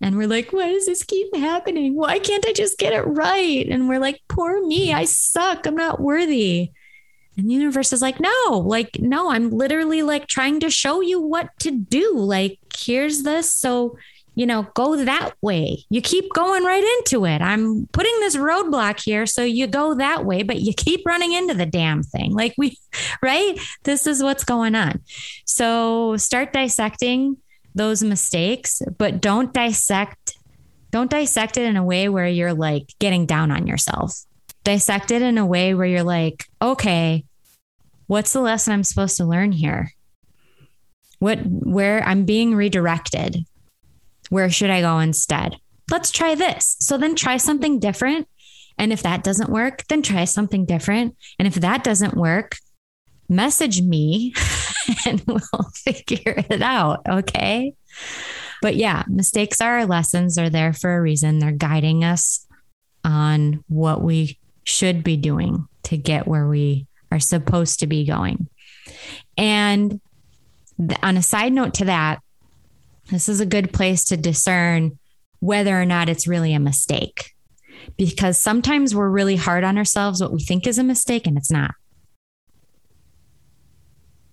And 0.01 0.17
we're 0.17 0.29
like, 0.29 0.53
why 0.53 0.71
does 0.71 0.87
this 0.87 1.03
keep 1.03 1.35
happening? 1.35 1.97
Why 1.97 2.21
can't 2.21 2.47
I 2.47 2.53
just 2.53 2.79
get 2.79 2.93
it 2.93 3.03
right? 3.03 3.67
And 3.69 3.89
we're 3.89 3.99
like, 3.99 4.21
poor 4.29 4.65
me, 4.65 4.93
I 4.93 5.05
suck. 5.05 5.67
I'm 5.67 5.75
not 5.75 5.99
worthy. 5.99 6.71
And 7.37 7.51
the 7.51 7.55
universe 7.55 7.93
is 7.93 8.03
like, 8.03 8.21
no, 8.21 8.63
like, 8.65 9.01
no, 9.01 9.33
I'm 9.33 9.51
literally 9.51 10.03
like 10.03 10.29
trying 10.29 10.61
to 10.61 10.71
show 10.71 11.01
you 11.01 11.21
what 11.21 11.49
to 11.59 11.73
do. 11.73 12.13
Like, 12.17 12.61
here's 12.79 13.25
this. 13.25 13.51
So 13.51 13.99
you 14.35 14.47
know, 14.47 14.67
go 14.75 14.97
that 15.05 15.33
way. 15.41 15.85
You 15.91 16.01
keep 16.01 16.33
going 16.33 16.65
right 16.65 16.83
into 16.99 17.25
it. 17.25 17.41
I'm 17.41 17.87
putting 17.89 18.19
this 18.21 18.37
roadblock 18.37 19.01
here. 19.03 19.27
So 19.27 19.45
you 19.45 19.67
go 19.67 19.95
that 19.95 20.25
way, 20.25 20.43
but 20.43 20.61
you 20.61 20.75
keep 20.75 21.07
running 21.07 21.33
into 21.33 21.55
the 21.55 21.67
damn 21.67 22.03
thing. 22.03 22.33
Like 22.45 22.55
we, 22.59 22.77
right? 23.23 23.59
This 23.85 24.07
is 24.07 24.23
what's 24.23 24.45
going 24.45 24.75
on. 24.75 25.01
So 25.47 26.17
start 26.17 26.53
dissecting 26.53 27.39
those 27.75 28.03
mistakes, 28.03 28.83
but 28.99 29.21
don't 29.21 29.55
dissect, 29.55 30.37
don't 30.91 31.11
dissect 31.11 31.57
it 31.57 31.65
in 31.65 31.77
a 31.77 31.85
way 31.85 32.09
where 32.09 32.27
you're 32.27 32.53
like 32.53 32.93
getting 32.99 33.25
down 33.25 33.51
on 33.51 33.67
yourself. 33.67 34.19
Dissect 34.63 35.11
it 35.11 35.23
in 35.23 35.39
a 35.39 35.47
way 35.47 35.75
where 35.75 35.87
you're 35.87 36.03
like, 36.03 36.45
okay, 36.61 37.25
what's 38.09 38.33
the 38.33 38.41
lesson 38.41 38.75
I'm 38.75 38.85
supposed 38.85 39.17
to 39.19 39.25
learn 39.25 39.53
here? 39.53 39.93
What, 41.21 41.39
where 41.47 42.03
I'm 42.03 42.25
being 42.25 42.55
redirected 42.55 43.47
where 44.31 44.51
should 44.51 44.71
I 44.71 44.81
go 44.81 44.99
instead? 44.99 45.57
Let's 45.91 46.11
try 46.11 46.35
this. 46.35 46.77
So 46.81 46.97
then 46.99 47.15
try 47.15 47.37
something 47.37 47.79
different. 47.79 48.29
And 48.79 48.93
if 48.93 49.03
that 49.03 49.23
doesn't 49.23 49.51
work, 49.51 49.85
then 49.89 50.03
try 50.03 50.25
something 50.25 50.65
different. 50.67 51.17
And 51.39 51.47
if 51.47 51.55
that 51.57 51.85
doesn't 51.85 52.17
work, 52.17 52.57
message 53.29 53.81
me 53.81 54.35
and 55.07 55.23
we'll 55.27 55.71
figure 55.75 56.45
it 56.51 56.63
out. 56.63 57.03
Okay. 57.09 57.75
But 58.63 58.77
yeah, 58.77 59.05
mistakes 59.09 59.61
are 59.61 59.87
lessons, 59.87 60.39
are 60.39 60.51
there 60.51 60.73
for 60.73 60.97
a 60.97 61.01
reason. 61.01 61.39
They're 61.39 61.53
guiding 61.53 62.03
us 62.03 62.47
on 63.05 63.63
what 63.69 64.03
we 64.03 64.39
should 64.65 65.05
be 65.05 65.17
doing 65.17 65.69
to 65.85 65.97
get 65.97 66.27
where 66.27 66.49
we 66.49 66.87
are 67.13 67.21
supposed 67.21 67.81
to 67.81 67.87
be 67.87 68.07
going. 68.07 68.49
And 69.37 70.01
on 71.03 71.17
a 71.17 71.23
side 71.23 71.53
note 71.53 71.75
to 71.75 71.85
that, 71.87 72.21
this 73.11 73.29
is 73.29 73.41
a 73.41 73.47
good 73.47 73.73
place 73.73 74.05
to 74.07 74.17
discern 74.17 74.99
whether 75.41 75.81
or 75.81 75.85
not 75.85 76.09
it's 76.09 76.27
really 76.27 76.55
a 76.55 76.61
mistake. 76.61 77.33
Because 77.99 78.39
sometimes 78.39 78.95
we're 78.95 79.11
really 79.11 79.37
hard 79.37 79.63
on 79.63 79.77
ourselves, 79.77 80.21
what 80.21 80.33
we 80.33 80.43
think 80.43 80.67
is 80.67 80.79
a 80.79 80.85
mistake, 80.85 81.27
and 81.27 81.37
it's 81.37 81.51
not. 81.51 81.75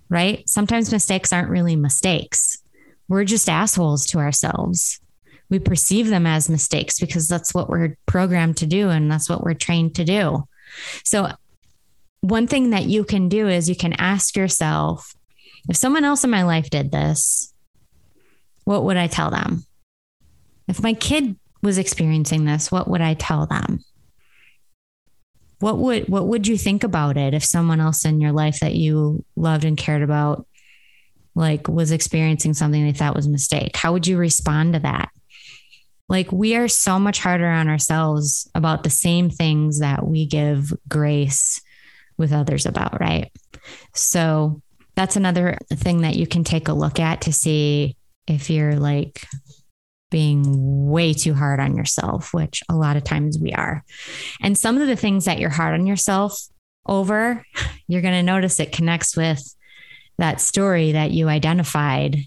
Right? 0.09 0.47
Sometimes 0.47 0.91
mistakes 0.91 1.34
aren't 1.34 1.49
really 1.49 1.76
mistakes. 1.76 2.63
We're 3.09 3.26
just 3.26 3.49
assholes 3.49 4.05
to 4.07 4.19
ourselves. 4.19 5.01
We 5.49 5.59
perceive 5.59 6.07
them 6.07 6.26
as 6.26 6.49
mistakes 6.49 6.97
because 6.97 7.28
that's 7.28 7.53
what 7.53 7.69
we're 7.69 7.97
programmed 8.05 8.57
to 8.57 8.65
do 8.65 8.89
and 8.89 9.11
that's 9.11 9.30
what 9.30 9.43
we're 9.43 9.53
trained 9.53 9.95
to 9.95 10.05
do. 10.05 10.47
So, 11.03 11.30
one 12.22 12.47
thing 12.47 12.69
that 12.69 12.86
you 12.86 13.03
can 13.03 13.28
do 13.28 13.49
is 13.49 13.67
you 13.67 13.76
can 13.76 13.93
ask 13.93 14.38
yourself 14.38 15.13
if 15.67 15.76
someone 15.76 16.05
else 16.05 16.24
in 16.24 16.30
my 16.30 16.43
life 16.43 16.69
did 16.69 16.91
this, 16.91 17.50
what 18.72 18.86
would 18.86 18.95
I 18.95 19.07
tell 19.07 19.30
them? 19.30 19.65
If 20.69 20.82
my 20.82 20.93
kid 20.93 21.36
was 21.61 21.78
experiencing 21.78 22.45
this, 22.45 22.72
what 22.72 22.88
would 22.88 23.01
I 23.01 23.15
tell 23.15 23.45
them? 23.45 23.84
What 25.59 25.78
would 25.78 26.07
what 26.07 26.28
would 26.30 26.47
you 26.47 26.57
think 26.57 26.86
about 26.86 27.17
it 27.17 27.34
if 27.34 27.43
someone 27.43 27.82
else 27.82 28.05
in 28.05 28.22
your 28.22 28.32
life 28.32 28.61
that 28.61 28.74
you 28.74 29.26
loved 29.36 29.65
and 29.65 29.78
cared 29.78 30.03
about 30.03 30.47
like 31.36 31.67
was 31.67 31.91
experiencing 31.91 32.53
something 32.53 32.84
they 32.84 32.93
thought 32.93 33.13
was 33.15 33.26
a 33.26 33.30
mistake? 33.30 33.76
How 33.76 33.91
would 33.91 34.07
you 34.07 34.17
respond 34.17 34.74
to 34.74 34.80
that? 34.80 35.09
Like 36.07 36.32
we 36.32 36.55
are 36.55 36.69
so 36.69 36.97
much 36.97 37.19
harder 37.19 37.47
on 37.47 37.67
ourselves 37.67 38.49
about 38.55 38.84
the 38.84 38.89
same 38.89 39.30
things 39.30 39.80
that 39.80 40.07
we 40.07 40.26
give 40.26 40.72
grace 40.88 41.61
with 42.17 42.32
others 42.32 42.65
about, 42.65 43.01
right? 43.01 43.32
So 43.93 44.61
that's 44.95 45.17
another 45.17 45.57
thing 45.74 46.01
that 46.03 46.15
you 46.15 46.26
can 46.26 46.45
take 46.45 46.69
a 46.69 46.74
look 46.74 47.01
at 47.01 47.22
to 47.24 47.34
see 47.34 47.97
if 48.32 48.49
you're 48.49 48.75
like 48.75 49.25
being 50.09 50.89
way 50.89 51.13
too 51.13 51.34
hard 51.34 51.59
on 51.59 51.75
yourself, 51.75 52.34
which 52.34 52.61
a 52.69 52.75
lot 52.75 52.97
of 52.97 53.03
times 53.03 53.39
we 53.39 53.53
are. 53.53 53.84
And 54.41 54.57
some 54.57 54.77
of 54.77 54.88
the 54.88 54.95
things 54.95 55.25
that 55.25 55.39
you're 55.39 55.49
hard 55.49 55.73
on 55.73 55.86
yourself 55.86 56.47
over, 56.86 57.45
you're 57.88 58.01
going 58.01 58.13
to 58.13 58.23
notice 58.23 58.59
it 58.59 58.71
connects 58.71 59.15
with 59.15 59.41
that 60.17 60.41
story 60.41 60.91
that 60.91 61.11
you 61.11 61.29
identified 61.29 62.17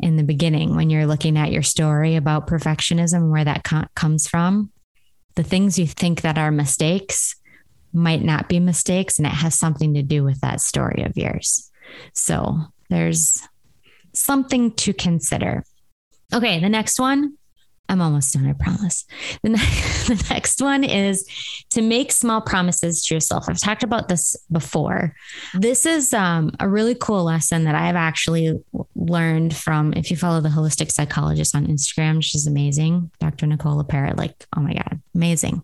in 0.00 0.16
the 0.16 0.24
beginning 0.24 0.74
when 0.74 0.90
you're 0.90 1.06
looking 1.06 1.38
at 1.38 1.52
your 1.52 1.62
story 1.62 2.16
about 2.16 2.48
perfectionism, 2.48 3.30
where 3.30 3.44
that 3.44 3.62
co- 3.62 3.86
comes 3.94 4.26
from. 4.26 4.70
The 5.36 5.44
things 5.44 5.78
you 5.78 5.86
think 5.86 6.22
that 6.22 6.38
are 6.38 6.50
mistakes 6.50 7.36
might 7.92 8.22
not 8.22 8.48
be 8.48 8.58
mistakes, 8.58 9.18
and 9.18 9.26
it 9.26 9.32
has 9.32 9.56
something 9.56 9.94
to 9.94 10.02
do 10.02 10.24
with 10.24 10.40
that 10.40 10.60
story 10.60 11.04
of 11.04 11.16
yours. 11.16 11.70
So 12.14 12.58
there's 12.90 13.46
something 14.14 14.72
to 14.72 14.92
consider. 14.92 15.64
Okay, 16.32 16.60
the 16.60 16.68
next 16.68 16.98
one 16.98 17.36
I'm 17.92 18.00
almost 18.00 18.32
done, 18.32 18.46
I 18.46 18.54
promise. 18.54 19.04
The, 19.42 19.50
ne- 19.50 19.56
the 20.06 20.26
next 20.30 20.62
one 20.62 20.82
is 20.82 21.28
to 21.70 21.82
make 21.82 22.10
small 22.10 22.40
promises 22.40 23.04
to 23.04 23.14
yourself. 23.14 23.44
I've 23.48 23.60
talked 23.60 23.82
about 23.82 24.08
this 24.08 24.34
before. 24.50 25.14
This 25.52 25.84
is 25.84 26.14
um, 26.14 26.52
a 26.58 26.68
really 26.68 26.94
cool 26.94 27.24
lesson 27.24 27.64
that 27.64 27.74
I've 27.74 27.96
actually 27.96 28.58
learned 28.94 29.54
from, 29.54 29.92
if 29.92 30.10
you 30.10 30.16
follow 30.16 30.40
the 30.40 30.48
holistic 30.48 30.90
psychologist 30.90 31.54
on 31.54 31.66
Instagram, 31.66 32.22
she's 32.22 32.46
amazing. 32.46 33.10
Dr. 33.20 33.46
Nicole 33.46 33.82
LePera, 33.82 34.16
like, 34.16 34.46
oh 34.56 34.62
my 34.62 34.72
God, 34.72 35.02
amazing. 35.14 35.62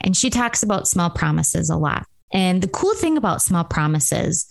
And 0.00 0.16
she 0.16 0.30
talks 0.30 0.62
about 0.62 0.88
small 0.88 1.10
promises 1.10 1.68
a 1.68 1.76
lot. 1.76 2.06
And 2.32 2.62
the 2.62 2.68
cool 2.68 2.94
thing 2.94 3.18
about 3.18 3.42
small 3.42 3.64
promises 3.64 4.46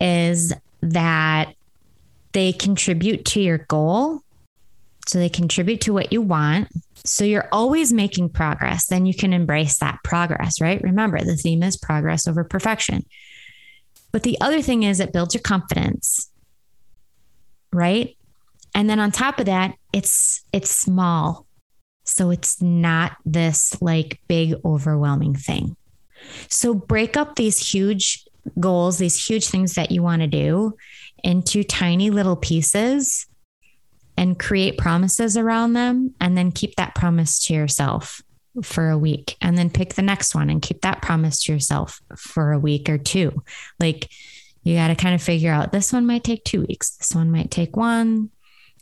is 0.00 0.52
that 0.82 1.54
they 2.34 2.52
contribute 2.52 3.24
to 3.24 3.40
your 3.40 3.58
goal 3.58 4.20
so 5.06 5.18
they 5.18 5.28
contribute 5.28 5.80
to 5.82 5.92
what 5.92 6.12
you 6.12 6.22
want. 6.22 6.68
So 7.04 7.24
you're 7.24 7.48
always 7.52 7.92
making 7.92 8.30
progress. 8.30 8.86
Then 8.86 9.06
you 9.06 9.14
can 9.14 9.32
embrace 9.32 9.78
that 9.78 9.98
progress, 10.02 10.60
right? 10.60 10.82
Remember, 10.82 11.22
the 11.22 11.36
theme 11.36 11.62
is 11.62 11.76
progress 11.76 12.26
over 12.26 12.44
perfection. 12.44 13.04
But 14.12 14.22
the 14.22 14.40
other 14.40 14.62
thing 14.62 14.82
is 14.82 15.00
it 15.00 15.12
builds 15.12 15.34
your 15.34 15.42
confidence, 15.42 16.30
right? 17.72 18.16
And 18.74 18.88
then 18.88 18.98
on 18.98 19.12
top 19.12 19.38
of 19.38 19.46
that, 19.46 19.74
it's 19.92 20.42
it's 20.52 20.70
small. 20.70 21.46
So 22.04 22.30
it's 22.30 22.60
not 22.62 23.16
this 23.24 23.80
like 23.82 24.20
big 24.28 24.54
overwhelming 24.64 25.34
thing. 25.34 25.76
So 26.48 26.74
break 26.74 27.16
up 27.16 27.36
these 27.36 27.58
huge 27.58 28.24
goals, 28.58 28.98
these 28.98 29.22
huge 29.26 29.48
things 29.48 29.74
that 29.74 29.90
you 29.90 30.02
want 30.02 30.22
to 30.22 30.28
do 30.28 30.76
into 31.24 31.64
tiny 31.64 32.10
little 32.10 32.36
pieces 32.36 33.26
and 34.16 34.38
create 34.38 34.78
promises 34.78 35.36
around 35.36 35.72
them 35.72 36.14
and 36.20 36.36
then 36.36 36.52
keep 36.52 36.76
that 36.76 36.94
promise 36.94 37.44
to 37.46 37.54
yourself 37.54 38.22
for 38.62 38.90
a 38.90 38.98
week 38.98 39.36
and 39.40 39.58
then 39.58 39.70
pick 39.70 39.94
the 39.94 40.02
next 40.02 40.34
one 40.34 40.48
and 40.48 40.62
keep 40.62 40.82
that 40.82 41.02
promise 41.02 41.42
to 41.42 41.52
yourself 41.52 42.00
for 42.16 42.52
a 42.52 42.58
week 42.58 42.88
or 42.88 42.98
two. 42.98 43.42
Like 43.80 44.08
you 44.62 44.76
got 44.76 44.88
to 44.88 44.94
kind 44.94 45.14
of 45.14 45.22
figure 45.22 45.52
out 45.52 45.72
this 45.72 45.92
one 45.92 46.06
might 46.06 46.22
take 46.22 46.44
2 46.44 46.62
weeks. 46.62 46.96
This 46.96 47.14
one 47.14 47.30
might 47.32 47.50
take 47.50 47.76
one 47.76 48.30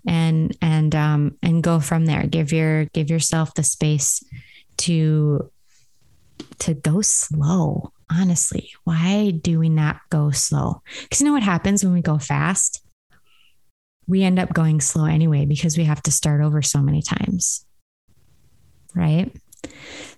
and 0.06 0.56
and 0.60 0.94
um 0.94 1.38
and 1.42 1.62
go 1.62 1.80
from 1.80 2.06
there. 2.06 2.26
Give 2.26 2.52
your 2.52 2.86
give 2.86 3.08
yourself 3.08 3.54
the 3.54 3.62
space 3.62 4.22
to 4.78 5.50
to 6.58 6.74
go 6.74 7.00
slow. 7.00 7.92
Honestly, 8.12 8.70
why 8.84 9.30
do 9.30 9.58
we 9.58 9.68
not 9.68 10.00
go 10.10 10.30
slow? 10.30 10.82
Cuz 11.10 11.20
you 11.20 11.26
know 11.26 11.32
what 11.32 11.42
happens 11.42 11.82
when 11.82 11.94
we 11.94 12.02
go 12.02 12.18
fast? 12.18 12.82
we 14.06 14.22
end 14.22 14.38
up 14.38 14.52
going 14.52 14.80
slow 14.80 15.04
anyway 15.04 15.44
because 15.46 15.78
we 15.78 15.84
have 15.84 16.02
to 16.02 16.12
start 16.12 16.40
over 16.40 16.62
so 16.62 16.80
many 16.80 17.02
times. 17.02 17.64
Right? 18.94 19.34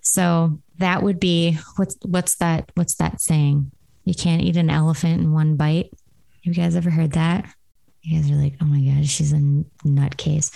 So 0.01 0.59
that 0.79 1.03
would 1.03 1.19
be 1.19 1.57
what's 1.77 1.95
what's 2.03 2.35
that 2.37 2.71
what's 2.75 2.95
that 2.95 3.21
saying? 3.21 3.71
You 4.03 4.13
can't 4.13 4.41
eat 4.41 4.57
an 4.57 4.69
elephant 4.69 5.21
in 5.21 5.31
one 5.31 5.55
bite. 5.55 5.91
You 6.43 6.53
guys 6.53 6.75
ever 6.75 6.89
heard 6.89 7.13
that? 7.13 7.45
You 8.01 8.21
guys 8.21 8.29
are 8.29 8.35
like, 8.35 8.55
oh 8.61 8.65
my 8.65 8.81
god, 8.81 9.07
she's 9.07 9.33
a 9.33 9.37
nutcase. 9.85 10.51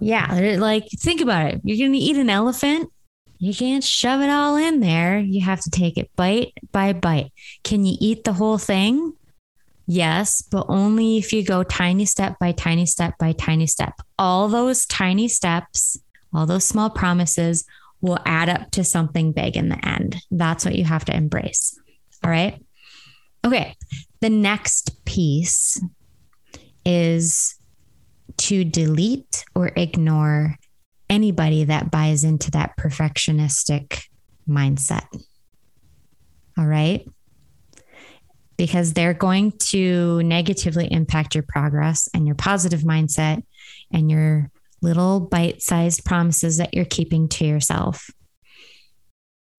Yeah, 0.00 0.56
like 0.58 0.88
think 0.98 1.20
about 1.20 1.54
it. 1.54 1.60
You're 1.64 1.86
gonna 1.86 1.98
eat 1.98 2.16
an 2.16 2.30
elephant. 2.30 2.90
You 3.38 3.54
can't 3.54 3.84
shove 3.84 4.20
it 4.20 4.30
all 4.30 4.56
in 4.56 4.80
there. 4.80 5.18
You 5.18 5.42
have 5.42 5.60
to 5.60 5.70
take 5.70 5.96
it 5.96 6.10
bite 6.16 6.52
by 6.72 6.92
bite. 6.92 7.32
Can 7.62 7.84
you 7.84 7.96
eat 8.00 8.24
the 8.24 8.32
whole 8.32 8.58
thing? 8.58 9.14
Yes, 9.86 10.42
but 10.42 10.66
only 10.68 11.16
if 11.16 11.32
you 11.32 11.44
go 11.44 11.62
tiny 11.62 12.04
step 12.04 12.38
by 12.38 12.52
tiny 12.52 12.84
step 12.84 13.16
by 13.18 13.32
tiny 13.32 13.66
step. 13.66 13.94
All 14.18 14.48
those 14.48 14.84
tiny 14.86 15.28
steps, 15.28 15.98
all 16.34 16.46
those 16.46 16.66
small 16.66 16.90
promises 16.90 17.64
will 18.00 18.18
add 18.26 18.48
up 18.48 18.70
to 18.72 18.84
something 18.84 19.32
big 19.32 19.56
in 19.56 19.68
the 19.68 19.86
end. 19.86 20.16
That's 20.30 20.64
what 20.64 20.74
you 20.74 20.84
have 20.84 21.04
to 21.06 21.16
embrace. 21.16 21.78
All 22.22 22.30
right. 22.30 22.62
Okay. 23.44 23.74
The 24.20 24.30
next 24.30 25.04
piece 25.04 25.80
is 26.84 27.56
to 28.36 28.64
delete 28.64 29.44
or 29.54 29.70
ignore 29.74 30.56
anybody 31.10 31.64
that 31.64 31.90
buys 31.90 32.24
into 32.24 32.50
that 32.52 32.76
perfectionistic 32.76 34.04
mindset. 34.48 35.06
All 36.56 36.66
right 36.66 37.06
because 38.58 38.92
they're 38.92 39.14
going 39.14 39.52
to 39.52 40.22
negatively 40.24 40.92
impact 40.92 41.34
your 41.34 41.44
progress 41.48 42.08
and 42.12 42.26
your 42.26 42.34
positive 42.34 42.80
mindset 42.80 43.42
and 43.90 44.10
your 44.10 44.50
little 44.82 45.20
bite 45.20 45.62
sized 45.62 46.04
promises 46.04 46.58
that 46.58 46.74
you're 46.74 46.84
keeping 46.84 47.28
to 47.28 47.46
yourself. 47.46 48.10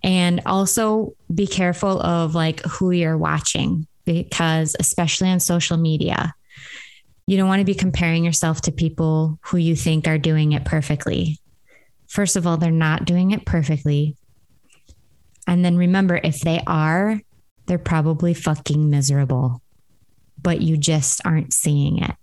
And 0.04 0.42
also 0.46 1.14
be 1.34 1.48
careful 1.48 2.00
of 2.02 2.36
like 2.36 2.62
who 2.66 2.92
you're 2.92 3.18
watching 3.18 3.88
because, 4.06 4.76
especially 4.80 5.30
on 5.30 5.40
social 5.40 5.78
media, 5.78 6.34
you 7.30 7.38
don't 7.38 7.48
want 7.48 7.60
to 7.60 7.66
be 7.66 7.76
comparing 7.76 8.26
yourself 8.26 8.60
to 8.62 8.72
people 8.72 9.38
who 9.44 9.58
you 9.58 9.76
think 9.76 10.08
are 10.08 10.18
doing 10.18 10.54
it 10.54 10.66
perfectly. 10.66 11.38
First 12.08 12.36
of 12.36 12.48
all, 12.48 12.58
they're 12.58 12.72
not 12.72 13.06
doing 13.06 13.30
it 13.30 13.46
perfectly. 13.46 14.16
And 15.46 15.64
then 15.64 15.78
remember, 15.78 16.20
if 16.24 16.40
they 16.40 16.64
are, 16.66 17.22
they're 17.68 17.78
probably 17.78 18.34
fucking 18.34 18.90
miserable, 18.90 19.62
but 20.42 20.62
you 20.62 20.76
just 20.76 21.22
aren't 21.24 21.54
seeing 21.54 22.02
it. 22.02 22.16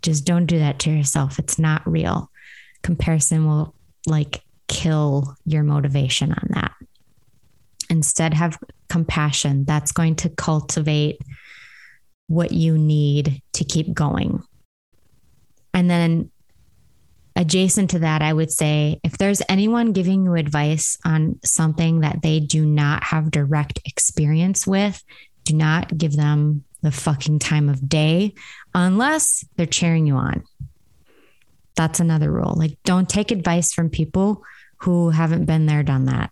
Just 0.00 0.24
don't 0.24 0.46
do 0.46 0.58
that 0.58 0.78
to 0.78 0.90
yourself. 0.90 1.38
It's 1.38 1.58
not 1.58 1.86
real. 1.86 2.30
Comparison 2.82 3.44
will 3.44 3.74
like 4.06 4.40
kill 4.66 5.36
your 5.44 5.62
motivation 5.62 6.32
on 6.32 6.48
that. 6.52 6.72
Instead, 7.90 8.32
have 8.32 8.58
compassion. 8.88 9.66
That's 9.66 9.92
going 9.92 10.16
to 10.16 10.30
cultivate 10.30 11.20
what 12.28 12.52
you 12.52 12.78
need 12.78 13.42
to 13.52 13.64
keep 13.64 13.92
going. 13.92 14.42
And 15.74 15.90
then 15.90 16.30
adjacent 17.36 17.90
to 17.90 17.98
that, 17.98 18.22
I 18.22 18.32
would 18.32 18.50
say 18.50 19.00
if 19.02 19.18
there's 19.18 19.42
anyone 19.48 19.92
giving 19.92 20.24
you 20.24 20.34
advice 20.34 20.96
on 21.04 21.40
something 21.44 22.00
that 22.00 22.22
they 22.22 22.40
do 22.40 22.64
not 22.64 23.04
have 23.04 23.30
direct 23.30 23.80
experience 23.84 24.66
with, 24.66 25.02
do 25.42 25.54
not 25.54 25.98
give 25.98 26.16
them 26.16 26.64
the 26.82 26.92
fucking 26.92 27.40
time 27.40 27.68
of 27.68 27.88
day 27.88 28.34
unless 28.74 29.44
they're 29.56 29.66
cheering 29.66 30.06
you 30.06 30.14
on. 30.14 30.44
That's 31.76 31.98
another 31.98 32.30
rule. 32.30 32.54
Like, 32.56 32.78
don't 32.84 33.08
take 33.08 33.32
advice 33.32 33.72
from 33.72 33.90
people 33.90 34.44
who 34.78 35.10
haven't 35.10 35.46
been 35.46 35.66
there, 35.66 35.82
done 35.82 36.04
that, 36.04 36.30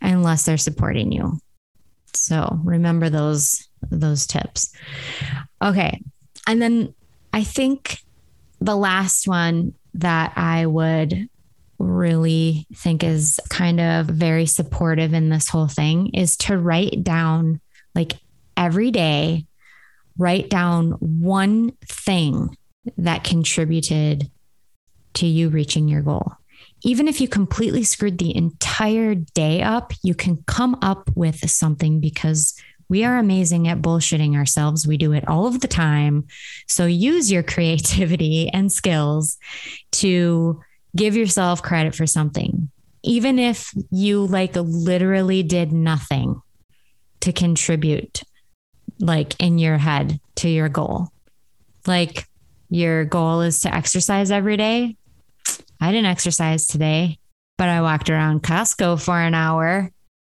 unless 0.00 0.44
they're 0.44 0.56
supporting 0.56 1.12
you. 1.12 1.38
So 2.14 2.58
remember 2.64 3.10
those 3.10 3.68
those 3.90 4.26
tips. 4.26 4.72
Okay. 5.62 6.02
And 6.46 6.60
then 6.60 6.94
I 7.32 7.44
think 7.44 7.98
the 8.60 8.76
last 8.76 9.28
one 9.28 9.74
that 9.94 10.32
I 10.36 10.66
would 10.66 11.28
really 11.78 12.66
think 12.74 13.04
is 13.04 13.38
kind 13.48 13.80
of 13.80 14.06
very 14.06 14.46
supportive 14.46 15.14
in 15.14 15.28
this 15.28 15.48
whole 15.48 15.68
thing 15.68 16.08
is 16.14 16.36
to 16.36 16.58
write 16.58 17.04
down 17.04 17.60
like 17.94 18.14
every 18.56 18.90
day, 18.90 19.46
write 20.16 20.50
down 20.50 20.92
one 21.00 21.72
thing 21.86 22.56
that 22.96 23.24
contributed 23.24 24.30
to 25.14 25.26
you 25.26 25.48
reaching 25.48 25.88
your 25.88 26.02
goal. 26.02 26.32
Even 26.84 27.08
if 27.08 27.20
you 27.20 27.28
completely 27.28 27.84
screwed 27.84 28.18
the 28.18 28.34
entire 28.36 29.14
day 29.14 29.62
up, 29.62 29.92
you 30.02 30.14
can 30.14 30.42
come 30.46 30.76
up 30.82 31.10
with 31.14 31.48
something 31.50 32.00
because 32.00 32.54
we 32.88 33.04
are 33.04 33.18
amazing 33.18 33.68
at 33.68 33.82
bullshitting 33.82 34.34
ourselves. 34.34 34.86
We 34.86 34.96
do 34.96 35.12
it 35.12 35.28
all 35.28 35.46
of 35.46 35.60
the 35.60 35.68
time. 35.68 36.26
So 36.66 36.86
use 36.86 37.30
your 37.30 37.42
creativity 37.42 38.48
and 38.52 38.72
skills 38.72 39.38
to 39.92 40.60
give 40.96 41.16
yourself 41.16 41.62
credit 41.62 41.94
for 41.94 42.06
something. 42.06 42.70
Even 43.02 43.38
if 43.38 43.72
you 43.90 44.26
like 44.26 44.56
literally 44.56 45.42
did 45.42 45.72
nothing 45.72 46.40
to 47.20 47.32
contribute, 47.32 48.22
like 48.98 49.34
in 49.38 49.58
your 49.58 49.78
head 49.78 50.20
to 50.36 50.48
your 50.48 50.68
goal. 50.68 51.08
Like 51.86 52.26
your 52.70 53.04
goal 53.04 53.42
is 53.42 53.60
to 53.60 53.74
exercise 53.74 54.30
every 54.30 54.56
day. 54.56 54.96
I 55.80 55.92
didn't 55.92 56.06
exercise 56.06 56.66
today, 56.66 57.18
but 57.56 57.68
I 57.68 57.82
walked 57.82 58.10
around 58.10 58.42
Costco 58.42 59.02
for 59.02 59.18
an 59.18 59.34
hour 59.34 59.92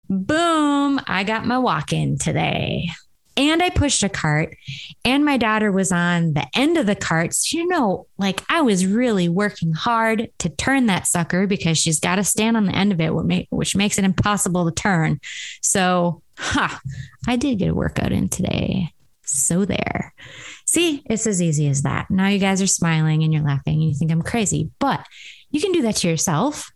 boom, 0.08 1.00
I 1.06 1.24
got 1.24 1.46
my 1.46 1.58
walk 1.58 1.92
in 1.92 2.18
today. 2.18 2.88
And 3.36 3.60
I 3.64 3.70
pushed 3.70 4.04
a 4.04 4.08
cart, 4.08 4.56
and 5.04 5.24
my 5.24 5.36
daughter 5.38 5.72
was 5.72 5.90
on 5.90 6.34
the 6.34 6.46
end 6.54 6.76
of 6.76 6.86
the 6.86 6.94
cart. 6.94 7.34
So, 7.34 7.58
you 7.58 7.66
know, 7.66 8.06
like 8.16 8.40
I 8.48 8.60
was 8.60 8.86
really 8.86 9.28
working 9.28 9.72
hard 9.72 10.28
to 10.38 10.48
turn 10.48 10.86
that 10.86 11.08
sucker 11.08 11.48
because 11.48 11.76
she's 11.76 11.98
got 11.98 12.16
to 12.16 12.22
stand 12.22 12.56
on 12.56 12.66
the 12.66 12.76
end 12.76 12.92
of 12.92 13.00
it, 13.00 13.12
which 13.50 13.74
makes 13.74 13.98
it 13.98 14.04
impossible 14.04 14.66
to 14.66 14.70
turn. 14.70 15.18
So, 15.62 16.22
ha, 16.38 16.80
I 17.26 17.34
did 17.34 17.58
get 17.58 17.70
a 17.70 17.74
workout 17.74 18.12
in 18.12 18.28
today. 18.28 18.90
So, 19.24 19.64
there. 19.64 20.14
See, 20.64 21.02
it's 21.06 21.26
as 21.26 21.42
easy 21.42 21.68
as 21.68 21.82
that. 21.82 22.10
Now 22.10 22.28
you 22.28 22.38
guys 22.38 22.62
are 22.62 22.68
smiling 22.68 23.24
and 23.24 23.32
you're 23.32 23.42
laughing 23.42 23.74
and 23.74 23.88
you 23.88 23.94
think 23.94 24.12
I'm 24.12 24.22
crazy, 24.22 24.70
but 24.78 25.04
you 25.50 25.60
can 25.60 25.72
do 25.72 25.82
that 25.82 25.96
to 25.96 26.08
yourself. 26.08 26.70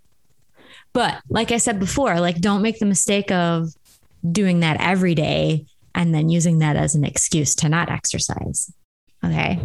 But 0.99 1.23
like 1.29 1.53
I 1.53 1.59
said 1.59 1.79
before, 1.79 2.19
like 2.19 2.41
don't 2.41 2.61
make 2.61 2.81
the 2.81 2.85
mistake 2.85 3.31
of 3.31 3.69
doing 4.33 4.59
that 4.61 4.81
every 4.81 5.15
day 5.15 5.67
and 5.95 6.13
then 6.13 6.29
using 6.29 6.59
that 6.59 6.75
as 6.75 6.97
an 6.97 7.05
excuse 7.05 7.55
to 7.55 7.69
not 7.69 7.89
exercise. 7.89 8.73
Okay. 9.25 9.65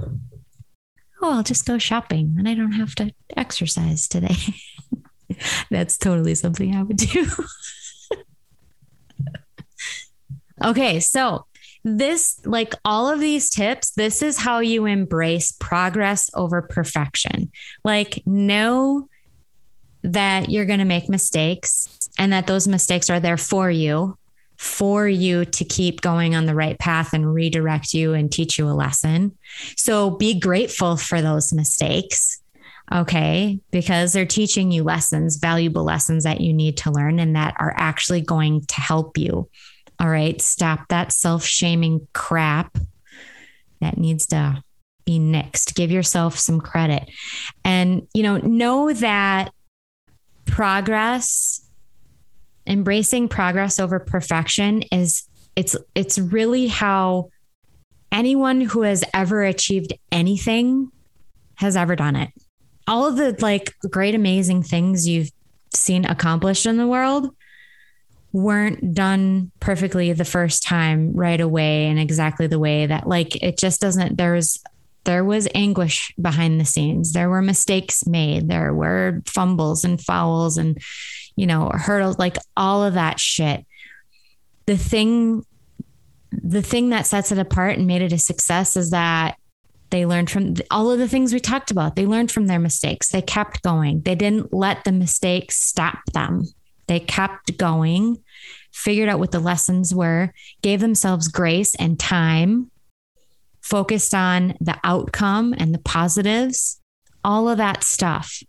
Oh, 1.24 1.32
I'll 1.32 1.42
just 1.42 1.66
go 1.66 1.80
shopping 1.80 2.36
and 2.38 2.48
I 2.48 2.54
don't 2.54 2.74
have 2.74 2.94
to 2.98 3.12
exercise 3.36 4.08
today. 4.08 4.36
That's 5.72 5.98
totally 5.98 6.36
something 6.36 6.76
I 6.76 6.84
would 6.84 6.98
do. 6.98 7.26
okay. 10.64 11.00
So, 11.00 11.48
this, 11.84 12.40
like 12.46 12.76
all 12.86 13.10
of 13.10 13.20
these 13.20 13.50
tips, 13.50 13.90
this 13.94 14.22
is 14.22 14.38
how 14.38 14.60
you 14.60 14.86
embrace 14.86 15.52
progress 15.52 16.30
over 16.36 16.62
perfection. 16.62 17.52
Like, 17.84 18.22
know 18.28 19.10
that 20.04 20.50
you're 20.50 20.66
going 20.66 20.80
to 20.80 20.86
make 20.86 21.10
mistakes 21.10 22.10
and 22.18 22.34
that 22.34 22.48
those 22.48 22.68
mistakes 22.68 23.10
are 23.10 23.20
there 23.20 23.38
for 23.38 23.70
you 23.70 24.18
for 24.64 25.08
you 25.08 25.44
to 25.44 25.66
keep 25.66 26.00
going 26.00 26.36
on 26.36 26.46
the 26.46 26.56
right 26.56 26.80
path 26.80 27.14
and 27.14 27.34
redirect 27.34 27.94
you 27.94 28.14
and 28.14 28.32
teach 28.32 28.58
you 28.58 28.70
a 28.70 28.72
lesson. 28.72 29.38
So 29.76 30.12
be 30.12 30.40
grateful 30.40 30.96
for 30.96 31.22
those 31.22 31.52
mistakes. 31.52 32.42
Okay. 32.90 33.60
Because 33.72 34.14
they're 34.14 34.26
teaching 34.26 34.72
you 34.72 34.84
lessons, 34.84 35.38
valuable 35.38 35.84
lessons 35.84 36.24
that 36.24 36.40
you 36.40 36.54
need 36.54 36.78
to 36.78 36.92
learn 36.92 37.20
and 37.20 37.36
that 37.36 37.56
are 37.60 37.74
actually 37.76 38.22
going 38.22 38.62
to 38.68 38.80
help 38.80 39.18
you. 39.18 39.50
All 40.00 40.10
right. 40.10 40.40
Stop 40.42 40.88
that 40.90 41.12
self 41.12 41.44
shaming 41.44 42.08
crap 42.14 42.78
that 43.82 43.98
needs 43.98 44.28
to 44.28 44.64
be 45.06 45.20
nixed. 45.20 45.76
Give 45.76 45.92
yourself 45.92 46.38
some 46.38 46.62
credit. 46.62 47.10
And, 47.66 48.08
you 48.14 48.24
know, 48.24 48.38
know 48.38 48.94
that 48.94 49.52
progress 50.54 51.68
embracing 52.68 53.28
progress 53.28 53.80
over 53.80 54.00
perfection 54.00 54.84
is 54.92 55.24
it's 55.56 55.76
it's 55.96 56.20
really 56.20 56.68
how 56.68 57.30
anyone 58.12 58.62
who 58.62 58.84
has 58.84 59.04
ever 59.16 59.42
achieved 59.42 59.94
anything 60.12 60.92
has 61.56 61.76
ever 61.76 61.96
done 61.96 62.16
it. 62.16 62.30
All 62.88 63.08
of 63.08 63.16
the 63.16 63.36
like 63.40 63.74
great 63.90 64.14
amazing 64.14 64.62
things 64.62 65.08
you've 65.08 65.32
seen 65.74 66.06
accomplished 66.06 66.68
in 66.68 66.78
the 66.78 66.88
world 66.88 67.36
weren't 68.32 68.94
done 68.94 69.52
perfectly 69.60 70.14
the 70.14 70.24
first 70.24 70.62
time 70.62 71.14
right 71.14 71.42
away 71.42 71.88
and 71.88 71.98
exactly 71.98 72.46
the 72.46 72.60
way 72.60 72.86
that 72.86 73.08
like 73.08 73.42
it 73.42 73.58
just 73.58 73.82
doesn't 73.82 74.18
there's 74.18 74.64
there 75.06 75.24
was 75.24 75.48
anguish 75.54 76.14
behind 76.20 76.60
the 76.60 76.66
scenes. 76.66 77.14
There 77.14 77.30
were 77.30 77.42
mistakes 77.42 78.06
made. 78.08 78.48
There 78.48 78.74
were 78.74 79.22
fumbles 79.26 79.84
and 79.84 80.02
fouls 80.02 80.58
and 80.58 80.80
you 81.36 81.48
know, 81.48 81.70
hurdles, 81.74 82.20
like 82.20 82.38
all 82.56 82.84
of 82.84 82.94
that 82.94 83.20
shit. 83.20 83.66
The 84.66 84.78
thing, 84.78 85.46
the 86.32 86.62
thing 86.62 86.90
that 86.90 87.08
sets 87.08 87.32
it 87.32 87.40
apart 87.40 87.78
and 87.78 87.88
made 87.88 88.02
it 88.02 88.14
a 88.14 88.18
success 88.18 88.78
is 88.78 88.92
that 88.92 89.38
they 89.90 90.06
learned 90.06 90.30
from 90.30 90.56
all 90.72 90.92
of 90.92 91.00
the 91.00 91.08
things 91.08 91.34
we 91.34 91.40
talked 91.40 91.70
about. 91.70 91.96
They 91.96 92.06
learned 92.06 92.32
from 92.32 92.48
their 92.48 92.60
mistakes. 92.60 93.10
They 93.10 93.22
kept 93.22 93.62
going. 93.62 94.02
They 94.02 94.16
didn't 94.16 94.54
let 94.54 94.84
the 94.84 94.92
mistakes 94.92 95.58
stop 95.58 96.00
them. 96.14 96.46
They 96.88 97.00
kept 97.00 97.58
going, 97.58 98.18
figured 98.72 99.10
out 99.10 99.20
what 99.20 99.32
the 99.32 99.40
lessons 99.40 99.94
were, 99.94 100.34
gave 100.62 100.82
themselves 100.82 101.28
grace 101.28 101.76
and 101.76 102.00
time, 102.00 102.72
focused 103.64 104.14
on 104.14 104.56
the 104.60 104.78
outcome 104.84 105.56
and 105.58 105.74
the 105.74 105.80
positives, 105.80 106.80
all 107.24 107.50
of 107.50 107.58
that 107.58 107.84
stuff. 107.84 108.44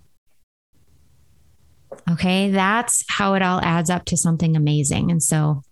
Okay. 2.11 2.51
That's 2.51 3.05
how 3.09 3.35
it 3.35 3.43
all 3.43 3.61
adds 3.61 3.89
up 3.89 4.05
to 4.07 4.17
something 4.17 4.57
amazing. 4.57 5.11
And 5.11 5.23
so, 5.23 5.62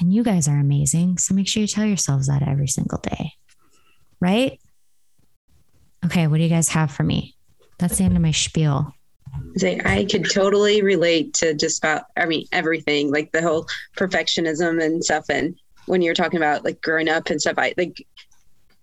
and 0.00 0.12
you 0.12 0.22
guys 0.22 0.48
are 0.48 0.58
amazing. 0.58 1.18
So 1.18 1.34
make 1.34 1.48
sure 1.48 1.60
you 1.60 1.66
tell 1.66 1.84
yourselves 1.84 2.28
that 2.28 2.46
every 2.46 2.68
single 2.68 2.98
day. 2.98 3.32
Right? 4.20 4.60
Okay. 6.04 6.28
What 6.28 6.38
do 6.38 6.44
you 6.44 6.48
guys 6.48 6.68
have 6.70 6.92
for 6.92 7.02
me? 7.02 7.34
That's 7.78 7.98
the 7.98 8.04
end 8.04 8.16
of 8.16 8.22
my 8.22 8.30
spiel. 8.32 8.94
I 9.84 10.06
could 10.10 10.30
totally 10.30 10.82
relate 10.82 11.34
to 11.34 11.54
just 11.54 11.78
about, 11.78 12.04
I 12.16 12.26
mean, 12.26 12.46
everything 12.52 13.12
like 13.12 13.30
the 13.32 13.42
whole 13.42 13.66
perfectionism 13.96 14.82
and 14.82 15.04
stuff. 15.04 15.26
And 15.28 15.56
when 15.86 16.02
you're 16.02 16.14
talking 16.14 16.38
about 16.38 16.64
like 16.64 16.80
growing 16.80 17.08
up 17.08 17.30
and 17.30 17.40
stuff, 17.40 17.58
I 17.58 17.74
like 17.76 18.04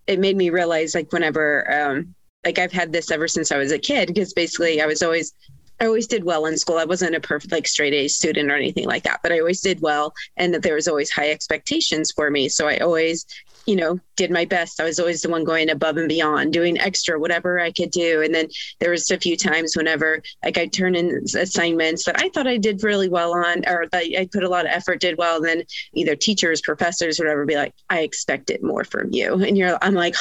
it 0.07 0.19
made 0.19 0.37
me 0.37 0.49
realize 0.49 0.95
like 0.95 1.11
whenever, 1.11 1.71
um, 1.71 2.15
like 2.45 2.59
I've 2.59 2.71
had 2.71 2.91
this 2.91 3.11
ever 3.11 3.27
since 3.27 3.51
I 3.51 3.57
was 3.57 3.71
a 3.71 3.79
kid 3.79 4.07
because 4.07 4.33
basically 4.33 4.81
I 4.81 4.85
was 4.85 5.01
always 5.01 5.33
I 5.79 5.87
always 5.87 6.07
did 6.07 6.23
well 6.23 6.45
in 6.45 6.57
school. 6.57 6.77
I 6.77 6.85
wasn't 6.85 7.15
a 7.15 7.19
perfect 7.19 7.51
like 7.51 7.67
straight 7.67 7.93
A 7.93 8.07
student 8.07 8.49
or 8.49 8.55
anything 8.55 8.87
like 8.87 9.03
that, 9.03 9.19
but 9.21 9.31
I 9.31 9.39
always 9.39 9.61
did 9.61 9.81
well 9.81 10.13
and 10.37 10.53
that 10.53 10.63
there 10.63 10.75
was 10.75 10.87
always 10.87 11.11
high 11.11 11.31
expectations 11.31 12.11
for 12.11 12.31
me. 12.31 12.47
So 12.47 12.67
I 12.67 12.77
always, 12.77 13.25
you 13.65 13.75
know, 13.75 13.99
did 14.15 14.31
my 14.31 14.45
best. 14.45 14.79
I 14.79 14.83
was 14.83 14.99
always 14.99 15.21
the 15.21 15.29
one 15.29 15.43
going 15.43 15.69
above 15.69 15.97
and 15.97 16.07
beyond, 16.07 16.53
doing 16.53 16.79
extra 16.79 17.19
whatever 17.19 17.59
I 17.59 17.71
could 17.71 17.91
do. 17.91 18.21
And 18.21 18.33
then 18.33 18.47
there 18.79 18.91
was 18.91 19.09
a 19.09 19.17
few 19.17 19.35
times 19.35 19.75
whenever 19.75 20.21
like 20.43 20.57
I 20.57 20.67
turn 20.67 20.95
in 20.95 21.23
assignments 21.35 22.05
that 22.05 22.21
I 22.21 22.29
thought 22.29 22.47
I 22.47 22.57
did 22.57 22.83
really 22.83 23.09
well 23.09 23.33
on 23.33 23.67
or 23.67 23.87
that 23.91 24.03
I 24.03 24.29
put 24.31 24.43
a 24.43 24.49
lot 24.49 24.65
of 24.65 24.71
effort, 24.71 24.99
did 24.99 25.17
well, 25.17 25.37
and 25.37 25.45
then 25.45 25.63
either 25.93 26.15
teachers, 26.15 26.61
professors, 26.61 27.17
whatever 27.17 27.45
be 27.45 27.55
like, 27.55 27.73
I 27.89 28.01
expected 28.01 28.61
more 28.61 28.83
from 28.83 29.11
you. 29.11 29.33
And 29.43 29.57
you're 29.57 29.77
I'm 29.81 29.95
like, 29.95 30.15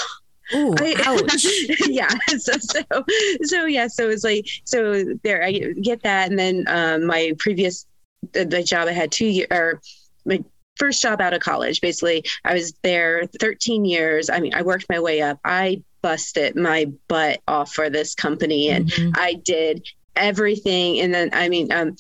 Ooh, 0.55 0.75
I, 0.79 1.21
yeah. 1.89 2.09
So, 2.39 2.53
so, 2.59 3.05
so, 3.43 3.65
yeah. 3.67 3.89
So 3.89 4.11
it's 4.11 4.25
like, 4.25 4.47
so 4.65 5.05
there, 5.23 5.43
I 5.43 5.53
get 5.53 6.03
that. 6.03 6.31
And 6.31 6.39
then 6.39 6.65
um, 6.67 7.07
my 7.07 7.33
previous, 7.39 7.87
the, 8.33 8.45
the 8.45 8.63
job 8.63 8.89
I 8.89 8.93
had 8.93 9.13
two 9.13 9.27
years, 9.27 9.49
or 9.51 9.81
my 10.25 10.43
first 10.77 11.01
job 11.03 11.21
out 11.21 11.35
of 11.35 11.41
college, 11.41 11.81
basically, 11.81 12.25
I 12.45 12.55
was 12.55 12.73
there 12.83 13.27
13 13.41 13.85
years. 13.85 14.31
I 14.31 14.41
mean, 14.41 14.55
I 14.55 14.63
worked 14.63 14.87
my 14.89 15.01
way 15.01 15.23
up. 15.23 15.39
I 15.45 15.83
busted 16.03 16.57
my 16.57 16.93
butt 17.09 17.41
off 17.49 17.73
for 17.73 17.89
this 17.89 18.15
company 18.15 18.69
and 18.69 18.89
mm-hmm. 18.89 19.13
I 19.15 19.35
did 19.35 19.87
everything. 20.17 21.01
And 21.01 21.15
then, 21.15 21.31
I 21.33 21.49
mean, 21.49 21.73
um, 21.73 21.97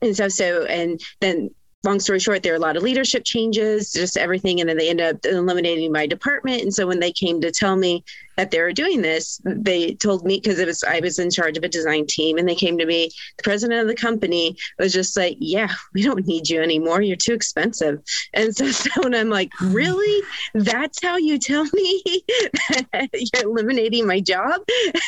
and 0.00 0.16
so, 0.16 0.28
so, 0.28 0.64
and 0.64 1.00
then 1.20 1.50
long 1.84 2.00
story 2.00 2.18
short, 2.18 2.42
there 2.42 2.52
are 2.52 2.56
a 2.56 2.60
lot 2.60 2.76
of 2.76 2.82
leadership 2.82 3.24
changes, 3.24 3.92
just 3.92 4.16
everything. 4.16 4.60
And 4.60 4.68
then 4.68 4.78
they 4.78 4.88
end 4.88 5.00
up 5.00 5.24
eliminating 5.24 5.92
my 5.92 6.06
department. 6.06 6.62
And 6.62 6.74
so 6.74 6.86
when 6.86 7.00
they 7.00 7.12
came 7.12 7.40
to 7.42 7.50
tell 7.50 7.76
me 7.76 8.04
that 8.36 8.50
they 8.50 8.60
were 8.60 8.72
doing 8.72 9.02
this, 9.02 9.40
they 9.44 9.94
told 9.94 10.24
me 10.24 10.40
because 10.42 10.58
it 10.58 10.66
was 10.66 10.82
I 10.84 11.00
was 11.00 11.18
in 11.18 11.30
charge 11.30 11.56
of 11.56 11.64
a 11.64 11.68
design 11.68 12.06
team, 12.06 12.38
and 12.38 12.48
they 12.48 12.54
came 12.54 12.78
to 12.78 12.86
me. 12.86 13.10
The 13.36 13.42
president 13.42 13.80
of 13.80 13.88
the 13.88 13.94
company 13.94 14.56
was 14.78 14.92
just 14.92 15.16
like, 15.16 15.36
"Yeah, 15.40 15.72
we 15.94 16.02
don't 16.02 16.26
need 16.26 16.48
you 16.48 16.62
anymore. 16.62 17.02
You're 17.02 17.16
too 17.16 17.34
expensive." 17.34 18.00
And 18.32 18.54
so, 18.54 18.66
so 18.70 18.90
when 19.02 19.14
I'm 19.14 19.30
like, 19.30 19.50
"Really? 19.60 20.26
That's 20.54 21.02
how 21.02 21.16
you 21.16 21.38
tell 21.38 21.64
me 21.72 22.02
that 22.92 23.08
you're 23.12 23.44
eliminating 23.44 24.06
my 24.06 24.20
job 24.20 24.60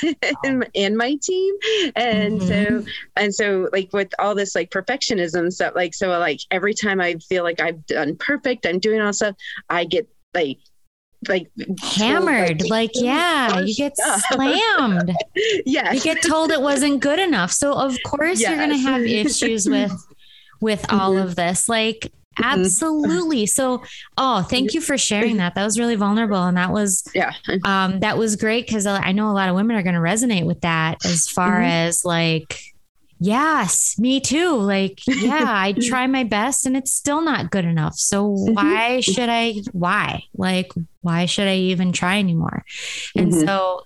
and, 0.44 0.68
and, 0.74 0.96
my 0.96 1.16
team?" 1.22 1.54
And 1.94 2.40
mm-hmm. 2.40 2.80
so 2.80 2.92
and 3.16 3.34
so 3.34 3.68
like 3.72 3.92
with 3.92 4.12
all 4.18 4.34
this 4.34 4.54
like 4.54 4.70
perfectionism 4.70 5.52
stuff, 5.52 5.74
like 5.74 5.94
so 5.94 6.08
like 6.18 6.40
every 6.50 6.74
time 6.74 7.00
I 7.00 7.14
feel 7.28 7.42
like 7.42 7.60
I've 7.60 7.84
done 7.86 8.16
perfect, 8.16 8.66
I'm 8.66 8.78
doing 8.78 9.00
all 9.00 9.12
stuff, 9.12 9.36
I 9.68 9.84
get 9.84 10.08
like 10.34 10.58
like 11.28 11.50
hammered. 11.82 12.62
like, 12.62 12.70
like 12.70 12.90
yeah 12.94 13.60
you 13.60 13.74
get 13.74 13.94
slammed. 14.30 15.12
Yeah 15.64 15.92
you 15.92 16.00
get 16.00 16.22
told 16.22 16.50
it 16.50 16.60
wasn't 16.60 17.00
good 17.00 17.18
enough. 17.18 17.52
So 17.52 17.72
of 17.72 17.96
course 18.04 18.40
yes. 18.40 18.50
you're 18.50 18.58
going 18.58 18.70
to 18.70 18.76
have 18.76 19.02
issues 19.02 19.68
with 19.68 19.92
with 20.60 20.82
mm-hmm. 20.86 21.00
all 21.00 21.16
of 21.16 21.36
this. 21.36 21.68
Like 21.68 22.10
mm-hmm. 22.38 22.44
absolutely. 22.44 23.46
So 23.46 23.82
oh 24.18 24.42
thank 24.42 24.74
you 24.74 24.80
for 24.80 24.98
sharing 24.98 25.38
that. 25.38 25.54
That 25.54 25.64
was 25.64 25.78
really 25.78 25.96
vulnerable 25.96 26.42
and 26.44 26.56
that 26.56 26.72
was 26.72 27.08
yeah. 27.14 27.32
um 27.64 28.00
that 28.00 28.18
was 28.18 28.36
great 28.36 28.66
because 28.66 28.86
i 28.86 29.12
know 29.12 29.30
a 29.30 29.32
lot 29.32 29.48
of 29.48 29.54
women 29.54 29.76
are 29.76 29.82
going 29.82 29.94
to 29.94 30.00
resonate 30.00 30.46
with 30.46 30.60
that 30.60 31.04
as 31.04 31.28
far 31.28 31.56
mm-hmm. 31.56 31.64
as 31.64 32.04
like 32.04 32.60
Yes, 33.18 33.98
me 33.98 34.20
too. 34.20 34.56
Like, 34.56 35.00
yeah, 35.06 35.44
I 35.46 35.72
try 35.80 36.06
my 36.06 36.24
best 36.24 36.66
and 36.66 36.76
it's 36.76 36.92
still 36.92 37.22
not 37.22 37.50
good 37.50 37.64
enough. 37.64 37.94
So 37.94 38.28
mm-hmm. 38.28 38.54
why 38.54 39.00
should 39.00 39.28
I 39.28 39.62
why? 39.72 40.24
Like 40.36 40.72
why 41.00 41.26
should 41.26 41.48
I 41.48 41.56
even 41.56 41.92
try 41.92 42.18
anymore? 42.18 42.64
And 43.16 43.32
mm-hmm. 43.32 43.46
so 43.46 43.82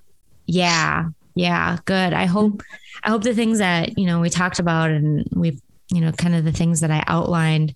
yeah, 0.47 1.11
yeah, 1.35 1.79
good. 1.85 2.13
I 2.13 2.27
hope 2.27 2.63
I 3.05 3.11
hope 3.11 3.23
the 3.23 3.35
things 3.35 3.59
that, 3.59 3.99
you 3.99 4.07
know, 4.07 4.21
we 4.21 4.31
talked 4.31 4.59
about 4.59 4.91
and 4.91 5.27
we 5.33 5.61
you 5.93 6.01
know, 6.01 6.13
kind 6.13 6.35
of 6.35 6.45
the 6.45 6.53
things 6.53 6.81
that 6.81 6.91
I 6.91 7.03
outlined 7.07 7.75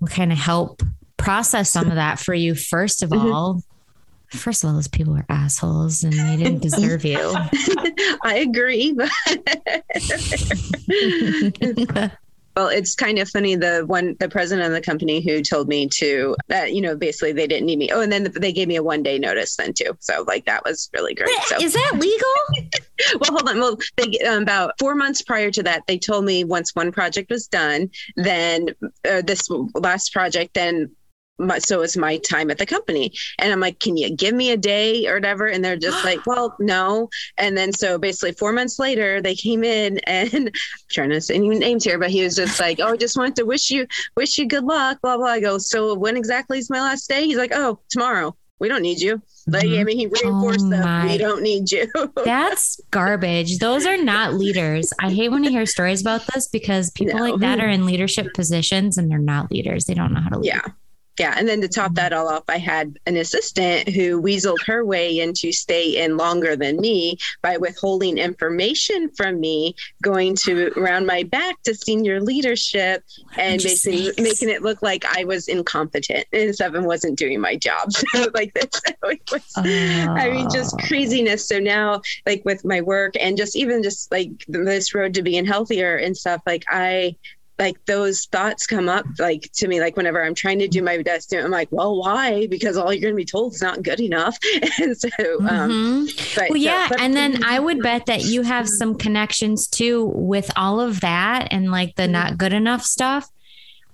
will 0.00 0.08
kind 0.08 0.32
of 0.32 0.38
help 0.38 0.82
process 1.16 1.70
some 1.70 1.88
of 1.88 1.94
that 1.94 2.18
for 2.18 2.34
you 2.34 2.54
first 2.54 3.02
of 3.02 3.10
mm-hmm. 3.10 3.32
all 3.32 3.62
First 4.30 4.62
of 4.62 4.70
all, 4.70 4.76
those 4.76 4.88
people 4.88 5.16
are 5.16 5.26
assholes 5.28 6.04
and 6.04 6.12
they 6.12 6.36
didn't 6.36 6.62
deserve 6.62 7.04
you. 7.04 7.18
I 8.22 8.46
agree. 8.46 8.92
But, 8.92 9.10
Well, 12.56 12.68
it's 12.68 12.96
kind 12.96 13.18
of 13.18 13.28
funny. 13.28 13.54
The 13.54 13.84
one, 13.86 14.16
the 14.18 14.28
president 14.28 14.66
of 14.66 14.72
the 14.72 14.80
company 14.80 15.20
who 15.20 15.40
told 15.40 15.68
me 15.68 15.88
to 15.94 16.36
that, 16.48 16.74
you 16.74 16.82
know, 16.82 16.96
basically 16.96 17.32
they 17.32 17.46
didn't 17.46 17.66
need 17.66 17.78
me. 17.78 17.90
Oh, 17.92 18.00
and 18.00 18.10
then 18.10 18.24
they 18.24 18.52
gave 18.52 18.66
me 18.66 18.76
a 18.76 18.82
one 18.82 19.02
day 19.02 19.18
notice 19.18 19.54
then 19.56 19.72
too. 19.72 19.96
So 20.00 20.24
like 20.26 20.46
that 20.46 20.64
was 20.64 20.90
really 20.92 21.14
great. 21.14 21.30
So 21.44 21.60
is 21.60 21.74
that 21.74 21.92
legal? 21.94 23.20
well, 23.20 23.30
hold 23.30 23.48
on. 23.48 23.60
Well, 23.60 23.78
they 23.96 24.18
um, 24.26 24.42
about 24.42 24.74
four 24.78 24.96
months 24.96 25.22
prior 25.22 25.50
to 25.52 25.62
that, 25.62 25.84
they 25.86 25.96
told 25.96 26.24
me 26.24 26.42
once 26.42 26.74
one 26.74 26.90
project 26.90 27.30
was 27.30 27.46
done, 27.46 27.88
then 28.16 28.70
uh, 29.08 29.22
this 29.22 29.48
last 29.74 30.12
project, 30.12 30.54
then 30.54 30.90
my, 31.40 31.58
so 31.58 31.82
it's 31.82 31.96
my 31.96 32.18
time 32.18 32.50
at 32.50 32.58
the 32.58 32.66
company. 32.66 33.12
And 33.38 33.52
I'm 33.52 33.60
like, 33.60 33.80
can 33.80 33.96
you 33.96 34.14
give 34.14 34.34
me 34.34 34.50
a 34.50 34.56
day 34.56 35.06
or 35.06 35.14
whatever? 35.14 35.46
And 35.46 35.64
they're 35.64 35.76
just 35.76 36.04
like, 36.04 36.24
well, 36.26 36.54
no. 36.60 37.08
And 37.38 37.56
then 37.56 37.72
so 37.72 37.98
basically 37.98 38.32
four 38.32 38.52
months 38.52 38.78
later, 38.78 39.20
they 39.20 39.34
came 39.34 39.64
in 39.64 39.98
and 40.06 40.48
I'm 40.48 40.52
trying 40.90 41.10
to 41.10 41.20
say 41.20 41.34
any 41.34 41.48
names 41.48 41.84
here, 41.84 41.98
but 41.98 42.10
he 42.10 42.22
was 42.22 42.36
just 42.36 42.60
like, 42.60 42.78
oh, 42.80 42.92
I 42.92 42.96
just 42.96 43.16
wanted 43.16 43.36
to 43.36 43.44
wish 43.44 43.70
you, 43.70 43.86
wish 44.16 44.38
you 44.38 44.46
good 44.46 44.64
luck, 44.64 45.00
blah, 45.00 45.16
blah. 45.16 45.26
I 45.26 45.40
go, 45.40 45.58
so 45.58 45.94
when 45.94 46.16
exactly 46.16 46.58
is 46.58 46.70
my 46.70 46.80
last 46.80 47.08
day? 47.08 47.24
He's 47.24 47.38
like, 47.38 47.52
oh, 47.54 47.80
tomorrow. 47.88 48.36
We 48.58 48.68
don't 48.68 48.82
need 48.82 49.00
you. 49.00 49.22
Like, 49.46 49.64
mm-hmm. 49.64 49.80
I 49.80 49.84
mean, 49.84 49.98
he 49.98 50.06
reinforced 50.06 50.66
oh 50.66 50.68
them. 50.68 51.08
We 51.08 51.16
don't 51.16 51.42
need 51.42 51.72
you. 51.72 51.90
That's 52.26 52.78
garbage. 52.90 53.58
Those 53.58 53.86
are 53.86 53.96
not 53.96 54.34
leaders. 54.34 54.92
I 55.00 55.10
hate 55.10 55.30
when 55.30 55.46
I 55.46 55.48
hear 55.48 55.64
stories 55.64 56.02
about 56.02 56.26
this 56.34 56.46
because 56.46 56.90
people 56.90 57.18
no. 57.18 57.24
like 57.24 57.40
that 57.40 57.58
are 57.58 57.68
in 57.68 57.86
leadership 57.86 58.34
positions 58.34 58.98
and 58.98 59.10
they're 59.10 59.18
not 59.18 59.50
leaders. 59.50 59.86
They 59.86 59.94
don't 59.94 60.12
know 60.12 60.20
how 60.20 60.28
to 60.28 60.38
lead. 60.40 60.48
Yeah 60.48 60.66
yeah. 61.20 61.34
And 61.36 61.46
then 61.46 61.60
to 61.60 61.68
top 61.68 61.92
that 61.96 62.14
all 62.14 62.28
off, 62.28 62.44
I 62.48 62.56
had 62.56 62.98
an 63.04 63.18
assistant 63.18 63.90
who 63.90 64.22
weaseled 64.22 64.64
her 64.64 64.86
way 64.86 65.18
into 65.18 65.52
stay 65.52 66.02
in 66.02 66.16
longer 66.16 66.56
than 66.56 66.80
me 66.80 67.18
by 67.42 67.58
withholding 67.58 68.16
information 68.16 69.10
from 69.14 69.38
me, 69.38 69.74
going 70.02 70.34
to 70.46 70.72
around 70.78 71.04
my 71.04 71.24
back 71.24 71.60
to 71.64 71.74
senior 71.74 72.22
leadership 72.22 73.04
and 73.36 73.62
basically 73.62 74.12
making 74.22 74.48
it 74.48 74.62
look 74.62 74.80
like 74.80 75.04
I 75.14 75.24
was 75.24 75.46
incompetent 75.46 76.24
and 76.32 76.56
Seven 76.56 76.84
wasn't 76.84 77.18
doing 77.18 77.38
my 77.38 77.54
job. 77.54 77.90
Like 78.32 78.54
this, 78.54 78.80
was, 79.32 79.42
I 79.56 80.30
mean, 80.30 80.48
just 80.50 80.78
craziness. 80.86 81.46
So 81.46 81.58
now, 81.58 82.00
like 82.26 82.42
with 82.44 82.64
my 82.64 82.80
work 82.80 83.14
and 83.18 83.36
just 83.36 83.56
even 83.56 83.82
just 83.82 84.10
like 84.10 84.30
this 84.48 84.94
road 84.94 85.14
to 85.14 85.22
being 85.22 85.44
healthier 85.44 85.96
and 85.96 86.16
stuff, 86.16 86.40
like 86.46 86.64
I 86.68 87.16
like 87.60 87.84
those 87.84 88.24
thoughts 88.24 88.66
come 88.66 88.88
up 88.88 89.04
like 89.18 89.50
to 89.52 89.68
me 89.68 89.80
like 89.80 89.96
whenever 89.96 90.24
i'm 90.24 90.34
trying 90.34 90.58
to 90.58 90.66
do 90.66 90.82
my 90.82 91.00
best 91.02 91.32
i'm 91.34 91.50
like 91.50 91.68
well 91.70 92.00
why? 92.00 92.46
Because 92.46 92.76
all 92.76 92.92
you're 92.92 93.02
going 93.02 93.12
to 93.12 93.16
be 93.16 93.24
told 93.24 93.52
is 93.52 93.62
not 93.62 93.82
good 93.82 94.00
enough. 94.00 94.38
And 94.80 94.96
so 94.96 95.08
um 95.40 96.06
mm-hmm. 96.06 96.40
but, 96.40 96.50
well 96.50 96.56
yeah 96.56 96.84
so, 96.84 96.90
but, 96.90 97.00
and 97.00 97.14
then 97.14 97.44
i 97.44 97.58
would 97.58 97.82
bet 97.82 98.06
that 98.06 98.22
you 98.24 98.42
have 98.42 98.68
some 98.68 98.96
connections 98.96 99.68
too 99.68 100.06
with 100.14 100.50
all 100.56 100.80
of 100.80 101.00
that 101.00 101.48
and 101.50 101.70
like 101.70 101.96
the 101.96 102.08
not 102.08 102.38
good 102.38 102.52
enough 102.52 102.82
stuff. 102.82 103.28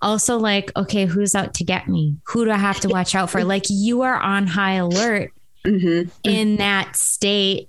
Also 0.00 0.38
like 0.38 0.70
okay 0.76 1.06
who's 1.06 1.34
out 1.34 1.54
to 1.54 1.64
get 1.64 1.88
me? 1.88 2.16
Who 2.28 2.44
do 2.44 2.50
i 2.52 2.56
have 2.56 2.80
to 2.80 2.88
watch 2.88 3.14
out 3.14 3.30
for? 3.30 3.44
Like 3.44 3.64
you 3.68 4.02
are 4.02 4.16
on 4.16 4.46
high 4.46 4.74
alert 4.74 5.32
mm-hmm. 5.64 6.08
in 6.22 6.56
that 6.56 6.96
state. 6.96 7.68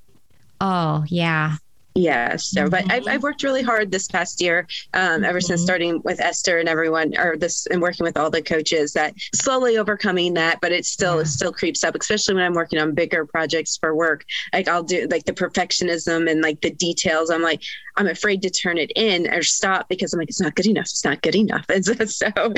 Oh 0.62 1.04
yeah 1.08 1.58
Yes. 1.98 2.52
So, 2.52 2.62
mm-hmm. 2.62 2.70
but 2.70 2.92
I've, 2.92 3.08
I've, 3.08 3.24
worked 3.24 3.42
really 3.42 3.64
hard 3.64 3.92
this 3.92 4.08
past 4.08 4.40
year, 4.40 4.68
um, 4.94 5.24
ever 5.24 5.40
mm-hmm. 5.40 5.48
since 5.48 5.64
starting 5.64 6.00
with 6.04 6.22
Esther 6.22 6.60
and 6.60 6.70
everyone, 6.70 7.18
or 7.18 7.36
this, 7.38 7.66
and 7.68 7.82
working 7.82 8.04
with 8.04 8.18
all 8.18 8.30
the 8.30 8.42
coaches. 8.42 8.94
That 8.94 9.16
slowly 9.34 9.78
overcoming 9.78 10.36
that, 10.36 10.62
but 10.62 10.72
it 10.72 10.86
still 10.86 11.16
yeah. 11.16 11.22
it 11.22 11.28
still 11.28 11.52
creeps 11.52 11.84
up, 11.84 11.96
especially 11.96 12.36
when 12.36 12.44
I'm 12.44 12.54
working 12.54 12.80
on 12.80 12.94
bigger 12.94 13.26
projects 13.26 13.78
for 13.78 13.96
work. 13.96 14.26
Like 14.54 14.68
I'll 14.68 14.84
do 14.84 15.08
like 15.10 15.26
the 15.26 15.34
perfectionism 15.34 16.30
and 16.30 16.42
like 16.42 16.62
the 16.62 16.70
details. 16.70 17.32
I'm 17.32 17.42
like 17.42 17.64
I'm 17.96 18.08
afraid 18.08 18.44
to 18.44 18.52
turn 18.52 18.78
it 18.78 18.92
in 18.96 19.28
or 19.34 19.42
stop 19.42 19.90
because 19.90 20.14
I'm 20.14 20.20
like 20.20 20.30
it's 20.30 20.42
not 20.42 20.54
good 20.54 20.68
enough. 20.68 20.86
It's 20.86 21.04
not 21.04 21.24
good 21.24 21.36
enough. 21.36 21.66
And 21.70 21.84
so, 21.86 21.94
so, 22.06 22.54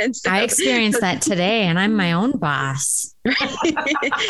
and 0.00 0.16
so 0.16 0.30
I 0.30 0.42
experienced 0.42 1.00
that 1.00 1.22
today, 1.22 1.62
and 1.62 1.78
I'm 1.78 1.94
my 1.94 2.12
own 2.12 2.32
boss. 2.32 3.14
Right. 3.28 3.74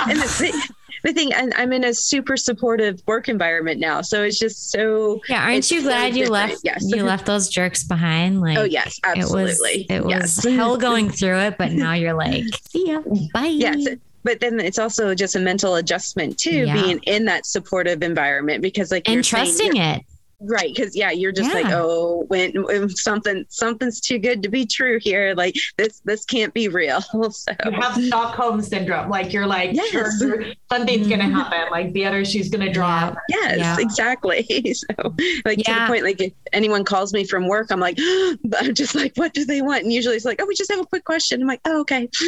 and 0.08 0.18
the, 0.18 0.72
the 1.02 1.12
thing 1.12 1.32
and 1.32 1.52
i'm 1.56 1.72
in 1.72 1.84
a 1.84 1.94
super 1.94 2.36
supportive 2.36 3.02
work 3.06 3.28
environment 3.28 3.80
now 3.80 4.00
so 4.00 4.22
it's 4.22 4.38
just 4.38 4.70
so 4.70 5.20
yeah 5.28 5.44
aren't 5.44 5.70
you 5.70 5.82
glad 5.82 6.16
you 6.16 6.28
left 6.28 6.60
yes. 6.64 6.84
you 6.88 7.02
left 7.02 7.26
those 7.26 7.48
jerks 7.48 7.84
behind? 7.84 8.40
Like 8.40 8.58
oh 8.58 8.64
yes 8.64 8.98
absolutely. 9.04 9.86
it 9.88 10.02
was 10.02 10.06
it 10.06 10.10
yes. 10.10 10.44
was 10.44 10.54
hell 10.54 10.76
going 10.76 11.10
through 11.18 11.38
it 11.38 11.58
but 11.58 11.72
now 11.72 11.94
you're 11.94 12.14
like 12.14 12.44
see 12.70 12.88
ya. 12.88 13.02
Bye. 13.32 13.46
Yes 13.46 13.86
but 14.24 14.40
then 14.40 14.60
it's 14.60 14.78
also 14.78 15.14
just 15.14 15.36
a 15.36 15.40
mental 15.40 15.76
adjustment 15.76 16.38
too 16.38 16.66
yeah. 16.66 16.74
being 16.74 16.98
in 17.04 17.24
that 17.26 17.46
supportive 17.46 18.02
environment 18.02 18.62
because 18.62 18.90
like 18.90 19.08
and 19.08 19.24
trusting 19.24 19.76
it 19.76 20.04
right 20.40 20.72
because 20.72 20.94
yeah 20.94 21.10
you're 21.10 21.32
just 21.32 21.48
yeah. 21.50 21.62
like 21.62 21.72
oh 21.72 22.24
when, 22.28 22.52
when, 22.62 22.88
something 22.88 23.44
something's 23.48 24.00
too 24.00 24.18
good 24.18 24.40
to 24.40 24.48
be 24.48 24.64
true 24.64 24.98
here 25.00 25.34
like 25.36 25.54
this 25.76 26.00
this 26.04 26.24
can't 26.24 26.54
be 26.54 26.68
real. 26.68 27.00
So 27.30 27.52
you 27.64 27.72
have 27.72 28.02
stockholm 28.04 28.62
syndrome 28.62 29.10
like 29.10 29.32
you're 29.32 29.46
like 29.46 29.72
yes. 29.74 29.90
sure, 29.90 30.44
something's 30.70 31.08
gonna 31.08 31.24
mm-hmm. 31.24 31.34
happen 31.34 31.70
like 31.70 31.92
the 31.92 32.06
other 32.06 32.24
shoe's 32.24 32.48
gonna 32.48 32.72
drop. 32.72 33.16
Yes 33.28 33.58
yeah. 33.58 33.76
exactly. 33.78 34.46
So 34.74 35.14
like 35.44 35.58
yeah. 35.58 35.74
to 35.74 35.80
the 35.80 35.86
point 35.86 36.04
like 36.04 36.20
if 36.20 36.32
anyone 36.52 36.84
calls 36.84 37.12
me 37.12 37.24
from 37.24 37.48
work 37.48 37.70
i'm 37.70 37.80
like 37.80 37.98
i'm 38.60 38.74
just 38.74 38.94
like 38.94 39.12
what 39.16 39.34
do 39.34 39.44
they 39.44 39.62
want? 39.62 39.82
And 39.82 39.92
usually 39.92 40.16
it's 40.16 40.24
like 40.24 40.40
oh 40.40 40.46
we 40.46 40.54
just 40.54 40.70
have 40.70 40.80
a 40.80 40.86
quick 40.86 41.04
question. 41.04 41.40
I'm 41.42 41.48
like 41.48 41.60
oh 41.64 41.80
okay. 41.80 42.08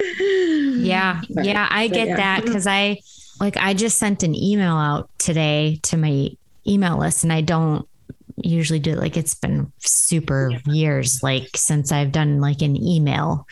Yeah. 0.00 1.22
Yeah 1.28 1.68
i 1.70 1.88
get 1.88 2.16
that 2.16 2.44
because 2.44 2.66
i 2.66 2.98
like 3.40 3.56
I 3.56 3.74
just 3.74 3.98
sent 3.98 4.22
an 4.22 4.34
email 4.34 4.76
out 4.76 5.10
today 5.18 5.80
to 5.84 5.96
my 5.96 6.30
email 6.66 6.98
list 6.98 7.24
and 7.24 7.32
I 7.32 7.40
don't 7.40 7.88
usually 8.36 8.78
do 8.78 8.92
it. 8.92 8.98
Like 8.98 9.16
it's 9.16 9.34
been 9.34 9.72
super 9.78 10.52
years 10.66 11.22
like 11.22 11.48
since 11.56 11.92
I've 11.92 12.12
done 12.12 12.40
like 12.40 12.62
an 12.62 12.76
email 12.76 13.46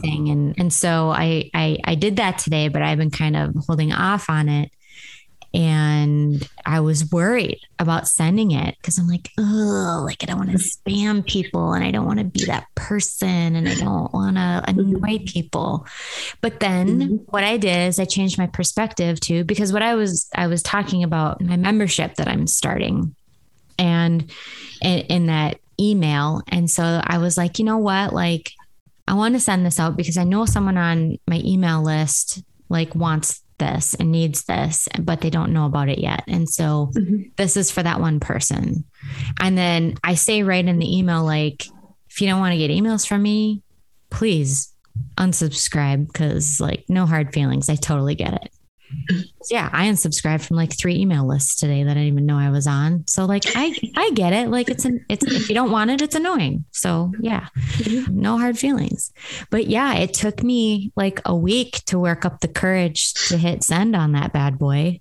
thing. 0.00 0.28
And 0.28 0.54
and 0.58 0.72
so 0.72 1.10
I 1.10 1.50
I 1.54 1.78
I 1.84 1.94
did 1.94 2.16
that 2.16 2.38
today 2.38 2.68
but 2.68 2.82
I've 2.82 2.98
been 2.98 3.10
kind 3.10 3.36
of 3.36 3.54
holding 3.66 3.92
off 3.92 4.30
on 4.30 4.48
it. 4.48 4.70
And 5.54 6.35
I 6.76 6.80
was 6.80 7.10
worried 7.10 7.60
about 7.78 8.06
sending 8.06 8.50
it 8.50 8.76
because 8.76 8.98
I'm 8.98 9.08
like, 9.08 9.30
oh, 9.38 10.02
like 10.04 10.22
I 10.22 10.26
don't 10.26 10.36
want 10.36 10.50
to 10.50 10.58
spam 10.58 11.26
people 11.26 11.72
and 11.72 11.82
I 11.82 11.90
don't 11.90 12.04
want 12.04 12.18
to 12.18 12.24
be 12.26 12.44
that 12.44 12.66
person 12.74 13.56
and 13.56 13.66
I 13.66 13.74
don't 13.76 14.12
want 14.12 14.36
to 14.36 14.62
annoy 14.68 15.20
people. 15.24 15.86
But 16.42 16.60
then 16.60 17.00
mm-hmm. 17.00 17.14
what 17.30 17.44
I 17.44 17.56
did 17.56 17.88
is 17.88 17.98
I 17.98 18.04
changed 18.04 18.36
my 18.36 18.46
perspective 18.46 19.20
too, 19.20 19.42
because 19.44 19.72
what 19.72 19.80
I 19.80 19.94
was 19.94 20.28
I 20.34 20.48
was 20.48 20.62
talking 20.62 21.02
about 21.02 21.40
my 21.40 21.56
membership 21.56 22.16
that 22.16 22.28
I'm 22.28 22.46
starting 22.46 23.16
and 23.78 24.30
in, 24.82 24.98
in 24.98 25.26
that 25.26 25.58
email. 25.80 26.42
And 26.48 26.70
so 26.70 27.00
I 27.02 27.16
was 27.16 27.38
like, 27.38 27.58
you 27.58 27.64
know 27.64 27.78
what? 27.78 28.12
Like 28.12 28.52
I 29.08 29.14
want 29.14 29.34
to 29.34 29.40
send 29.40 29.64
this 29.64 29.80
out 29.80 29.96
because 29.96 30.18
I 30.18 30.24
know 30.24 30.44
someone 30.44 30.76
on 30.76 31.16
my 31.26 31.40
email 31.42 31.82
list 31.82 32.42
like 32.68 32.94
wants 32.94 33.40
this 33.58 33.94
and 33.94 34.12
needs 34.12 34.44
this, 34.44 34.88
but 35.00 35.20
they 35.20 35.30
don't 35.30 35.52
know 35.52 35.66
about 35.66 35.88
it 35.88 35.98
yet. 35.98 36.24
And 36.26 36.48
so 36.48 36.90
mm-hmm. 36.94 37.30
this 37.36 37.56
is 37.56 37.70
for 37.70 37.82
that 37.82 38.00
one 38.00 38.20
person. 38.20 38.84
And 39.40 39.56
then 39.56 39.96
I 40.04 40.14
say 40.14 40.42
right 40.42 40.64
in 40.64 40.78
the 40.78 40.98
email, 40.98 41.24
like, 41.24 41.66
if 42.10 42.20
you 42.20 42.28
don't 42.28 42.40
want 42.40 42.52
to 42.52 42.58
get 42.58 42.70
emails 42.70 43.06
from 43.06 43.22
me, 43.22 43.62
please 44.10 44.72
unsubscribe 45.16 46.06
because, 46.06 46.60
like, 46.60 46.84
no 46.88 47.06
hard 47.06 47.32
feelings. 47.32 47.68
I 47.68 47.74
totally 47.74 48.14
get 48.14 48.34
it 48.34 48.50
yeah, 49.50 49.68
I 49.72 49.86
unsubscribed 49.86 50.46
from 50.46 50.56
like 50.56 50.76
three 50.76 50.96
email 50.96 51.26
lists 51.26 51.56
today 51.56 51.82
that 51.84 51.90
I 51.90 51.94
didn't 51.94 52.08
even 52.08 52.26
know 52.26 52.38
I 52.38 52.50
was 52.50 52.66
on. 52.66 53.06
So 53.06 53.24
like 53.24 53.44
I 53.54 53.74
I 53.96 54.10
get 54.10 54.32
it. 54.32 54.48
Like 54.48 54.68
it's 54.68 54.84
an 54.84 55.04
it's 55.08 55.24
if 55.24 55.48
you 55.48 55.54
don't 55.54 55.70
want 55.70 55.90
it, 55.90 56.02
it's 56.02 56.14
annoying. 56.14 56.64
So 56.72 57.12
yeah, 57.20 57.48
no 58.10 58.38
hard 58.38 58.58
feelings. 58.58 59.12
But 59.50 59.66
yeah, 59.66 59.94
it 59.94 60.14
took 60.14 60.42
me 60.42 60.92
like 60.96 61.20
a 61.24 61.34
week 61.34 61.84
to 61.86 61.98
work 61.98 62.24
up 62.24 62.40
the 62.40 62.48
courage 62.48 63.14
to 63.28 63.36
hit 63.36 63.62
send 63.62 63.94
on 63.96 64.12
that 64.12 64.32
bad 64.32 64.58
boy. 64.58 65.00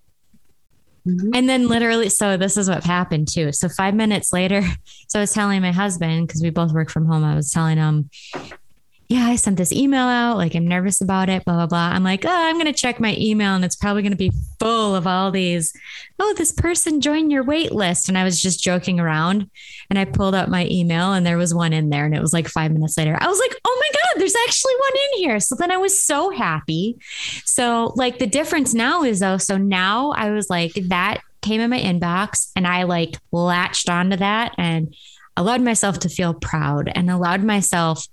Mm-hmm. 1.08 1.36
And 1.36 1.48
then 1.48 1.68
literally, 1.68 2.10
so 2.10 2.36
this 2.36 2.58
is 2.58 2.68
what 2.68 2.84
happened 2.84 3.28
too. 3.28 3.52
So 3.52 3.70
five 3.70 3.94
minutes 3.94 4.34
later, 4.34 4.64
so 5.08 5.20
I 5.20 5.22
was 5.22 5.34
telling 5.34 5.62
my 5.62 5.72
husband 5.72 6.28
because 6.28 6.42
we 6.42 6.50
both 6.50 6.74
work 6.74 6.90
from 6.90 7.06
home. 7.06 7.24
I 7.24 7.36
was 7.36 7.52
telling 7.52 7.78
him, 7.78 8.10
yeah, 9.08 9.28
I 9.28 9.36
sent 9.36 9.58
this 9.58 9.72
email 9.72 10.08
out. 10.08 10.38
Like, 10.38 10.56
I'm 10.56 10.68
nervous 10.68 11.00
about 11.00 11.30
it, 11.30 11.46
blah, 11.46 11.56
blah, 11.56 11.68
blah. 11.68 11.90
I'm 11.94 12.04
like, 12.04 12.26
oh, 12.26 12.30
I'm 12.30 12.56
going 12.56 12.66
to 12.66 12.74
check 12.74 13.00
my 13.00 13.16
email 13.20 13.54
and 13.54 13.64
it's 13.64 13.76
probably 13.76 14.02
going 14.02 14.14
to 14.14 14.18
be 14.18 14.32
full 14.60 14.96
of 14.96 15.06
all 15.06 15.30
these. 15.30 15.74
Oh, 16.20 16.34
this 16.36 16.52
person 16.52 17.02
joined 17.02 17.32
your 17.32 17.44
wait 17.44 17.72
list. 17.72 18.10
And 18.10 18.18
I 18.18 18.24
was 18.24 18.42
just 18.42 18.64
joking 18.64 19.00
around. 19.00 19.50
And 19.92 20.00
I 20.00 20.06
pulled 20.06 20.34
up 20.34 20.50
my 20.50 20.68
email 20.72 21.14
and 21.14 21.24
there 21.24 21.38
was 21.38 21.54
one 21.54 21.72
in 21.72 21.90
there. 21.90 22.06
And 22.06 22.16
it 22.16 22.22
was 22.22 22.34
like 22.34 22.48
five 22.48 22.72
minutes 22.72 22.98
later. 22.98 23.16
I 23.20 23.28
was 23.28 23.40
like, 23.40 23.56
oh 23.64 23.80
my 23.80 24.00
God, 24.00 24.20
there's 24.20 24.36
actually 24.48 24.74
one 24.76 24.94
in 24.96 25.20
here. 25.20 25.40
So 25.40 25.56
then 25.56 25.70
I 25.70 25.78
was 25.78 26.04
so 26.04 26.32
happy. 26.32 26.98
So, 27.46 27.94
like, 27.96 28.18
the 28.18 28.28
difference 28.28 28.74
now 28.74 29.04
is 29.04 29.20
though, 29.20 29.38
so 29.38 29.58
now 29.58 30.12
I 30.12 30.32
was 30.32 30.50
like, 30.50 30.74
that 30.88 31.22
came 31.42 31.62
in 31.62 31.70
my 31.70 31.80
inbox 31.80 32.50
and 32.56 32.66
I 32.66 32.84
like 32.84 33.20
latched 33.32 33.88
onto 33.88 34.18
that 34.18 34.56
and 34.58 34.96
allowed 35.38 35.62
myself 35.62 36.00
to 36.00 36.10
feel 36.10 36.34
proud 36.34 36.92
and 36.96 37.12
allowed 37.12 37.44
myself 37.44 38.08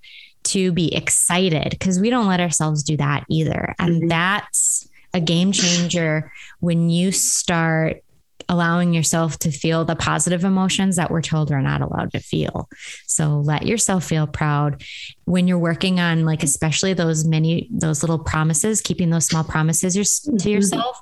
to 0.45 0.72
be 0.72 0.95
excited 0.95 1.70
because 1.70 2.01
we 2.01 2.11
don't 2.11 2.26
let 2.26 2.40
ourselves 2.40 2.82
do 2.82 2.97
that 2.97 3.24
either. 3.28 3.74
And 3.78 3.97
mm-hmm. 3.97 4.09
that's 4.09 4.88
a 5.14 5.20
game 5.20 5.53
changer 5.53 6.32
when 6.61 6.90
you 6.90 7.12
start 7.12 8.03
allowing 8.49 8.93
yourself 8.93 9.38
to 9.38 9.51
feel 9.51 9.84
the 9.84 9.97
positive 9.97 10.45
emotions 10.45 10.97
that 10.97 11.11
we're 11.11 11.22
told 11.22 11.51
we're 11.51 11.61
not 11.61 11.80
allowed 11.80 12.12
to 12.12 12.20
feel. 12.20 12.68
So 13.07 13.38
let 13.38 13.66
yourself 13.66 14.05
feel 14.05 14.26
proud 14.26 14.82
when 15.24 15.47
you're 15.47 15.59
working 15.59 16.01
on 16.01 16.24
like 16.24 16.43
especially 16.43 16.93
those 16.93 17.24
many 17.24 17.68
those 17.70 18.03
little 18.03 18.18
promises, 18.18 18.80
keeping 18.80 19.11
those 19.11 19.26
small 19.26 19.45
promises 19.45 19.95
to 19.95 20.30
mm-hmm. 20.30 20.49
yourself 20.49 20.99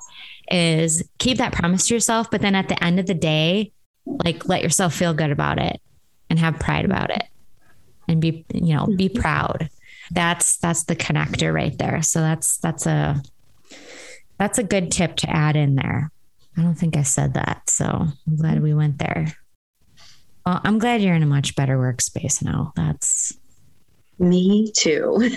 is 0.49 1.03
keep 1.17 1.37
that 1.37 1.53
promise 1.53 1.87
to 1.87 1.93
yourself, 1.93 2.29
but 2.29 2.41
then 2.41 2.55
at 2.55 2.67
the 2.67 2.81
end 2.83 2.99
of 2.99 3.05
the 3.05 3.13
day, 3.13 3.71
like 4.05 4.47
let 4.47 4.61
yourself 4.61 4.93
feel 4.93 5.13
good 5.13 5.31
about 5.31 5.59
it 5.59 5.79
and 6.29 6.39
have 6.39 6.59
pride 6.59 6.85
about 6.85 7.09
it 7.09 7.23
and 8.07 8.21
be, 8.21 8.45
you 8.53 8.75
know, 8.75 8.87
be 8.87 9.09
mm-hmm. 9.09 9.21
proud. 9.21 9.69
That's 10.11 10.57
that's 10.57 10.83
the 10.83 10.95
connector 10.95 11.53
right 11.53 11.77
there. 11.77 12.01
So 12.01 12.19
that's 12.19 12.57
that's 12.57 12.85
a 12.85 13.21
that's 14.37 14.57
a 14.57 14.63
good 14.63 14.91
tip 14.91 15.15
to 15.17 15.29
add 15.29 15.55
in 15.55 15.75
there. 15.75 16.11
I 16.57 16.61
don't 16.61 16.75
think 16.75 16.97
I 16.97 17.03
said 17.03 17.35
that. 17.35 17.69
So 17.69 17.85
I'm 17.85 18.35
glad 18.35 18.61
we 18.61 18.73
went 18.73 18.97
there. 18.97 19.33
Well, 20.45 20.59
I'm 20.63 20.79
glad 20.79 21.01
you're 21.01 21.15
in 21.15 21.23
a 21.23 21.27
much 21.27 21.55
better 21.55 21.77
workspace 21.77 22.43
now. 22.43 22.73
That's 22.75 23.37
me 24.21 24.71
too. 24.71 25.17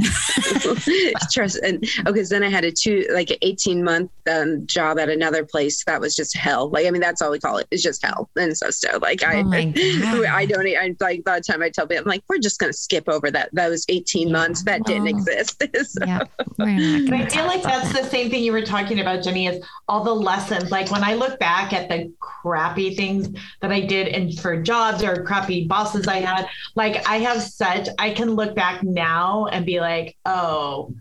Trust 1.33 1.59
and 1.63 1.85
okay, 2.07 2.25
so 2.25 2.35
then 2.35 2.43
I 2.43 2.51
had 2.51 2.65
a 2.65 2.71
two 2.71 3.07
like 3.13 3.31
an 3.31 3.39
18 3.43 3.83
month 3.83 4.11
um, 4.31 4.67
job 4.67 4.99
at 4.99 5.09
another 5.09 5.45
place 5.45 5.83
that 5.85 6.01
was 6.01 6.15
just 6.15 6.37
hell. 6.37 6.69
Like 6.69 6.87
I 6.87 6.91
mean 6.91 7.01
that's 7.01 7.23
all 7.23 7.31
we 7.31 7.39
call 7.39 7.59
it. 7.59 7.67
It's 7.71 7.83
just 7.83 8.05
hell. 8.05 8.29
And 8.37 8.57
so 8.57 8.71
so 8.71 8.99
like 8.99 9.23
I 9.23 9.43
oh 9.43 10.25
I 10.29 10.47
don't 10.47 10.67
I 10.67 10.95
like 11.01 11.25
by 11.25 11.39
the 11.39 11.45
time 11.45 11.63
I 11.63 11.71
tell 11.71 11.87
people 11.87 12.03
I'm 12.03 12.09
like 12.09 12.23
we're 12.29 12.39
just 12.39 12.59
gonna 12.59 12.73
skip 12.73 13.09
over 13.09 13.31
that 13.31 13.49
those 13.53 13.85
18 13.89 14.29
yeah. 14.29 14.33
months 14.33 14.63
that 14.65 14.83
well, 14.87 14.95
didn't 14.95 15.09
exist. 15.09 15.63
so. 15.85 16.05
Yeah. 16.07 16.25
I 16.59 17.29
feel 17.29 17.47
like 17.47 17.63
that's 17.63 17.93
that. 17.93 18.03
the 18.03 18.09
same 18.09 18.31
thing 18.31 18.43
you 18.43 18.53
were 18.53 18.63
talking 18.63 19.01
about, 19.01 19.23
Jenny, 19.23 19.47
is 19.47 19.65
all 19.89 20.05
the 20.05 20.15
lessons. 20.15 20.71
Like 20.71 20.91
when 20.91 21.03
I 21.03 21.15
look 21.15 21.39
back 21.39 21.73
at 21.73 21.89
the 21.89 22.13
crappy 22.21 22.95
things 22.95 23.29
that 23.61 23.73
I 23.73 23.81
did 23.81 24.09
and 24.09 24.39
for 24.39 24.61
jobs 24.61 25.03
or 25.03 25.23
crappy 25.25 25.67
bosses 25.67 26.07
I 26.07 26.19
had, 26.19 26.49
like 26.75 27.09
I 27.09 27.17
have 27.19 27.43
such 27.43 27.89
I 27.99 28.11
can 28.11 28.33
look 28.33 28.55
back 28.55 28.74
back 28.75 28.83
now 28.85 29.47
and 29.47 29.65
be 29.67 29.81
like, 29.81 30.17
oh, 30.25 30.95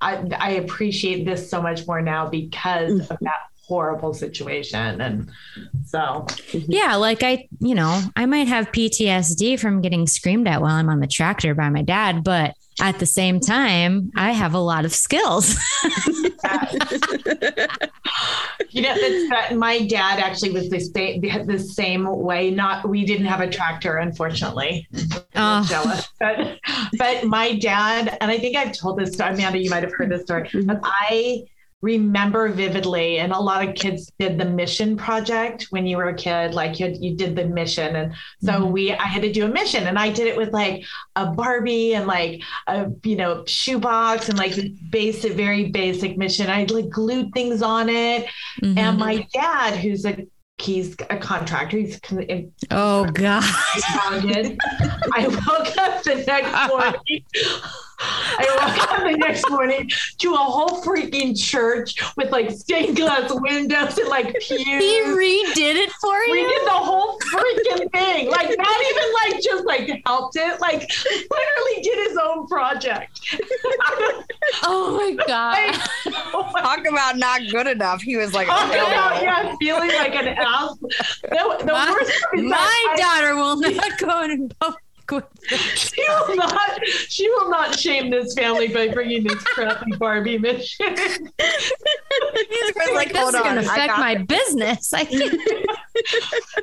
I, 0.00 0.26
I 0.38 0.50
appreciate 0.52 1.24
this 1.24 1.48
so 1.48 1.62
much 1.62 1.86
more 1.86 2.02
now 2.02 2.28
because 2.28 2.92
mm-hmm. 2.92 3.12
of 3.12 3.18
that 3.20 3.48
horrible 3.66 4.12
situation. 4.12 5.00
And 5.00 5.30
so, 5.86 6.26
yeah, 6.52 6.96
like 6.96 7.22
I, 7.22 7.48
you 7.60 7.74
know, 7.74 8.02
I 8.14 8.26
might 8.26 8.48
have 8.48 8.72
PTSD 8.72 9.58
from 9.58 9.80
getting 9.80 10.06
screamed 10.06 10.48
at 10.48 10.60
while 10.60 10.74
I'm 10.74 10.90
on 10.90 11.00
the 11.00 11.06
tractor 11.06 11.54
by 11.54 11.70
my 11.70 11.82
dad, 11.82 12.24
but 12.24 12.54
at 12.80 12.98
the 12.98 13.06
same 13.06 13.40
time, 13.40 14.10
I 14.16 14.32
have 14.32 14.54
a 14.54 14.58
lot 14.58 14.84
of 14.84 14.92
skills. 14.92 15.56
you 18.70 18.82
know, 18.82 18.94
that 18.94 19.52
my 19.54 19.86
dad 19.86 20.18
actually 20.18 20.50
was 20.50 20.68
the 20.68 20.80
same, 20.80 21.20
the 21.20 21.58
same 21.58 22.06
way. 22.06 22.50
Not, 22.50 22.88
we 22.88 23.04
didn't 23.04 23.26
have 23.26 23.40
a 23.40 23.48
tractor, 23.48 23.96
unfortunately. 23.98 24.88
Oh. 25.36 25.64
Jealous, 25.68 26.08
but, 26.18 26.58
but 26.98 27.24
my 27.24 27.56
dad, 27.56 28.18
and 28.20 28.30
I 28.30 28.38
think 28.38 28.56
I've 28.56 28.72
told 28.72 28.98
this 28.98 29.14
story, 29.14 29.34
Amanda, 29.34 29.58
you 29.58 29.70
might 29.70 29.82
have 29.82 29.92
heard 29.92 30.10
this 30.10 30.22
story. 30.22 30.48
Mm-hmm. 30.48 30.70
I 30.82 31.44
remember 31.84 32.48
vividly 32.48 33.18
and 33.18 33.30
a 33.30 33.38
lot 33.38 33.68
of 33.68 33.74
kids 33.74 34.10
did 34.18 34.38
the 34.38 34.44
mission 34.46 34.96
project 34.96 35.66
when 35.68 35.86
you 35.86 35.98
were 35.98 36.08
a 36.08 36.14
kid 36.14 36.54
like 36.54 36.80
you, 36.80 36.96
you 36.98 37.14
did 37.14 37.36
the 37.36 37.44
mission 37.44 37.94
and 37.96 38.14
so 38.42 38.52
mm-hmm. 38.52 38.72
we 38.72 38.92
i 38.94 39.04
had 39.04 39.20
to 39.20 39.30
do 39.30 39.44
a 39.44 39.48
mission 39.48 39.86
and 39.86 39.98
i 39.98 40.08
did 40.08 40.26
it 40.26 40.34
with 40.34 40.50
like 40.54 40.82
a 41.16 41.26
barbie 41.26 41.94
and 41.94 42.06
like 42.06 42.42
a 42.68 42.86
you 43.02 43.16
know 43.16 43.44
shoebox 43.44 44.30
and 44.30 44.38
like 44.38 44.54
basic 44.88 45.32
very 45.32 45.68
basic 45.68 46.16
mission 46.16 46.48
i 46.48 46.64
like 46.70 46.88
glued 46.88 47.30
things 47.34 47.60
on 47.60 47.90
it 47.90 48.24
mm-hmm. 48.62 48.78
and 48.78 48.96
my 48.96 49.26
dad 49.34 49.76
who's 49.76 50.06
a 50.06 50.16
he's 50.58 50.94
a 51.10 51.16
contractor. 51.16 51.78
He's 51.78 51.98
oh 52.70 53.04
god. 53.12 53.42
I 55.12 55.26
woke 55.26 55.76
up 55.76 56.02
the 56.04 56.24
next 56.26 56.68
morning 56.68 57.24
I 58.36 58.46
woke 58.60 58.90
up 58.90 59.10
the 59.10 59.16
next 59.16 59.48
morning 59.50 59.90
to 60.18 60.34
a 60.34 60.36
whole 60.36 60.82
freaking 60.82 61.38
church 61.38 61.94
with 62.16 62.30
like 62.30 62.50
stained 62.50 62.96
glass 62.96 63.30
windows 63.32 63.98
and 63.98 64.08
like 64.08 64.34
pews. 64.40 64.60
He 64.60 65.00
redid 65.02 65.76
it 65.76 65.90
for 66.00 66.18
you. 66.24 66.32
We 66.32 66.42
did 66.42 66.66
the 66.66 66.70
whole 66.70 67.18
freaking 67.20 67.90
thing. 67.92 68.30
Like 68.30 68.56
not 68.56 68.80
even 68.90 69.12
like 69.12 69.42
just 69.42 69.64
like 69.64 70.02
helped 70.06 70.36
it. 70.36 70.60
Like 70.60 70.90
literally 71.30 71.82
did 71.82 72.08
his 72.08 72.18
own 72.18 72.46
project. 72.46 73.20
oh 74.62 74.96
my 74.96 75.24
god! 75.26 75.74
Talk 76.62 76.86
about 76.86 77.18
not 77.18 77.42
good 77.50 77.66
enough. 77.66 78.02
He 78.02 78.16
was 78.16 78.32
like, 78.32 78.48
oh, 78.50 78.66
about, 78.66 79.22
yeah, 79.22 79.54
feeling 79.60 79.88
like 79.90 80.14
an 80.14 80.28
ass. 80.28 80.76
The, 80.78 81.56
the 81.64 81.72
my, 81.72 81.90
worst 81.90 82.12
my 82.34 82.94
daughter 82.96 83.34
will 83.36 83.56
not 83.56 83.98
go 83.98 84.22
in 84.22 84.48
public 84.60 84.83
she 85.74 86.02
will 86.08 86.36
not. 86.36 86.86
She 86.86 87.28
will 87.28 87.50
not 87.50 87.78
shame 87.78 88.10
this 88.10 88.34
family 88.34 88.68
by 88.68 88.88
bringing 88.88 89.24
this 89.24 89.42
crappy 89.44 89.92
Barbie 89.98 90.38
mission. 90.38 90.86
like, 90.86 90.96
this 93.12 93.28
is 93.28 93.40
going 93.40 93.54
to 93.56 93.60
affect 93.60 93.98
my 93.98 94.12
it. 94.12 94.26
business. 94.26 94.94
I 94.94 95.04
can't. 95.04 95.32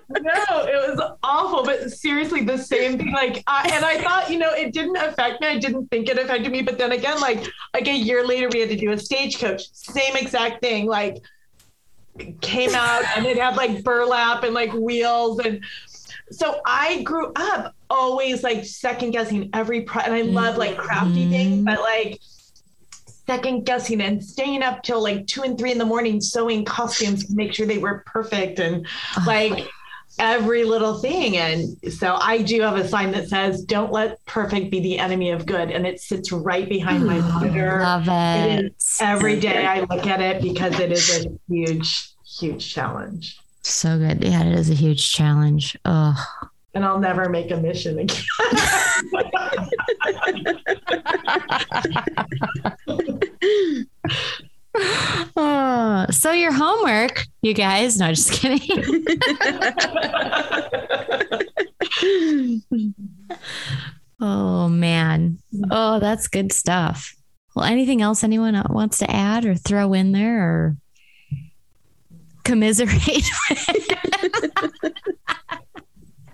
no, 0.10 0.66
it 0.66 0.90
was 0.90 1.18
awful. 1.24 1.64
But 1.64 1.92
seriously, 1.92 2.44
the 2.44 2.58
same 2.58 2.98
thing. 2.98 3.12
Like, 3.12 3.44
I, 3.46 3.70
and 3.74 3.86
I 3.86 4.02
thought, 4.02 4.32
you 4.32 4.40
know, 4.40 4.52
it 4.54 4.74
didn't 4.74 4.98
affect 4.98 5.42
me. 5.42 5.48
I 5.48 5.60
didn't 5.60 5.88
think 5.88 6.10
it 6.10 6.18
affected 6.18 6.52
me. 6.52 6.64
But 6.64 6.78
then 6.78 6.92
again, 6.94 7.20
like, 7.20 7.48
like 7.74 7.88
a 7.88 7.96
year 7.96 8.26
later, 8.26 8.50
we 8.50 8.60
had 8.60 8.70
to 8.70 8.76
do 8.76 8.92
a 8.92 8.98
stagecoach. 8.98 9.72
Same 9.74 10.16
exact 10.16 10.62
thing. 10.62 10.88
Like, 10.88 11.18
came 12.42 12.76
out 12.76 13.04
and 13.16 13.26
it 13.26 13.38
had 13.38 13.56
like 13.56 13.84
burlap 13.84 14.44
and 14.44 14.54
like 14.54 14.72
wheels 14.74 15.40
and 15.40 15.64
so 16.32 16.62
I 16.66 17.02
grew 17.04 17.32
up 17.36 17.76
always 17.90 18.44
like 18.44 18.66
second 18.66 19.12
guessing 19.12 19.50
every 19.54 19.82
pro 19.82 20.02
and 20.02 20.14
I 20.14 20.22
love 20.22 20.58
like 20.58 20.78
crafty 20.78 21.24
mm-hmm. 21.24 21.32
things, 21.32 21.66
but 21.66 21.82
like 21.82 22.20
second 23.28 23.66
guessing 23.66 24.02
and 24.02 24.24
staying 24.24 24.64
up 24.64 24.84
till 24.84 25.02
like 25.02 25.28
two 25.28 25.44
and 25.44 25.58
three 25.58 25.72
in 25.72 25.78
the 25.78 25.86
morning 25.86 26.20
sewing 26.20 26.66
costumes 26.66 27.26
to 27.26 27.34
make 27.34 27.54
sure 27.54 27.66
they 27.66 27.78
were 27.78 28.04
perfect 28.08 28.60
and 28.60 28.86
like 29.26 29.70
every 30.20 30.64
little 30.64 31.00
thing. 31.00 31.38
And 31.38 31.78
so 31.94 32.16
I 32.16 32.42
do 32.42 32.62
have 32.62 32.78
a 32.78 32.88
sign 32.88 33.12
that 33.12 33.28
says, 33.28 33.64
"Don't 33.64 33.92
let 33.92 34.24
perfect 34.26 34.72
be 34.72 34.80
the 34.80 35.00
enemy 35.00 35.32
of 35.32 35.46
good," 35.46 35.72
and 35.72 35.86
it 35.86 36.00
sits 36.00 36.32
right 36.32 36.68
behind 36.68 37.06
my 37.06 37.20
monitor. 37.20 37.82
Love 37.82 38.08
it. 38.08 38.66
it 38.66 38.76
every 39.00 39.40
day 39.40 39.66
I 39.66 39.82
look 39.82 40.08
at 40.08 40.22
it 40.22 40.42
because 40.42 40.80
it 40.80 40.92
is 40.92 41.26
a 41.26 41.30
huge, 41.48 42.10
huge 42.40 42.74
challenge. 42.74 43.41
So 43.64 43.98
good. 43.98 44.24
Yeah, 44.24 44.44
it 44.44 44.54
is 44.58 44.70
a 44.70 44.74
huge 44.74 45.12
challenge. 45.12 45.78
Oh. 45.86 46.16
And 46.74 46.86
I'll 46.86 47.00
never 47.00 47.30
make 47.30 47.52
a 47.52 47.58
mission 47.58 48.00
again. 48.00 48.24
oh, 55.36 56.06
so 56.10 56.32
your 56.32 56.54
homework, 56.54 57.26
you 57.42 57.54
guys. 57.54 57.98
No, 57.98 58.14
just 58.14 58.32
kidding. 58.32 59.06
oh 64.22 64.70
man. 64.70 65.40
Oh, 65.70 66.00
that's 66.00 66.28
good 66.28 66.54
stuff. 66.54 67.14
Well, 67.56 67.66
anything 67.66 68.02
else 68.02 68.24
anyone 68.24 68.62
wants 68.70 69.00
to 69.00 69.12
add 69.12 69.46
or 69.46 69.56
throw 69.56 69.94
in 69.94 70.14
there 70.14 70.42
or 70.42 70.78
commiserate. 72.44 73.30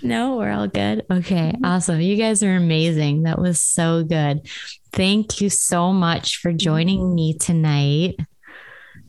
no, 0.02 0.38
we're 0.38 0.52
all 0.52 0.68
good. 0.68 1.06
Okay, 1.12 1.56
awesome. 1.64 2.02
You 2.02 2.16
guys 2.18 2.44
are 2.44 2.56
amazing. 2.56 3.24
That 3.24 3.40
was 3.40 3.64
so 3.64 4.04
good. 4.04 4.48
Thank 4.94 5.42
you 5.42 5.50
so 5.50 5.92
much 5.94 6.38
for 6.38 6.54
joining 6.54 7.14
me 7.14 7.38
tonight. 7.38 8.16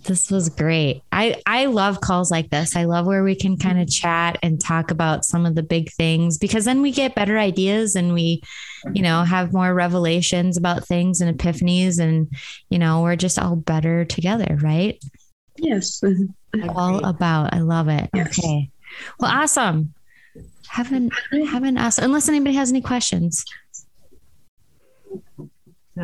This 0.05 0.31
was 0.31 0.49
great. 0.49 1.03
I 1.13 1.41
I 1.45 1.67
love 1.67 2.01
calls 2.01 2.31
like 2.31 2.51
this. 2.51 2.77
I 2.77 2.85
love 2.85 3.07
where 3.07 3.25
we 3.25 3.35
can 3.35 3.59
kind 3.59 3.81
of 3.81 3.91
chat 3.91 4.39
and 4.43 4.61
talk 4.61 4.91
about 4.91 5.25
some 5.25 5.45
of 5.45 5.55
the 5.55 5.63
big 5.63 5.91
things 5.93 6.39
because 6.39 6.65
then 6.65 6.81
we 6.83 6.93
get 6.93 7.15
better 7.15 7.37
ideas 7.37 7.97
and 7.97 8.15
we, 8.15 8.43
you 8.93 9.03
know, 9.03 9.25
have 9.25 9.53
more 9.53 9.75
revelations 9.75 10.57
about 10.57 10.87
things 10.87 11.21
and 11.21 11.37
epiphanies 11.37 11.99
and 11.99 12.33
you 12.71 12.79
know, 12.79 13.03
we're 13.03 13.17
just 13.17 13.39
all 13.39 13.57
better 13.57 14.05
together, 14.05 14.57
right? 14.63 15.03
Yes. 15.59 16.03
All 16.69 17.05
about. 17.05 17.55
I 17.55 17.61
love 17.61 17.89
it. 17.89 18.09
Yes. 18.15 18.39
Okay. 18.39 18.71
Well, 19.21 19.31
awesome. 19.31 19.95
Haven't 20.69 21.13
haven't 21.33 21.79
asked 21.79 21.99
unless 21.99 22.29
anybody 22.29 22.55
has 22.55 22.71
any 22.71 22.81
questions. 22.81 23.45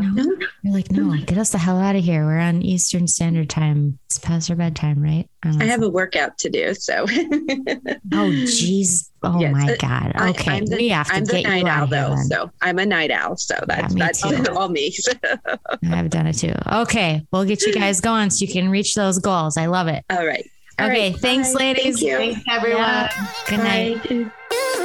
No. 0.00 0.36
You're 0.62 0.74
like, 0.74 0.90
no, 0.90 1.04
mm-hmm. 1.04 1.24
get 1.24 1.38
us 1.38 1.50
the 1.50 1.58
hell 1.58 1.78
out 1.78 1.96
of 1.96 2.04
here. 2.04 2.24
We're 2.24 2.38
on 2.38 2.62
Eastern 2.62 3.06
Standard 3.06 3.50
Time. 3.50 3.98
It's 4.06 4.18
past 4.18 4.50
our 4.50 4.56
bedtime, 4.56 5.02
right? 5.02 5.28
I, 5.42 5.56
I 5.60 5.64
have 5.64 5.82
a 5.82 5.88
workout 5.88 6.38
to 6.38 6.50
do. 6.50 6.74
So. 6.74 7.06
oh, 8.12 8.30
geez. 8.30 9.10
Oh 9.22 9.40
yes. 9.40 9.52
my 9.52 9.76
God. 9.76 10.12
Okay. 10.30 10.52
I, 10.52 10.60
the, 10.60 10.76
we 10.76 10.88
have 10.88 11.08
to 11.08 11.14
I'm 11.14 11.24
get 11.24 11.32
the 11.32 11.42
night 11.42 11.66
owl, 11.66 11.86
though. 11.86 12.16
So 12.28 12.50
I'm 12.60 12.78
a 12.78 12.86
night 12.86 13.10
owl. 13.10 13.36
So 13.36 13.54
that's, 13.66 13.94
yeah, 13.94 14.06
that's 14.06 14.24
all, 14.24 14.48
all 14.58 14.68
me. 14.68 14.94
I've 15.90 16.10
done 16.10 16.26
it 16.26 16.34
too. 16.34 16.54
Okay. 16.70 17.26
We'll 17.32 17.44
get 17.44 17.62
you 17.62 17.72
guys 17.72 18.00
going 18.00 18.30
so 18.30 18.44
you 18.44 18.52
can 18.52 18.68
reach 18.68 18.94
those 18.94 19.18
goals. 19.18 19.56
I 19.56 19.66
love 19.66 19.88
it. 19.88 20.04
All 20.10 20.26
right. 20.26 20.48
okay. 20.80 21.10
Right. 21.12 21.20
Thanks, 21.20 21.52
Bye. 21.52 21.58
ladies. 21.58 22.00
Thank 22.00 22.34
Thanks, 22.34 22.48
everyone. 22.50 22.80
Yeah. 22.80 23.32
Good 23.46 23.60
Bye. 24.08 24.80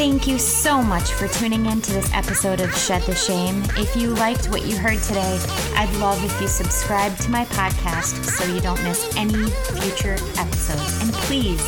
Thank 0.00 0.26
you 0.26 0.38
so 0.38 0.80
much 0.80 1.10
for 1.12 1.28
tuning 1.28 1.66
in 1.66 1.82
to 1.82 1.92
this 1.92 2.10
episode 2.14 2.62
of 2.62 2.74
Shed 2.74 3.02
the 3.02 3.14
Shame. 3.14 3.62
If 3.76 3.94
you 3.94 4.14
liked 4.14 4.48
what 4.48 4.64
you 4.64 4.74
heard 4.78 4.98
today, 5.02 5.38
I'd 5.76 5.94
love 6.00 6.24
if 6.24 6.40
you 6.40 6.48
subscribe 6.48 7.14
to 7.18 7.30
my 7.30 7.44
podcast 7.44 8.24
so 8.24 8.50
you 8.50 8.62
don't 8.62 8.82
miss 8.82 9.14
any 9.14 9.50
future 9.78 10.14
episodes. 10.38 11.02
And 11.02 11.12
please 11.28 11.60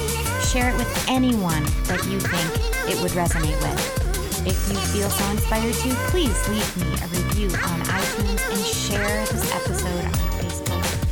share 0.51 0.71
it 0.71 0.77
with 0.79 1.05
anyone 1.11 1.63
that 1.85 2.03
you 2.07 2.19
think 2.21 2.89
it 2.89 2.99
would 3.03 3.13
resonate 3.13 3.61
with. 3.61 4.47
If 4.47 4.67
you 4.67 4.79
feel 4.79 5.11
so 5.11 5.31
inspired 5.31 5.75
to, 5.75 5.95
please 6.09 6.49
leave 6.49 6.77
me 6.79 6.91
a 7.05 7.09
review 7.09 7.49
on 7.49 7.81
iTunes 7.85 8.51
and 8.51 8.65
share 8.65 9.27
this 9.27 9.55
episode 9.55 10.07
on 10.07 10.13
Facebook 10.41 11.03